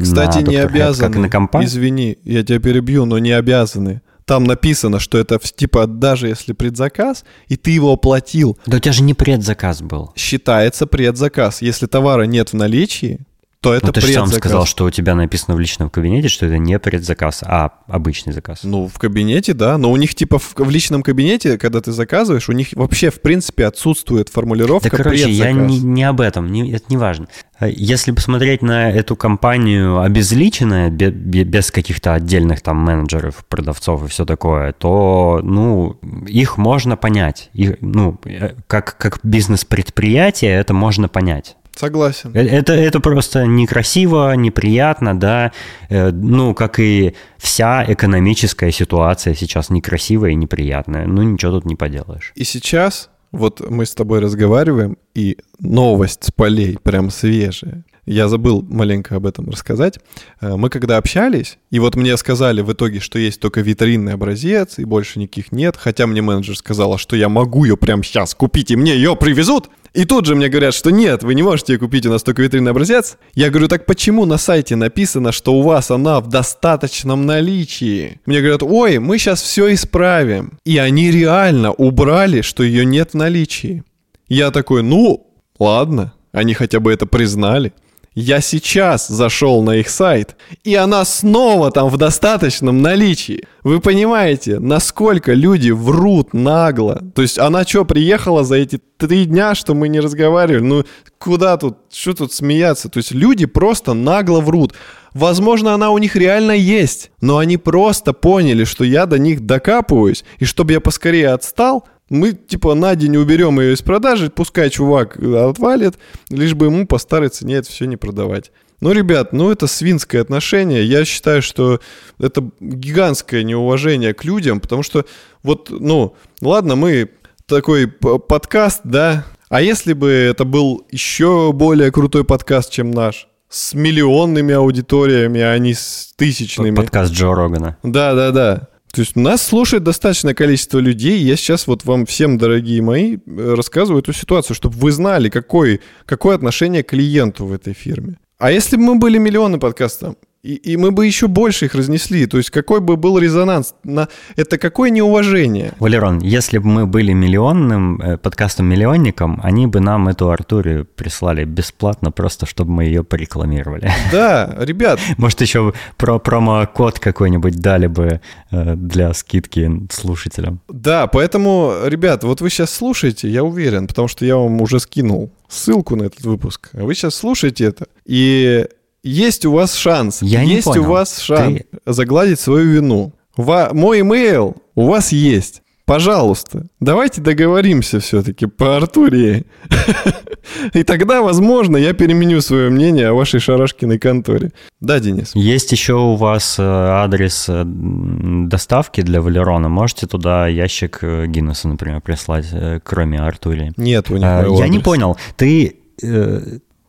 Кстати, 0.00 0.38
на 0.38 0.50
не 0.50 0.56
обязаны. 0.56 1.12
как 1.12 1.20
на 1.20 1.28
компанию... 1.28 1.68
Извини, 1.68 2.16
я 2.22 2.44
тебя 2.44 2.60
перебью, 2.60 3.04
но 3.06 3.18
не 3.18 3.32
обязаны 3.32 4.02
там 4.24 4.44
написано, 4.44 4.98
что 5.00 5.18
это 5.18 5.38
типа 5.38 5.86
даже 5.86 6.28
если 6.28 6.52
предзаказ, 6.52 7.24
и 7.48 7.56
ты 7.56 7.70
его 7.70 7.92
оплатил. 7.92 8.58
Да 8.66 8.78
у 8.78 8.80
тебя 8.80 8.92
же 8.92 9.02
не 9.02 9.14
предзаказ 9.14 9.82
был. 9.82 10.12
Считается 10.16 10.86
предзаказ. 10.86 11.62
Если 11.62 11.86
товара 11.86 12.22
нет 12.22 12.50
в 12.50 12.54
наличии, 12.54 13.20
то 13.64 13.72
это 13.74 13.86
Ну, 13.86 13.92
ты 13.92 14.00
же 14.02 14.12
сам 14.12 14.26
сказал, 14.26 14.66
что 14.66 14.84
у 14.84 14.90
тебя 14.90 15.14
написано 15.14 15.56
в 15.56 15.60
личном 15.60 15.88
кабинете, 15.88 16.28
что 16.28 16.44
это 16.44 16.58
не 16.58 16.78
предзаказ, 16.78 17.42
а 17.42 17.70
обычный 17.88 18.32
заказ. 18.34 18.60
Ну, 18.62 18.86
в 18.88 18.98
кабинете, 18.98 19.54
да. 19.54 19.78
Но 19.78 19.90
у 19.90 19.96
них, 19.96 20.14
типа, 20.14 20.38
в, 20.38 20.54
в 20.54 20.70
личном 20.70 21.02
кабинете, 21.02 21.56
когда 21.56 21.80
ты 21.80 21.90
заказываешь, 21.92 22.48
у 22.50 22.52
них 22.52 22.68
вообще, 22.74 23.10
в 23.10 23.22
принципе, 23.22 23.64
отсутствует 23.66 24.28
формулировка 24.28 24.90
Да, 24.90 24.96
короче, 24.98 25.30
я 25.30 25.44
предзаказ. 25.46 25.70
не, 25.70 25.80
не 25.80 26.04
об 26.04 26.20
этом, 26.20 26.52
не, 26.52 26.70
это 26.72 26.84
не 26.90 26.98
важно. 26.98 27.26
А 27.58 27.68
Если 27.68 28.12
посмотреть 28.12 28.60
на 28.62 28.90
эту 28.90 29.16
компанию 29.16 30.00
обезличенная, 30.00 30.90
бе- 30.90 31.10
бе- 31.10 31.44
без 31.44 31.70
каких-то 31.70 32.12
отдельных 32.12 32.60
там 32.60 32.76
менеджеров, 32.76 33.44
продавцов 33.48 34.04
и 34.04 34.08
все 34.08 34.26
такое, 34.26 34.72
то, 34.72 35.40
ну, 35.42 35.96
их 36.26 36.58
можно 36.58 36.96
понять. 36.96 37.48
Их, 37.54 37.76
ну, 37.80 38.20
э, 38.24 38.54
как, 38.66 38.98
как 38.98 39.20
бизнес-предприятие 39.22 40.52
это 40.52 40.74
можно 40.74 41.08
понять. 41.08 41.56
Согласен. 41.76 42.30
Э, 42.34 42.40
Это, 42.46 42.72
это 42.72 43.00
просто 43.00 43.46
некрасиво, 43.46 44.34
неприятно, 44.36 45.18
да. 45.18 45.52
Э, 45.88 46.10
Ну, 46.10 46.54
как 46.54 46.78
и 46.78 47.14
вся 47.38 47.84
экономическая 47.88 48.70
ситуация 48.72 49.34
сейчас 49.34 49.70
некрасивая 49.70 50.30
и 50.30 50.34
неприятная. 50.34 51.06
Ну, 51.06 51.22
ничего 51.22 51.52
тут 51.52 51.64
не 51.66 51.74
поделаешь. 51.76 52.32
И 52.34 52.44
сейчас, 52.44 53.10
вот 53.32 53.60
мы 53.68 53.84
с 53.86 53.94
тобой 53.94 54.20
разговариваем, 54.20 54.96
и 55.14 55.36
новость 55.60 56.24
с 56.24 56.30
полей 56.30 56.78
прям 56.82 57.10
свежая. 57.10 57.84
Я 58.06 58.28
забыл 58.28 58.62
маленько 58.68 59.16
об 59.16 59.26
этом 59.26 59.48
рассказать. 59.48 59.98
Э, 60.40 60.56
Мы 60.56 60.68
когда 60.68 60.98
общались, 60.98 61.58
и 61.70 61.78
вот 61.78 61.96
мне 61.96 62.16
сказали 62.16 62.60
в 62.60 62.72
итоге, 62.72 63.00
что 63.00 63.18
есть 63.18 63.40
только 63.40 63.60
витринный 63.60 64.12
образец, 64.14 64.78
и 64.78 64.84
больше 64.84 65.18
никаких 65.18 65.52
нет, 65.52 65.76
хотя 65.78 66.06
мне 66.06 66.20
менеджер 66.20 66.56
сказала, 66.56 66.98
что 66.98 67.16
я 67.16 67.28
могу 67.28 67.64
ее 67.64 67.76
прямо 67.76 68.02
сейчас 68.04 68.34
купить, 68.34 68.70
и 68.70 68.76
мне 68.76 68.94
ее 68.94 69.16
привезут. 69.16 69.70
И 69.94 70.04
тут 70.04 70.26
же 70.26 70.34
мне 70.34 70.48
говорят, 70.48 70.74
что 70.74 70.90
нет, 70.90 71.22
вы 71.22 71.36
не 71.36 71.42
можете 71.44 71.74
ее 71.74 71.78
купить, 71.78 72.04
у 72.04 72.10
нас 72.10 72.24
только 72.24 72.42
витринный 72.42 72.72
образец. 72.72 73.16
Я 73.34 73.48
говорю, 73.50 73.68
так 73.68 73.86
почему 73.86 74.26
на 74.26 74.38
сайте 74.38 74.74
написано, 74.74 75.30
что 75.30 75.54
у 75.54 75.62
вас 75.62 75.90
она 75.92 76.20
в 76.20 76.28
достаточном 76.28 77.26
наличии? 77.26 78.20
Мне 78.26 78.40
говорят, 78.40 78.64
ой, 78.64 78.98
мы 78.98 79.18
сейчас 79.18 79.40
все 79.40 79.72
исправим. 79.72 80.58
И 80.64 80.78
они 80.78 81.12
реально 81.12 81.72
убрали, 81.72 82.40
что 82.40 82.64
ее 82.64 82.84
нет 82.84 83.12
в 83.12 83.14
наличии. 83.14 83.84
Я 84.28 84.50
такой, 84.50 84.82
ну, 84.82 85.28
ладно, 85.60 86.12
они 86.32 86.54
хотя 86.54 86.80
бы 86.80 86.92
это 86.92 87.06
признали. 87.06 87.72
Я 88.14 88.40
сейчас 88.40 89.08
зашел 89.08 89.62
на 89.62 89.76
их 89.76 89.90
сайт, 89.90 90.36
и 90.62 90.76
она 90.76 91.04
снова 91.04 91.72
там 91.72 91.88
в 91.88 91.96
достаточном 91.96 92.80
наличии. 92.80 93.42
Вы 93.64 93.80
понимаете, 93.80 94.60
насколько 94.60 95.32
люди 95.32 95.70
врут 95.72 96.32
нагло? 96.32 97.02
То 97.16 97.22
есть 97.22 97.40
она 97.40 97.64
что, 97.64 97.84
приехала 97.84 98.44
за 98.44 98.56
эти 98.56 98.80
три 98.98 99.24
дня, 99.24 99.56
что 99.56 99.74
мы 99.74 99.88
не 99.88 99.98
разговаривали? 99.98 100.62
Ну, 100.62 100.84
куда 101.18 101.56
тут, 101.56 101.78
что 101.92 102.14
тут 102.14 102.32
смеяться? 102.32 102.88
То 102.88 102.98
есть 102.98 103.10
люди 103.10 103.46
просто 103.46 103.94
нагло 103.94 104.40
врут. 104.40 104.74
Возможно, 105.12 105.74
она 105.74 105.90
у 105.90 105.98
них 105.98 106.14
реально 106.14 106.52
есть, 106.52 107.10
но 107.20 107.38
они 107.38 107.56
просто 107.56 108.12
поняли, 108.12 108.62
что 108.62 108.84
я 108.84 109.06
до 109.06 109.18
них 109.18 109.44
докапываюсь, 109.44 110.24
и 110.38 110.44
чтобы 110.44 110.72
я 110.72 110.80
поскорее 110.80 111.30
отстал, 111.30 111.84
мы 112.10 112.32
типа 112.32 112.74
на 112.74 112.94
день 112.94 113.16
уберем 113.16 113.60
ее 113.60 113.74
из 113.74 113.82
продажи, 113.82 114.30
пускай 114.30 114.70
чувак 114.70 115.18
отвалит, 115.18 115.94
лишь 116.30 116.54
бы 116.54 116.66
ему 116.66 116.86
по 116.86 116.98
старой 116.98 117.28
цене 117.28 117.56
это 117.56 117.68
все 117.70 117.86
не 117.86 117.96
продавать. 117.96 118.52
Ну, 118.80 118.92
ребят, 118.92 119.32
ну 119.32 119.50
это 119.50 119.66
свинское 119.66 120.20
отношение. 120.20 120.84
Я 120.84 121.04
считаю, 121.04 121.40
что 121.40 121.80
это 122.18 122.50
гигантское 122.60 123.42
неуважение 123.42 124.12
к 124.12 124.24
людям, 124.24 124.60
потому 124.60 124.82
что 124.82 125.06
вот, 125.42 125.70
ну, 125.70 126.16
ладно, 126.42 126.76
мы 126.76 127.10
такой 127.46 127.86
подкаст, 127.86 128.82
да, 128.84 129.24
а 129.48 129.62
если 129.62 129.92
бы 129.92 130.10
это 130.10 130.44
был 130.44 130.86
еще 130.90 131.52
более 131.52 131.92
крутой 131.92 132.24
подкаст, 132.24 132.72
чем 132.72 132.90
наш, 132.90 133.28
с 133.48 133.72
миллионными 133.72 134.52
аудиториями, 134.52 135.40
а 135.40 135.56
не 135.58 135.74
с 135.74 136.12
тысячными. 136.16 136.74
Подкаст 136.74 137.12
Джо 137.12 137.34
Рогана. 137.34 137.78
Да, 137.82 138.14
да, 138.14 138.30
да. 138.32 138.68
То 138.94 139.00
есть 139.00 139.16
нас 139.16 139.42
слушает 139.42 139.82
достаточное 139.82 140.34
количество 140.34 140.78
людей. 140.78 141.18
Я 141.18 141.34
сейчас 141.34 141.66
вот 141.66 141.84
вам 141.84 142.06
всем, 142.06 142.38
дорогие 142.38 142.80
мои, 142.80 143.16
э, 143.16 143.54
рассказываю 143.56 144.00
эту 144.00 144.12
ситуацию, 144.12 144.54
чтобы 144.54 144.76
вы 144.76 144.92
знали, 144.92 145.28
какой, 145.30 145.80
какое 146.06 146.36
отношение 146.36 146.84
к 146.84 146.90
клиенту 146.90 147.44
в 147.46 147.52
этой 147.52 147.74
фирме. 147.74 148.18
А 148.38 148.52
если 148.52 148.76
бы 148.76 148.84
мы 148.84 148.94
были 148.94 149.18
миллионы 149.18 149.58
подкастов, 149.58 150.14
и, 150.44 150.56
и 150.56 150.76
мы 150.76 150.90
бы 150.90 151.06
еще 151.06 151.26
больше 151.26 151.64
их 151.64 151.74
разнесли, 151.74 152.26
то 152.26 152.36
есть 152.36 152.50
какой 152.50 152.80
бы 152.80 152.98
был 152.98 153.18
резонанс, 153.18 153.74
на... 153.82 154.08
это 154.36 154.58
какое 154.58 154.90
неуважение. 154.90 155.72
Валерон, 155.78 156.18
если 156.18 156.58
бы 156.58 156.68
мы 156.68 156.86
были 156.86 157.14
миллионным 157.14 158.00
э, 158.00 158.18
подкастом-миллионником, 158.18 159.40
они 159.42 159.66
бы 159.66 159.80
нам 159.80 160.08
эту 160.08 160.30
Артурию 160.30 160.84
прислали 160.84 161.44
бесплатно, 161.44 162.10
просто 162.10 162.44
чтобы 162.44 162.72
мы 162.72 162.84
ее 162.84 163.02
порекламировали. 163.02 163.90
Да, 164.12 164.54
ребят, 164.60 165.00
Может, 165.16 165.40
еще 165.40 165.72
про 165.96 166.18
промокод 166.18 166.98
какой-нибудь 166.98 167.54
дали 167.56 167.86
бы 167.86 168.20
э, 168.50 168.74
для 168.76 169.14
скидки 169.14 169.88
слушателям. 169.90 170.60
да, 170.68 171.06
поэтому, 171.06 171.72
ребят, 171.86 172.22
вот 172.22 172.42
вы 172.42 172.50
сейчас 172.50 172.70
слушаете, 172.70 173.28
я 173.28 173.42
уверен, 173.42 173.86
потому 173.86 174.08
что 174.08 174.26
я 174.26 174.36
вам 174.36 174.60
уже 174.60 174.78
скинул 174.78 175.32
ссылку 175.48 175.96
на 175.96 176.04
этот 176.04 176.22
выпуск. 176.22 176.70
А 176.74 176.84
Вы 176.84 176.94
сейчас 176.94 177.14
слушаете 177.14 177.64
это, 177.64 177.86
и 178.04 178.66
есть 179.04 179.44
у 179.46 179.52
вас 179.52 179.74
шанс, 179.74 180.22
Я 180.22 180.42
есть 180.42 180.66
у 180.76 180.82
вас 180.82 181.18
шанс 181.18 181.58
Ты- 181.58 181.92
загладить 181.92 182.40
свою 182.40 182.70
вину. 182.70 183.12
Ва- 183.36 183.70
мой 183.72 184.00
имейл 184.00 184.56
у 184.74 184.86
вас 184.86 185.12
есть. 185.12 185.60
Пожалуйста, 185.86 186.64
давайте 186.80 187.20
договоримся 187.20 188.00
все-таки 188.00 188.46
по 188.46 188.76
Артурии. 188.78 189.44
И 190.72 190.82
тогда, 190.82 191.20
возможно, 191.20 191.76
я 191.76 191.92
переменю 191.92 192.40
свое 192.40 192.70
мнение 192.70 193.08
о 193.08 193.12
вашей 193.14 193.38
шарашкиной 193.38 193.98
конторе. 193.98 194.52
Да, 194.80 194.98
Денис? 194.98 195.32
Есть 195.34 195.72
еще 195.72 195.94
у 195.94 196.14
вас 196.14 196.56
э, 196.58 196.62
адрес 196.62 197.46
э, 197.48 197.64
доставки 197.66 199.02
для 199.02 199.20
Валерона. 199.20 199.68
Можете 199.68 200.06
туда 200.06 200.48
ящик 200.48 201.00
э, 201.02 201.26
Гиннесса, 201.26 201.68
например, 201.68 202.00
прислать, 202.00 202.46
кроме 202.82 203.20
Артурии? 203.20 203.74
Нет 203.76 204.10
у 204.10 204.16
моего 204.18 204.58
Я 204.58 204.68
не 204.68 204.78
понял. 204.78 205.18
Ты... 205.36 205.76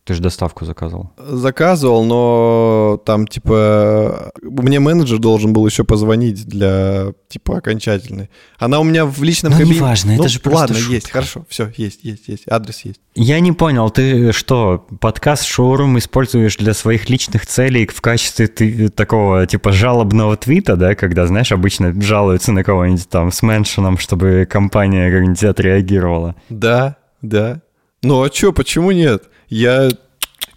Ты 0.06 0.13
же 0.13 0.22
доставку 0.22 0.65
заказывал. 0.65 1.10
Заказывал, 1.18 2.06
но 2.06 3.02
там, 3.06 3.26
типа, 3.26 4.32
мне 4.44 4.80
менеджер 4.80 5.18
должен 5.18 5.52
был 5.52 5.65
еще 5.65 5.84
позвонить 5.84 6.46
для, 6.46 7.08
типа, 7.28 7.58
окончательной. 7.58 8.30
Она 8.60 8.80
у 8.80 8.84
меня 8.84 9.08
в 9.08 9.24
личном 9.24 9.52
Ну, 9.54 9.58
кабинете. 9.58 9.80
неважно, 9.80 10.12
это 10.12 10.30
же 10.30 10.39
просто 10.39 10.60
Ладно, 10.60 10.76
шутка. 10.76 10.94
есть, 10.94 11.10
хорошо, 11.10 11.46
все, 11.50 11.72
есть, 11.76 12.04
есть, 12.04 12.28
есть, 12.28 12.44
адрес 12.48 12.82
есть. 12.82 13.00
Я 13.15 13.39
не 13.39 13.52
понял, 13.52 13.89
ты 13.89 14.32
что, 14.32 14.86
подкаст 15.02 15.44
шоурум 15.46 15.98
используешь 15.98 16.56
для 16.58 16.76
своих 16.76 17.10
личных 17.10 17.48
целей 17.48 17.88
в 17.88 18.00
качестве 18.02 18.46
ты, 18.46 18.89
такого 18.89 19.48
типа 19.48 19.72
жалобного 19.72 20.38
твита, 20.38 20.76
да, 20.76 20.94
когда, 20.94 21.26
знаешь, 21.26 21.52
обычно 21.52 22.00
жалуются 22.00 22.52
на 22.52 22.63
кого-нибудь 22.63 23.10
там 23.10 23.32
с 23.32 23.41
меншином, 23.41 23.98
чтобы 23.98 24.48
компания 24.48 25.10
как-нибудь 25.10 25.44
отреагировала. 25.44 26.36
Да, 26.50 26.98
да. 27.24 27.62
Ну 28.04 28.22
а 28.22 28.30
чё, 28.30 28.54
почему 28.54 28.91
нет? 28.91 29.24
Я, 29.49 29.89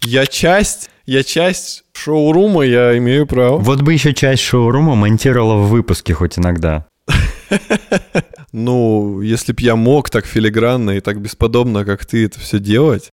я 0.03 0.25
часть, 0.25 0.89
я 1.05 1.23
часть 1.23 1.83
шоурума, 1.93 2.63
я 2.63 2.97
имею 2.97 3.27
право. 3.27 3.57
Вот 3.57 3.81
бы 3.81 3.93
еще 3.93 4.13
часть 4.13 4.41
шоурума 4.41 4.95
монтировала 4.95 5.57
в 5.57 5.69
выпуске 5.69 6.13
хоть 6.13 6.37
иногда. 6.39 6.85
Ну, 8.51 9.21
если 9.21 9.53
б 9.53 9.61
я 9.61 9.75
мог 9.75 10.09
так 10.09 10.25
филигранно 10.25 10.89
и 10.91 11.01
так 11.01 11.21
бесподобно, 11.21 11.85
как 11.85 12.03
ты, 12.03 12.25
это 12.25 12.39
все 12.39 12.57
делать. 12.57 13.11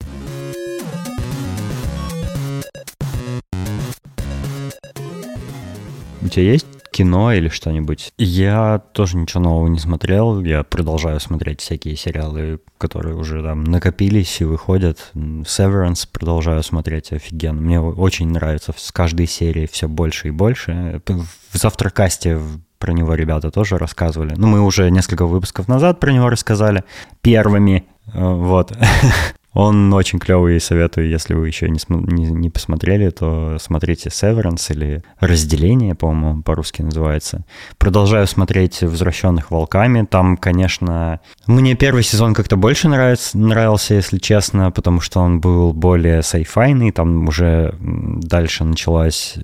У 6.22 6.28
тебя 6.28 6.52
есть 6.52 6.71
кино 6.92 7.34
или 7.34 7.50
что-нибудь? 7.50 8.14
Я 8.18 8.82
тоже 8.94 9.18
ничего 9.18 9.42
нового 9.42 9.68
не 9.68 9.80
смотрел. 9.80 10.42
Я 10.42 10.64
продолжаю 10.64 11.20
смотреть 11.20 11.62
всякие 11.62 11.96
сериалы, 11.96 12.60
которые 12.78 13.16
уже 13.16 13.42
там 13.42 13.64
накопились 13.64 14.42
и 14.42 14.46
выходят. 14.46 15.12
Severance 15.16 16.08
продолжаю 16.12 16.62
смотреть 16.64 17.12
офигенно. 17.12 17.62
Мне 17.62 17.80
очень 17.80 18.30
нравится 18.30 18.74
с 18.76 18.92
каждой 18.92 19.28
серии 19.28 19.68
все 19.72 19.88
больше 19.88 20.28
и 20.28 20.32
больше. 20.32 21.02
В 21.08 21.58
Завтракасте 21.58 22.40
про 22.78 22.94
него 22.94 23.14
ребята 23.14 23.52
тоже 23.52 23.78
рассказывали. 23.78 24.34
Ну, 24.36 24.48
мы 24.48 24.62
уже 24.62 24.90
несколько 24.90 25.26
выпусков 25.26 25.68
назад 25.68 26.00
про 26.00 26.12
него 26.12 26.30
рассказали. 26.30 26.84
Первыми. 27.22 27.86
Э, 28.08 28.34
Вот. 28.34 28.76
Он 29.54 29.94
очень 29.94 30.20
клевый 30.20 30.60
советую, 30.62 31.10
если 31.10 31.34
вы 31.34 31.48
еще 31.48 31.70
не, 31.70 31.78
см- 31.78 32.10
не, 32.12 32.26
не 32.26 32.50
посмотрели, 32.50 33.10
то 33.10 33.58
смотрите 33.60 34.10
Severance 34.10 34.72
или 34.72 35.04
Разделение, 35.20 35.94
по-моему, 35.94 36.42
по-русски 36.42 36.82
называется. 36.82 37.46
Продолжаю 37.78 38.28
смотреть 38.28 38.82
«Возвращенных 38.82 39.52
волками». 39.52 40.06
Там, 40.10 40.38
конечно, 40.38 41.20
мне 41.48 41.76
первый 41.76 42.04
сезон 42.04 42.34
как-то 42.34 42.56
больше 42.56 42.88
нравится, 42.88 43.38
нравился, 43.38 43.96
если 43.96 44.18
честно, 44.20 44.72
потому 44.72 45.02
что 45.02 45.20
он 45.20 45.42
был 45.42 45.74
более 45.74 46.24
сайфайный, 46.24 46.92
там 46.92 47.28
уже 47.28 47.76
дальше 47.80 48.64
началась 48.64 49.36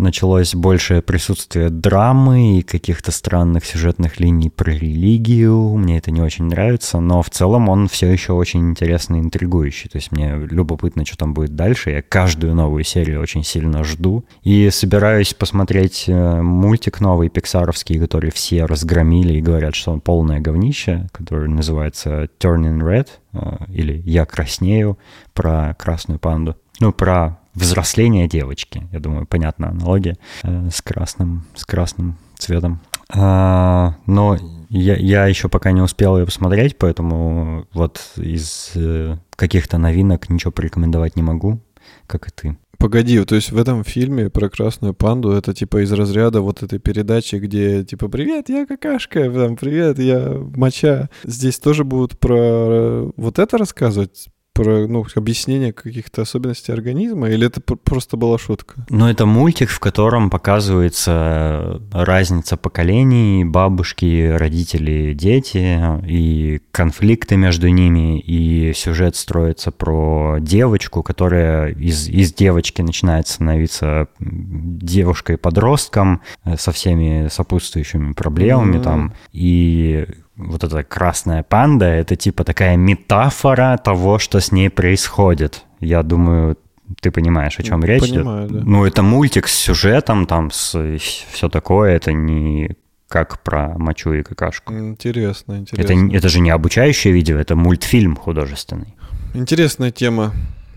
началось 0.00 0.54
большее 0.54 1.02
присутствие 1.02 1.70
драмы 1.70 2.58
и 2.58 2.62
каких-то 2.62 3.12
странных 3.12 3.64
сюжетных 3.64 4.18
линий 4.18 4.50
про 4.50 4.70
религию. 4.70 5.76
Мне 5.76 5.98
это 5.98 6.10
не 6.10 6.20
очень 6.20 6.46
нравится, 6.46 7.00
но 7.00 7.22
в 7.22 7.30
целом 7.30 7.68
он 7.68 7.88
все 7.88 8.08
еще 8.10 8.32
очень 8.32 8.70
интересный 8.70 9.18
и 9.18 9.22
интригующий. 9.22 9.88
То 9.88 9.98
есть 9.98 10.12
мне 10.12 10.34
любопытно, 10.36 11.04
что 11.04 11.16
там 11.16 11.34
будет 11.34 11.54
дальше. 11.54 11.90
Я 11.90 12.02
каждую 12.02 12.54
новую 12.54 12.84
серию 12.84 13.20
очень 13.20 13.44
сильно 13.44 13.84
жду. 13.84 14.24
И 14.42 14.70
собираюсь 14.70 15.34
посмотреть 15.34 16.04
э, 16.06 16.42
мультик 16.42 17.00
новый, 17.00 17.28
пиксаровский, 17.28 17.98
который 17.98 18.30
все 18.30 18.64
разгромили 18.64 19.34
и 19.34 19.42
говорят, 19.42 19.74
что 19.74 19.92
он 19.92 20.00
полное 20.00 20.40
говнище, 20.40 21.08
который 21.12 21.48
называется 21.48 22.28
Turning 22.38 22.80
Red, 22.80 23.08
э, 23.32 23.64
или 23.72 24.02
«Я 24.04 24.24
краснею», 24.24 24.98
про 25.34 25.74
красную 25.78 26.18
панду. 26.18 26.56
Ну, 26.80 26.92
про 26.92 27.39
взросление 27.54 28.28
девочки. 28.28 28.88
Я 28.92 29.00
думаю, 29.00 29.26
понятная 29.26 29.70
аналогия 29.70 30.16
э, 30.42 30.68
с 30.70 30.80
красным, 30.82 31.44
с 31.54 31.64
красным 31.64 32.16
цветом. 32.38 32.80
А, 33.12 33.96
но 34.06 34.38
я, 34.68 34.96
я 34.96 35.26
еще 35.26 35.48
пока 35.48 35.72
не 35.72 35.80
успел 35.80 36.18
ее 36.18 36.26
посмотреть, 36.26 36.78
поэтому 36.78 37.66
вот 37.72 38.00
из 38.16 38.72
э, 38.76 39.16
каких-то 39.34 39.78
новинок 39.78 40.30
ничего 40.30 40.52
порекомендовать 40.52 41.16
не 41.16 41.22
могу, 41.22 41.60
как 42.06 42.28
и 42.28 42.30
ты. 42.30 42.58
Погоди, 42.78 43.22
то 43.24 43.34
есть 43.34 43.52
в 43.52 43.58
этом 43.58 43.84
фильме 43.84 44.30
про 44.30 44.48
красную 44.48 44.94
панду 44.94 45.32
это 45.32 45.52
типа 45.52 45.82
из 45.84 45.92
разряда 45.92 46.40
вот 46.40 46.62
этой 46.62 46.78
передачи, 46.78 47.36
где 47.36 47.84
типа 47.84 48.08
«Привет, 48.08 48.48
я 48.48 48.64
какашка», 48.64 49.30
там 49.30 49.56
«Привет, 49.56 49.98
я 49.98 50.38
моча». 50.56 51.10
Здесь 51.24 51.58
тоже 51.58 51.84
будут 51.84 52.18
про 52.18 52.38
э, 52.38 53.10
вот 53.16 53.38
это 53.38 53.58
рассказывать? 53.58 54.28
Про 54.52 54.86
ну, 54.86 55.04
объяснение 55.14 55.72
каких-то 55.72 56.22
особенностей 56.22 56.72
организма, 56.72 57.30
или 57.30 57.46
это 57.46 57.60
просто 57.60 58.16
была 58.16 58.38
шутка? 58.38 58.86
Ну, 58.88 59.08
это 59.08 59.26
мультик, 59.26 59.70
в 59.70 59.80
котором 59.80 60.30
показывается 60.30 61.80
разница 61.92 62.56
поколений, 62.56 63.44
бабушки, 63.44 64.30
родители, 64.30 65.14
дети, 65.14 65.78
и 66.06 66.60
конфликты 66.72 67.36
между 67.36 67.68
ними, 67.68 68.20
и 68.20 68.72
сюжет 68.74 69.16
строится 69.16 69.70
про 69.70 70.38
девочку, 70.40 71.02
которая 71.02 71.72
из, 71.72 72.08
из 72.08 72.32
девочки 72.32 72.82
начинает 72.82 73.28
становиться 73.28 74.08
девушкой-подростком 74.18 76.22
со 76.56 76.72
всеми 76.72 77.28
сопутствующими 77.28 78.12
проблемами 78.12 78.76
mm-hmm. 78.76 78.82
там, 78.82 79.14
и 79.32 80.06
вот 80.40 80.64
эта 80.64 80.82
красная 80.82 81.42
панда, 81.42 81.86
это 81.86 82.16
типа 82.16 82.44
такая 82.44 82.76
метафора 82.76 83.78
того, 83.82 84.18
что 84.18 84.40
с 84.40 84.52
ней 84.52 84.70
происходит. 84.70 85.64
Я 85.80 86.02
думаю, 86.02 86.56
ты 87.00 87.10
понимаешь, 87.10 87.58
о 87.58 87.62
чем 87.62 87.84
речь 87.84 88.02
Понимаю, 88.02 88.48
идет. 88.48 88.58
Да. 88.58 88.64
Ну, 88.64 88.84
это 88.84 89.02
мультик 89.02 89.48
с 89.48 89.54
сюжетом, 89.54 90.26
там, 90.26 90.50
с 90.50 90.76
все 90.98 91.48
такое, 91.48 91.94
это 91.94 92.12
не 92.12 92.76
как 93.08 93.42
про 93.42 93.76
мочу 93.76 94.12
и 94.12 94.22
какашку. 94.22 94.72
Интересно, 94.72 95.58
интересно. 95.58 95.92
Это, 95.92 96.16
это 96.16 96.28
же 96.28 96.40
не 96.40 96.50
обучающее 96.50 97.12
видео, 97.12 97.38
это 97.38 97.56
мультфильм 97.56 98.16
художественный. 98.16 98.94
Интересная 99.34 99.90
тема. 99.90 100.32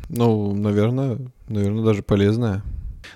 Ну, 0.10 0.54
наверное, 0.56 1.18
наверное, 1.48 1.84
даже 1.84 2.02
полезная. 2.04 2.64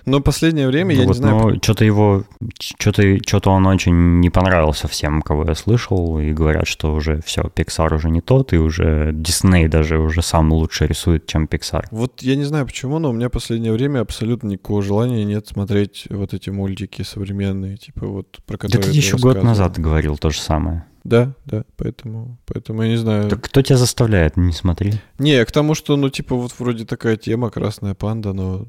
Но 0.04 0.20
последнее 0.20 0.66
время, 0.66 0.94
ну, 0.94 1.00
я 1.00 1.06
вот, 1.06 1.12
не 1.14 1.18
знаю... 1.18 1.36
Но 1.36 1.54
что-то 1.56 1.84
его... 1.84 2.24
Что-то, 2.60 3.02
что-то 3.26 3.50
он 3.50 3.66
очень 3.66 4.20
не 4.20 4.30
понравился 4.30 4.88
всем, 4.88 5.22
кого 5.22 5.44
я 5.44 5.54
слышал, 5.54 6.18
и 6.18 6.32
говорят, 6.32 6.66
что 6.66 6.94
уже 6.94 7.20
все, 7.22 7.42
Pixar 7.42 7.94
уже 7.94 8.10
не 8.10 8.20
тот, 8.20 8.52
и 8.52 8.58
уже 8.58 9.12
Disney 9.12 9.68
даже 9.68 9.98
уже 9.98 10.22
сам 10.22 10.52
лучше 10.52 10.86
рисует, 10.86 11.26
чем 11.26 11.44
Pixar. 11.44 11.86
Вот 11.90 12.22
я 12.22 12.36
не 12.36 12.44
знаю 12.44 12.66
почему, 12.66 12.98
но 12.98 13.10
у 13.10 13.12
меня 13.12 13.28
последнее 13.28 13.72
время 13.72 14.00
абсолютно 14.00 14.48
никакого 14.48 14.82
желания 14.82 15.24
нет 15.24 15.46
смотреть 15.46 16.06
вот 16.10 16.34
эти 16.34 16.50
мультики 16.50 17.02
современные, 17.02 17.76
типа 17.76 18.06
вот 18.06 18.38
про 18.46 18.56
которые 18.56 18.86
Да 18.86 18.90
ты 18.90 18.96
еще 18.96 19.16
год 19.16 19.42
назад 19.42 19.78
говорил 19.78 20.16
то 20.16 20.30
же 20.30 20.40
самое. 20.40 20.84
Да, 21.04 21.34
да, 21.46 21.64
поэтому, 21.76 22.38
поэтому 22.44 22.82
я 22.82 22.90
не 22.90 22.96
знаю. 22.96 23.30
Так 23.30 23.42
кто 23.42 23.62
тебя 23.62 23.78
заставляет? 23.78 24.36
Не 24.36 24.52
смотри. 24.52 24.92
Не, 25.18 25.42
к 25.44 25.52
тому, 25.52 25.74
что, 25.74 25.96
ну, 25.96 26.10
типа, 26.10 26.36
вот 26.36 26.52
вроде 26.58 26.84
такая 26.84 27.16
тема, 27.16 27.50
красная 27.50 27.94
панда, 27.94 28.34
но 28.34 28.66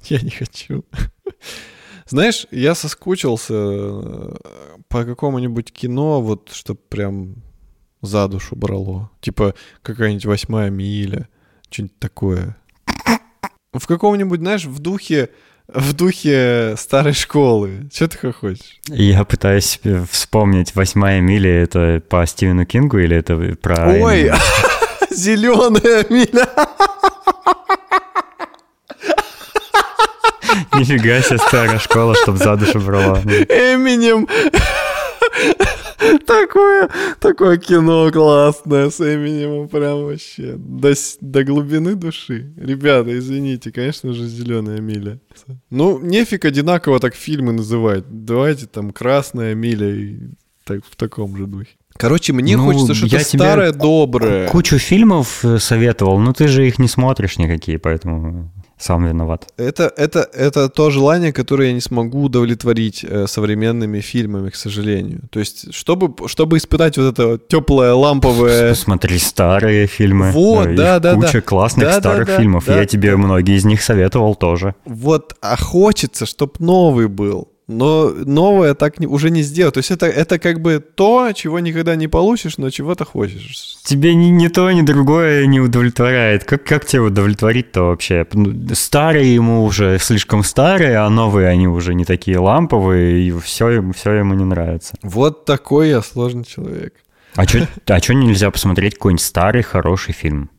Я 0.04 0.20
не 0.20 0.30
хочу. 0.30 0.84
Знаешь, 2.06 2.46
я 2.50 2.74
соскучился 2.74 3.52
э, 3.54 4.34
по 4.88 5.04
какому-нибудь 5.04 5.70
кино, 5.72 6.22
вот, 6.22 6.50
чтобы 6.54 6.80
прям 6.88 7.34
за 8.00 8.28
душу 8.28 8.56
брало. 8.56 9.10
Типа 9.20 9.54
какая-нибудь 9.82 10.24
восьмая 10.24 10.70
миля, 10.70 11.28
что-нибудь 11.68 11.98
такое. 11.98 12.56
В 13.74 13.86
каком-нибудь, 13.86 14.40
знаешь, 14.40 14.64
в 14.64 14.78
духе 14.78 15.28
в 15.68 15.92
духе 15.92 16.74
старой 16.78 17.12
школы. 17.12 17.88
Что 17.92 18.08
ты 18.08 18.32
хочешь? 18.32 18.80
Я 18.86 19.24
пытаюсь 19.24 19.78
вспомнить, 20.10 20.74
восьмая 20.74 21.20
миля 21.20 21.62
это 21.62 22.02
по 22.08 22.24
Стивену 22.26 22.64
Кингу 22.64 22.98
или 22.98 23.16
это 23.16 23.36
про... 23.60 24.02
Ой, 24.02 24.30
зеленая 25.10 26.06
миля. 26.08 26.48
Нифига 30.74 31.20
себе 31.22 31.38
старая 31.38 31.78
школа, 31.78 32.14
чтоб 32.14 32.36
за 32.36 32.56
душу 32.56 32.80
брала. 32.80 33.20
Эминем. 33.20 34.26
Такое, 36.26 36.88
такое 37.20 37.56
кино 37.58 38.10
классное 38.12 38.88
с 38.88 39.00
Эминемом, 39.00 39.68
прям 39.68 40.04
вообще 40.04 40.54
до, 40.56 40.94
до 41.20 41.44
глубины 41.44 41.96
души. 41.96 42.52
Ребята, 42.56 43.18
извините, 43.18 43.72
конечно 43.72 44.12
же, 44.12 44.26
«Зеленая 44.26 44.80
миля». 44.80 45.18
Ну, 45.70 45.98
нефиг 45.98 46.44
одинаково 46.44 47.00
так 47.00 47.14
фильмы 47.14 47.52
называть. 47.52 48.04
Давайте 48.08 48.66
там 48.66 48.92
«Красная 48.92 49.54
миля» 49.54 49.92
и 49.92 50.18
так, 50.64 50.80
в 50.88 50.96
таком 50.96 51.36
же 51.36 51.46
духе. 51.46 51.70
Короче, 51.96 52.32
мне 52.32 52.56
ну, 52.56 52.64
хочется 52.64 52.94
что-то 52.94 53.18
старое, 53.18 53.72
доброе. 53.72 54.48
Кучу 54.48 54.78
фильмов 54.78 55.44
э, 55.44 55.58
советовал, 55.58 56.20
но 56.20 56.32
ты 56.32 56.46
же 56.46 56.66
их 56.66 56.78
не 56.78 56.86
смотришь 56.86 57.38
никакие, 57.38 57.78
поэтому 57.80 58.52
сам 58.78 59.06
виноват. 59.06 59.52
Это, 59.56 59.92
это, 59.96 60.20
это 60.32 60.68
то 60.68 60.90
желание, 60.90 61.32
которое 61.32 61.68
я 61.68 61.74
не 61.74 61.80
смогу 61.80 62.24
удовлетворить 62.24 63.04
э, 63.04 63.26
современными 63.26 64.00
фильмами, 64.00 64.50
к 64.50 64.56
сожалению. 64.56 65.22
То 65.30 65.40
есть, 65.40 65.74
чтобы, 65.74 66.28
чтобы 66.28 66.56
испытать 66.56 66.96
вот 66.96 67.18
это 67.18 67.38
теплое 67.38 67.92
ламповое... 67.92 68.74
Смотри 68.74 69.18
старые 69.18 69.86
фильмы. 69.86 70.30
Вот, 70.30 70.74
да, 70.74 70.98
да, 70.98 71.14
куча 71.14 71.32
да. 71.34 71.40
классных 71.40 71.86
да, 71.86 72.00
старых 72.00 72.28
да, 72.28 72.36
фильмов. 72.38 72.64
Да, 72.66 72.78
я 72.78 72.86
тебе 72.86 73.12
да. 73.12 73.16
многие 73.16 73.56
из 73.56 73.64
них 73.64 73.82
советовал 73.82 74.34
тоже. 74.34 74.74
Вот, 74.84 75.34
а 75.40 75.56
хочется, 75.56 76.26
чтобы 76.26 76.52
новый 76.60 77.08
был 77.08 77.48
но 77.68 78.10
новое 78.24 78.74
так 78.74 78.98
не, 78.98 79.06
уже 79.06 79.30
не 79.30 79.42
сделать. 79.42 79.74
То 79.74 79.78
есть 79.78 79.90
это, 79.90 80.06
это 80.06 80.38
как 80.38 80.60
бы 80.60 80.80
то, 80.80 81.30
чего 81.34 81.60
никогда 81.60 81.96
не 81.96 82.08
получишь, 82.08 82.56
но 82.56 82.70
чего-то 82.70 83.04
хочешь. 83.04 83.76
Тебе 83.84 84.14
ни, 84.14 84.28
ни 84.28 84.48
то, 84.48 84.70
ни 84.72 84.80
другое 84.80 85.46
не 85.46 85.60
удовлетворяет. 85.60 86.44
Как, 86.44 86.64
как 86.64 86.86
тебе 86.86 87.02
удовлетворить-то 87.02 87.82
вообще? 87.82 88.26
Ну, 88.32 88.74
старые 88.74 89.34
ему 89.34 89.64
уже 89.64 89.98
слишком 90.00 90.42
старые, 90.42 90.96
а 90.96 91.10
новые 91.10 91.48
они 91.48 91.68
уже 91.68 91.94
не 91.94 92.06
такие 92.06 92.38
ламповые, 92.38 93.22
и 93.22 93.30
все, 93.38 93.84
все 93.92 94.12
ему 94.12 94.34
не 94.34 94.44
нравится. 94.44 94.94
Вот 95.02 95.44
такой 95.44 95.90
я 95.90 96.00
сложный 96.00 96.44
человек. 96.44 96.94
А 97.36 97.46
что 97.46 97.68
а 97.86 98.14
нельзя 98.14 98.50
посмотреть 98.50 98.94
какой-нибудь 98.94 99.22
старый 99.22 99.62
хороший 99.62 100.14
фильм? 100.14 100.50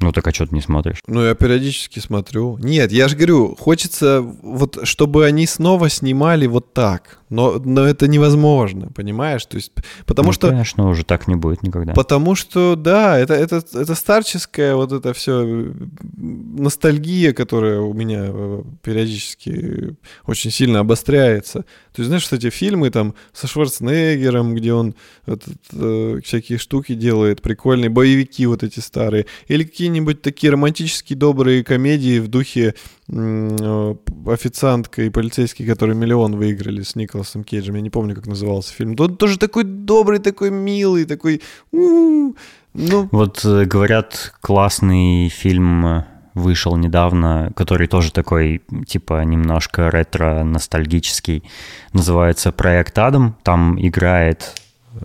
Ну 0.00 0.12
так 0.12 0.26
а 0.26 0.32
что 0.32 0.46
ты 0.46 0.54
не 0.54 0.60
смотришь? 0.60 0.98
Ну 1.06 1.24
я 1.24 1.34
периодически 1.34 1.98
смотрю. 1.98 2.56
Нет, 2.58 2.92
я 2.92 3.08
же 3.08 3.16
говорю, 3.16 3.56
хочется 3.56 4.20
вот, 4.20 4.78
чтобы 4.84 5.26
они 5.26 5.46
снова 5.46 5.88
снимали 5.88 6.46
вот 6.46 6.72
так. 6.72 7.18
Но, 7.30 7.60
но 7.62 7.84
это 7.84 8.08
невозможно, 8.08 8.88
понимаешь? 8.94 9.44
То 9.44 9.56
есть, 9.56 9.72
потому 10.06 10.28
ну, 10.28 10.32
что... 10.32 10.48
Конечно, 10.48 10.88
уже 10.88 11.04
так 11.04 11.28
не 11.28 11.36
будет 11.36 11.62
никогда. 11.62 11.92
Потому 11.92 12.34
что, 12.34 12.74
да, 12.74 13.18
это, 13.18 13.34
это, 13.34 13.62
это 13.74 13.94
старческая 13.94 14.74
вот 14.74 14.92
это 14.92 15.12
все 15.12 15.72
ностальгия, 16.16 17.32
которая 17.32 17.80
у 17.80 17.92
меня 17.92 18.24
э, 18.28 18.62
периодически 18.82 19.96
очень 20.26 20.50
сильно 20.50 20.80
обостряется. 20.80 21.60
То 21.92 22.02
есть, 22.02 22.08
знаешь, 22.08 22.22
что 22.22 22.36
эти 22.36 22.48
фильмы 22.48 22.90
там 22.90 23.14
со 23.32 23.46
Шварценеггером, 23.46 24.54
где 24.54 24.72
он 24.72 24.94
этот, 25.26 25.54
э, 25.72 26.20
всякие 26.24 26.58
штуки 26.58 26.94
делает, 26.94 27.42
прикольные 27.42 27.90
боевики 27.90 28.46
вот 28.46 28.62
эти 28.62 28.80
старые, 28.80 29.26
или 29.48 29.64
какие-нибудь 29.64 30.22
такие 30.22 30.52
романтические 30.52 31.18
добрые 31.18 31.62
комедии 31.62 32.20
в 32.20 32.28
духе 32.28 32.74
э, 33.08 33.94
официантка 34.26 35.02
и 35.02 35.10
полицейский, 35.10 35.66
которые 35.66 35.94
миллион 35.94 36.36
выиграли 36.36 36.82
с 36.82 36.96
Николасом 36.96 37.17
Кейджем. 37.44 37.74
Я 37.74 37.80
не 37.80 37.90
помню, 37.90 38.14
как 38.14 38.26
назывался 38.26 38.72
фильм. 38.72 38.96
Он 38.98 39.16
тоже 39.16 39.38
такой 39.38 39.64
добрый, 39.64 40.18
такой 40.18 40.50
милый, 40.50 41.04
такой... 41.04 41.42
Ну... 41.72 42.34
Вот 42.74 43.44
э, 43.44 43.64
говорят, 43.64 44.34
классный 44.40 45.28
фильм 45.30 45.86
э, 45.86 46.04
вышел 46.34 46.76
недавно, 46.76 47.50
который 47.56 47.88
тоже 47.88 48.12
такой, 48.12 48.62
типа, 48.86 49.24
немножко 49.24 49.90
ретро-ностальгический. 49.90 51.42
Называется 51.92 52.52
«Проект 52.52 52.98
Адам». 52.98 53.36
Там 53.42 53.76
играет 53.80 54.54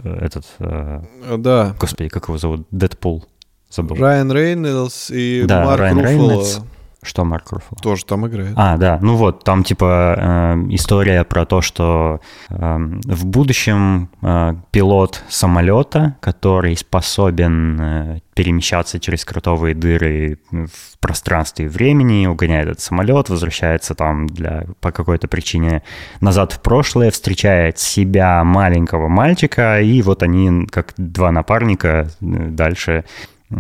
э, 0.04 0.26
этот... 0.26 0.46
Да. 0.60 1.76
Господи, 1.80 2.10
как 2.10 2.28
его 2.28 2.38
зовут? 2.38 2.68
Дэдпул. 2.70 3.26
Забыл. 3.70 3.96
Райан 3.96 4.32
Рейнольдс 4.32 5.10
и 5.10 5.44
да, 5.48 5.66
Марк 5.66 5.80
Райан 5.80 5.98
Руффало. 5.98 6.12
Рейнольдс. 6.12 6.60
Что 7.04 7.24
Марк 7.24 7.52
Руффало? 7.52 7.80
Тоже 7.82 8.06
там 8.06 8.28
играет. 8.28 8.54
А, 8.56 8.78
да, 8.78 9.00
ну 9.02 9.16
вот, 9.16 9.44
там 9.44 9.64
типа 9.64 10.16
э, 10.18 10.56
история 10.70 11.24
про 11.24 11.46
то, 11.46 11.62
что 11.62 12.22
э, 12.50 12.78
в 13.06 13.26
будущем 13.26 14.10
э, 14.22 14.56
пилот 14.72 15.24
самолета, 15.30 16.16
который 16.22 16.76
способен 16.76 17.80
э, 17.80 18.20
перемещаться 18.34 19.00
через 19.00 19.26
кротовые 19.26 19.76
дыры 19.76 20.40
в 20.52 20.98
пространстве 21.00 21.66
и 21.66 21.68
времени, 21.68 22.26
угоняет 22.26 22.68
этот 22.68 22.80
самолет, 22.80 23.30
возвращается 23.30 23.96
там 23.96 24.28
для, 24.28 24.66
по 24.80 24.92
какой-то 24.92 25.28
причине 25.28 25.84
назад 26.22 26.54
в 26.54 26.62
прошлое, 26.62 27.12
встречает 27.12 27.78
себя 27.80 28.44
маленького 28.44 29.08
мальчика, 29.08 29.82
и 29.82 30.02
вот 30.02 30.24
они 30.24 30.66
как 30.68 30.94
два 30.98 31.32
напарника 31.32 32.08
э, 32.22 32.26
дальше 32.50 33.06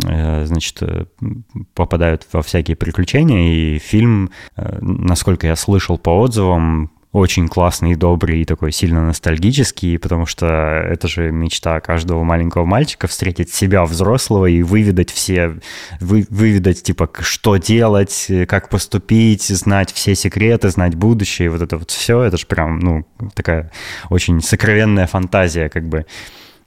значит, 0.01 0.77
э, 0.81 1.05
попадают 1.73 2.27
во 2.31 2.41
всякие 2.41 2.75
приключения, 2.75 3.53
и 3.53 3.79
фильм, 3.79 4.31
э, 4.55 4.79
насколько 4.81 5.47
я 5.47 5.55
слышал 5.55 5.97
по 5.97 6.19
отзывам, 6.19 6.91
очень 7.11 7.47
классный 7.47 7.95
добрый, 7.95 8.41
и 8.41 8.45
такой 8.45 8.71
сильно 8.71 9.05
ностальгический, 9.05 9.99
потому 9.99 10.25
что 10.25 10.47
это 10.47 11.07
же 11.07 11.31
мечта 11.31 11.79
каждого 11.79 12.23
маленького 12.23 12.65
мальчика 12.65 13.07
встретить 13.07 13.53
себя 13.53 13.85
взрослого 13.85 14.47
и 14.47 14.63
выведать 14.63 15.11
все, 15.11 15.59
вы, 15.99 16.25
выведать, 16.31 16.81
типа, 16.81 17.07
что 17.19 17.57
делать, 17.57 18.31
как 18.47 18.69
поступить, 18.69 19.43
знать 19.43 19.93
все 19.93 20.15
секреты, 20.15 20.69
знать 20.69 20.95
будущее, 20.95 21.51
вот 21.51 21.61
это 21.61 21.77
вот 21.77 21.91
все, 21.91 22.23
это 22.23 22.37
же 22.37 22.47
прям, 22.47 22.79
ну, 22.79 23.05
такая 23.35 23.71
очень 24.09 24.41
сокровенная 24.41 25.05
фантазия, 25.05 25.69
как 25.69 25.87
бы. 25.87 26.07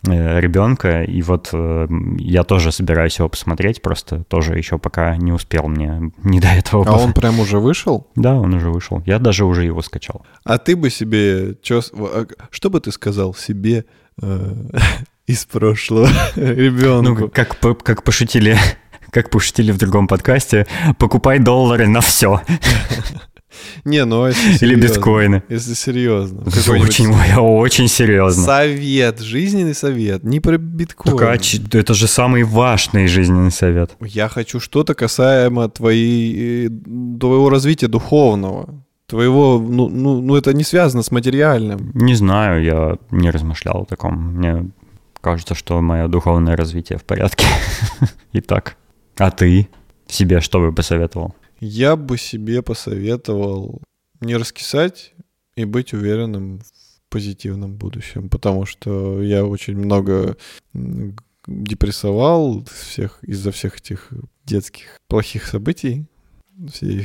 Э, 0.09 0.41
ребенка, 0.41 1.03
и 1.03 1.23
вот 1.23 1.51
э, 1.53 1.89
я 2.19 2.45
тоже 2.45 2.73
собираюсь 2.73 3.19
его 3.19 3.29
посмотреть, 3.29 3.83
просто 3.83 4.25
тоже 4.25 4.57
еще 4.57 4.79
пока 4.79 5.17
не 5.17 5.33
успел 5.33 5.69
мне 5.69 6.13
не 6.23 6.41
до 6.41 6.49
этого. 6.49 6.85
А 6.87 6.97
он 6.97 7.13
прям 7.13 7.41
уже 7.41 7.59
вышел? 7.59 8.07
Да, 8.15 8.35
он 8.35 8.55
уже 8.55 8.71
вышел. 8.71 9.03
Я 9.07 9.19
даже 9.19 9.45
уже 9.45 9.65
его 9.65 9.83
скачал. 9.83 10.25
А 10.45 10.59
ты 10.59 10.77
бы 10.77 10.91
себе... 10.91 11.57
Чё, 11.63 11.81
а, 11.93 12.27
что 12.51 12.71
бы 12.71 12.81
ты 12.81 12.93
сказал 12.93 13.35
себе 13.35 13.85
э, 14.23 14.55
из 15.27 15.45
прошлого 15.45 16.09
ребенку? 16.37 17.07
Ну, 17.07 17.29
как, 17.29 17.59
как 17.83 18.03
пошутили 18.03 18.57
как 19.11 19.31
пошутили 19.31 19.73
в 19.73 19.79
другом 19.79 20.09
подкасте, 20.09 20.67
покупай 20.99 21.39
доллары 21.39 21.87
на 21.87 22.01
все. 22.01 22.43
Не, 23.85 24.05
ну 24.05 24.25
а 24.25 24.29
если 24.29 24.67
Или 24.67 24.75
биткоины. 24.75 25.43
Если 25.49 25.75
серьезно. 25.75 26.43
Очень, 26.43 27.13
очень 27.39 27.89
серьезно. 27.89 28.45
Совет, 28.45 29.21
жизненный 29.21 29.75
совет, 29.75 30.25
не 30.25 30.41
про 30.41 30.59
биткоин. 30.59 31.17
Так, 31.17 31.29
а, 31.29 31.79
это 31.79 31.95
же 31.95 32.07
самый 32.07 32.43
важный 32.43 33.07
жизненный 33.07 33.53
совет. 33.53 33.91
Я 34.01 34.29
хочу 34.29 34.61
что-то 34.61 34.95
касаемо 34.95 35.69
твоей, 35.69 36.69
твоего 36.69 37.51
развития 37.51 37.89
духовного. 37.89 38.83
Твоего, 39.07 39.65
ну, 39.65 39.89
ну, 39.89 40.21
ну, 40.21 40.35
это 40.35 40.53
не 40.53 40.65
связано 40.65 41.03
с 41.03 41.13
материальным. 41.13 41.93
Не 41.95 42.17
знаю, 42.17 42.65
я 42.65 42.97
не 43.13 43.31
размышлял 43.31 43.83
о 43.83 43.85
таком. 43.85 44.35
Мне 44.35 44.71
кажется, 45.21 45.55
что 45.55 45.81
мое 45.81 46.09
духовное 46.09 46.57
развитие 46.57 46.99
в 46.99 47.05
порядке. 47.05 47.47
Итак, 48.33 48.77
а 49.17 49.31
ты 49.31 49.69
себе 50.09 50.41
что 50.41 50.59
бы 50.59 50.73
посоветовал? 50.73 51.35
Я 51.61 51.97
бы 51.97 52.19
себе 52.19 52.63
посоветовал 52.63 53.83
не 54.21 54.37
раскисать 54.37 55.15
и 55.55 55.65
быть 55.65 55.93
уверенным 55.93 56.61
в 56.61 57.11
позитивном 57.11 57.77
будущем, 57.77 58.29
потому 58.29 58.67
что 58.67 59.23
я 59.23 59.45
очень 59.45 59.77
много 59.77 60.37
депрессовал 61.47 62.65
всех 62.65 63.19
из-за 63.23 63.53
всех 63.53 63.79
этих 63.79 64.13
детских 64.45 64.99
плохих 65.09 65.47
событий. 65.47 66.07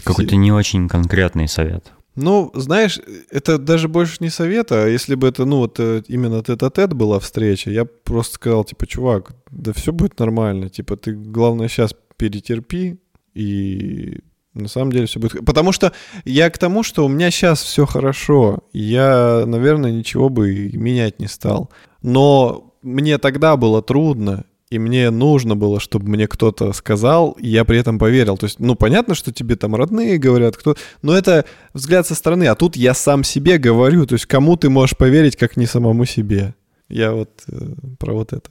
Какой-то 0.03 0.35
не 0.35 0.51
очень 0.51 0.87
конкретный 0.87 1.47
совет. 1.47 1.91
Ну, 2.15 2.51
знаешь, 2.53 2.99
это 3.29 3.57
даже 3.57 3.87
больше 3.87 4.17
не 4.19 4.29
совет, 4.29 4.71
а 4.73 4.85
если 4.87 5.15
бы 5.15 5.29
это, 5.29 5.45
ну, 5.45 5.57
вот 5.59 5.79
э, 5.79 6.03
именно 6.07 6.43
тет-а-тет 6.43 6.91
была 6.91 7.19
встреча, 7.19 7.71
я 7.71 7.85
просто 7.85 8.35
сказал, 8.35 8.65
типа, 8.65 8.85
чувак, 8.85 9.31
да 9.49 9.71
все 9.71 9.93
будет 9.93 10.19
нормально, 10.19 10.69
типа, 10.69 10.97
ты, 10.97 11.13
главное, 11.13 11.69
сейчас 11.69 11.95
перетерпи, 12.17 12.99
и 13.33 14.19
на 14.53 14.67
самом 14.67 14.91
деле 14.91 15.05
все 15.05 15.19
будет... 15.19 15.45
Потому 15.45 15.71
что 15.71 15.93
я 16.25 16.49
к 16.49 16.57
тому, 16.57 16.83
что 16.83 17.05
у 17.05 17.09
меня 17.09 17.31
сейчас 17.31 17.61
все 17.61 17.85
хорошо. 17.85 18.59
Я, 18.73 19.43
наверное, 19.45 19.91
ничего 19.91 20.29
бы 20.29 20.71
менять 20.73 21.19
не 21.19 21.27
стал. 21.27 21.69
Но 22.01 22.73
мне 22.81 23.17
тогда 23.17 23.55
было 23.55 23.81
трудно, 23.81 24.45
и 24.69 24.79
мне 24.79 25.09
нужно 25.09 25.55
было, 25.55 25.79
чтобы 25.79 26.09
мне 26.09 26.27
кто-то 26.27 26.73
сказал, 26.73 27.31
и 27.33 27.47
я 27.47 27.65
при 27.65 27.77
этом 27.77 27.99
поверил. 27.99 28.37
То 28.37 28.45
есть, 28.45 28.59
ну, 28.59 28.75
понятно, 28.75 29.15
что 29.15 29.31
тебе 29.31 29.55
там 29.55 29.75
родные 29.75 30.17
говорят, 30.17 30.57
кто... 30.57 30.75
Но 31.01 31.15
это 31.15 31.45
взгляд 31.73 32.07
со 32.07 32.15
стороны, 32.15 32.45
а 32.47 32.55
тут 32.55 32.75
я 32.75 32.93
сам 32.93 33.23
себе 33.23 33.57
говорю. 33.57 34.05
То 34.05 34.15
есть, 34.15 34.25
кому 34.25 34.55
ты 34.57 34.69
можешь 34.69 34.97
поверить, 34.97 35.35
как 35.35 35.57
не 35.57 35.65
самому 35.65 36.05
себе? 36.05 36.55
Я 36.87 37.13
вот 37.13 37.29
э, 37.47 37.73
про 37.99 38.13
вот 38.13 38.33
это. 38.33 38.49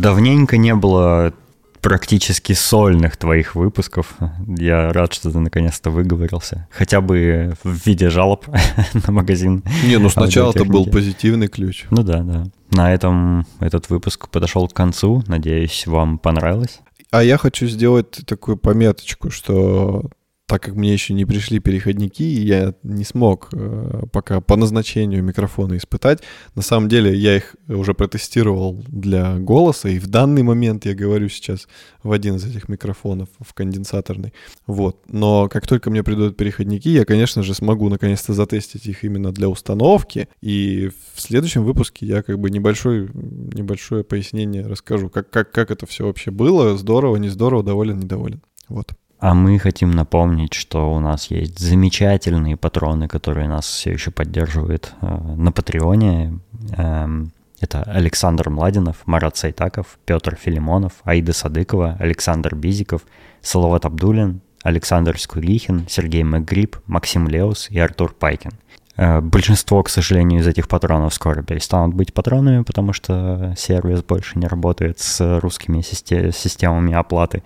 Давненько 0.00 0.56
не 0.56 0.74
было 0.74 1.32
практически 1.80 2.52
сольных 2.52 3.16
твоих 3.16 3.54
выпусков. 3.54 4.14
Я 4.46 4.92
рад, 4.92 5.12
что 5.12 5.30
ты 5.30 5.38
наконец-то 5.38 5.90
выговорился. 5.90 6.68
Хотя 6.70 7.00
бы 7.00 7.54
в 7.62 7.86
виде 7.86 8.10
жалоб 8.10 8.46
на 9.06 9.12
магазин. 9.12 9.62
Не, 9.84 9.98
ну 9.98 10.08
сначала 10.08 10.52
это 10.52 10.64
был 10.64 10.86
позитивный 10.86 11.48
ключ. 11.48 11.86
Ну 11.90 12.02
да, 12.02 12.22
да. 12.22 12.44
На 12.70 12.92
этом 12.92 13.46
этот 13.60 13.90
выпуск 13.90 14.28
подошел 14.28 14.68
к 14.68 14.72
концу. 14.72 15.22
Надеюсь, 15.26 15.86
вам 15.86 16.18
понравилось. 16.18 16.80
А 17.10 17.22
я 17.22 17.36
хочу 17.38 17.66
сделать 17.66 18.20
такую 18.26 18.56
пометочку, 18.56 19.30
что 19.30 20.10
так 20.50 20.64
как 20.64 20.74
мне 20.74 20.92
еще 20.92 21.14
не 21.14 21.24
пришли 21.24 21.60
переходники, 21.60 22.24
я 22.24 22.74
не 22.82 23.04
смог 23.04 23.50
э, 23.52 24.02
пока 24.10 24.40
по 24.40 24.56
назначению 24.56 25.22
микрофона 25.22 25.76
испытать. 25.76 26.24
На 26.56 26.62
самом 26.62 26.88
деле 26.88 27.14
я 27.14 27.36
их 27.36 27.54
уже 27.68 27.94
протестировал 27.94 28.82
для 28.88 29.38
голоса, 29.38 29.88
и 29.88 30.00
в 30.00 30.08
данный 30.08 30.42
момент 30.42 30.86
я 30.86 30.94
говорю 30.96 31.28
сейчас 31.28 31.68
в 32.02 32.10
один 32.10 32.34
из 32.34 32.44
этих 32.44 32.68
микрофонов, 32.68 33.28
в 33.38 33.54
конденсаторный. 33.54 34.34
Вот. 34.66 35.04
Но 35.06 35.48
как 35.48 35.68
только 35.68 35.88
мне 35.88 36.02
придут 36.02 36.36
переходники, 36.36 36.88
я, 36.88 37.04
конечно 37.04 37.44
же, 37.44 37.54
смогу 37.54 37.88
наконец-то 37.88 38.32
затестить 38.32 38.86
их 38.86 39.04
именно 39.04 39.30
для 39.30 39.48
установки. 39.48 40.28
И 40.40 40.90
в 41.14 41.20
следующем 41.20 41.62
выпуске 41.62 42.06
я 42.06 42.24
как 42.24 42.40
бы 42.40 42.50
небольшой, 42.50 43.08
небольшое 43.14 44.02
пояснение 44.02 44.66
расскажу, 44.66 45.10
как, 45.10 45.30
как, 45.30 45.52
как 45.52 45.70
это 45.70 45.86
все 45.86 46.06
вообще 46.06 46.32
было, 46.32 46.76
здорово, 46.76 47.18
не 47.18 47.28
здорово, 47.28 47.62
доволен, 47.62 48.00
недоволен. 48.00 48.42
Вот. 48.68 48.94
А 49.20 49.34
мы 49.34 49.58
хотим 49.58 49.90
напомнить, 49.90 50.54
что 50.54 50.90
у 50.94 50.98
нас 50.98 51.30
есть 51.30 51.58
замечательные 51.58 52.56
патроны, 52.56 53.06
которые 53.06 53.48
нас 53.48 53.66
все 53.66 53.92
еще 53.92 54.10
поддерживают 54.10 54.94
э, 55.02 55.06
на 55.36 55.52
Патреоне. 55.52 56.38
Эм, 56.78 57.32
это 57.60 57.82
Александр 57.82 58.48
Младинов, 58.48 58.96
Марат 59.04 59.36
Сайтаков, 59.36 59.98
Петр 60.06 60.38
Филимонов, 60.40 60.94
Аида 61.04 61.34
Садыкова, 61.34 61.96
Александр 62.00 62.54
Бизиков, 62.54 63.02
Салават 63.42 63.84
Абдулин, 63.84 64.40
Александр 64.62 65.20
Скулихин, 65.20 65.86
Сергей 65.86 66.22
Макгриб, 66.22 66.78
Максим 66.86 67.28
Леус 67.28 67.68
и 67.70 67.78
Артур 67.78 68.14
Пайкин. 68.14 68.52
Э, 68.96 69.20
большинство, 69.20 69.82
к 69.82 69.90
сожалению, 69.90 70.40
из 70.40 70.46
этих 70.46 70.66
патронов 70.66 71.12
скоро 71.12 71.42
перестанут 71.42 71.94
быть 71.94 72.14
патронами, 72.14 72.62
потому 72.62 72.94
что 72.94 73.52
сервис 73.58 74.02
больше 74.02 74.38
не 74.38 74.46
работает 74.46 74.98
с 74.98 75.40
русскими 75.40 75.82
системами 75.82 76.94
оплаты 76.94 77.42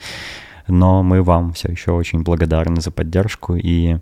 но 0.68 1.02
мы 1.02 1.22
вам 1.22 1.52
все 1.52 1.70
еще 1.70 1.92
очень 1.92 2.22
благодарны 2.22 2.80
за 2.80 2.90
поддержку 2.90 3.54
и 3.56 3.98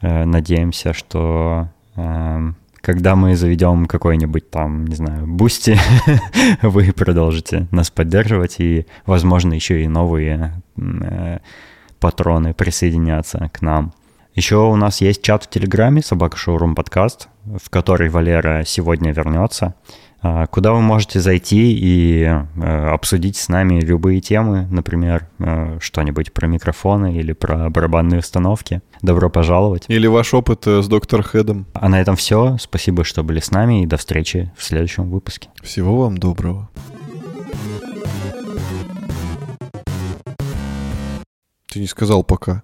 э, 0.00 0.24
надеемся, 0.24 0.92
что 0.92 1.68
э, 1.96 2.52
когда 2.80 3.16
мы 3.16 3.36
заведем 3.36 3.86
какой-нибудь 3.86 4.50
там, 4.50 4.86
не 4.86 4.94
знаю, 4.94 5.26
Boosty, 5.26 5.78
вы 6.62 6.92
продолжите 6.92 7.66
нас 7.70 7.90
поддерживать, 7.90 8.56
и, 8.58 8.86
возможно, 9.06 9.52
еще 9.52 9.82
и 9.82 9.88
новые 9.88 10.62
э, 10.76 11.38
патроны 11.98 12.54
присоединятся 12.54 13.50
к 13.52 13.60
нам. 13.60 13.92
Еще 14.34 14.56
у 14.56 14.76
нас 14.76 15.00
есть 15.00 15.22
чат 15.22 15.44
в 15.44 15.50
Телеграме 15.50 16.02
«Собака 16.02 16.36
Showroom 16.36 16.74
Podcast», 16.74 17.28
в 17.44 17.68
который 17.68 18.08
Валера 18.08 18.62
сегодня 18.64 19.12
вернется. 19.12 19.74
А, 20.22 20.46
куда 20.46 20.72
вы 20.72 20.80
можете 20.82 21.18
зайти 21.18 21.72
и 21.72 22.24
э, 22.24 22.88
обсудить 22.88 23.36
с 23.36 23.48
нами 23.48 23.80
любые 23.80 24.20
темы, 24.20 24.66
например, 24.70 25.28
э, 25.38 25.78
что-нибудь 25.80 26.32
про 26.32 26.46
микрофоны 26.46 27.16
или 27.16 27.32
про 27.32 27.70
барабанные 27.70 28.20
установки. 28.20 28.82
Добро 29.00 29.30
пожаловать. 29.30 29.84
Или 29.88 30.06
ваш 30.06 30.34
опыт 30.34 30.66
э, 30.66 30.82
с 30.82 30.88
доктором 30.88 31.24
Хедом. 31.24 31.66
А 31.72 31.88
на 31.88 32.00
этом 32.00 32.16
все. 32.16 32.58
Спасибо, 32.60 33.04
что 33.04 33.22
были 33.22 33.40
с 33.40 33.50
нами 33.50 33.82
и 33.82 33.86
до 33.86 33.96
встречи 33.96 34.52
в 34.56 34.62
следующем 34.62 35.10
выпуске. 35.10 35.48
Всего 35.62 36.02
вам 36.02 36.18
доброго. 36.18 36.68
Ты 41.72 41.80
не 41.80 41.86
сказал 41.86 42.24
пока. 42.24 42.62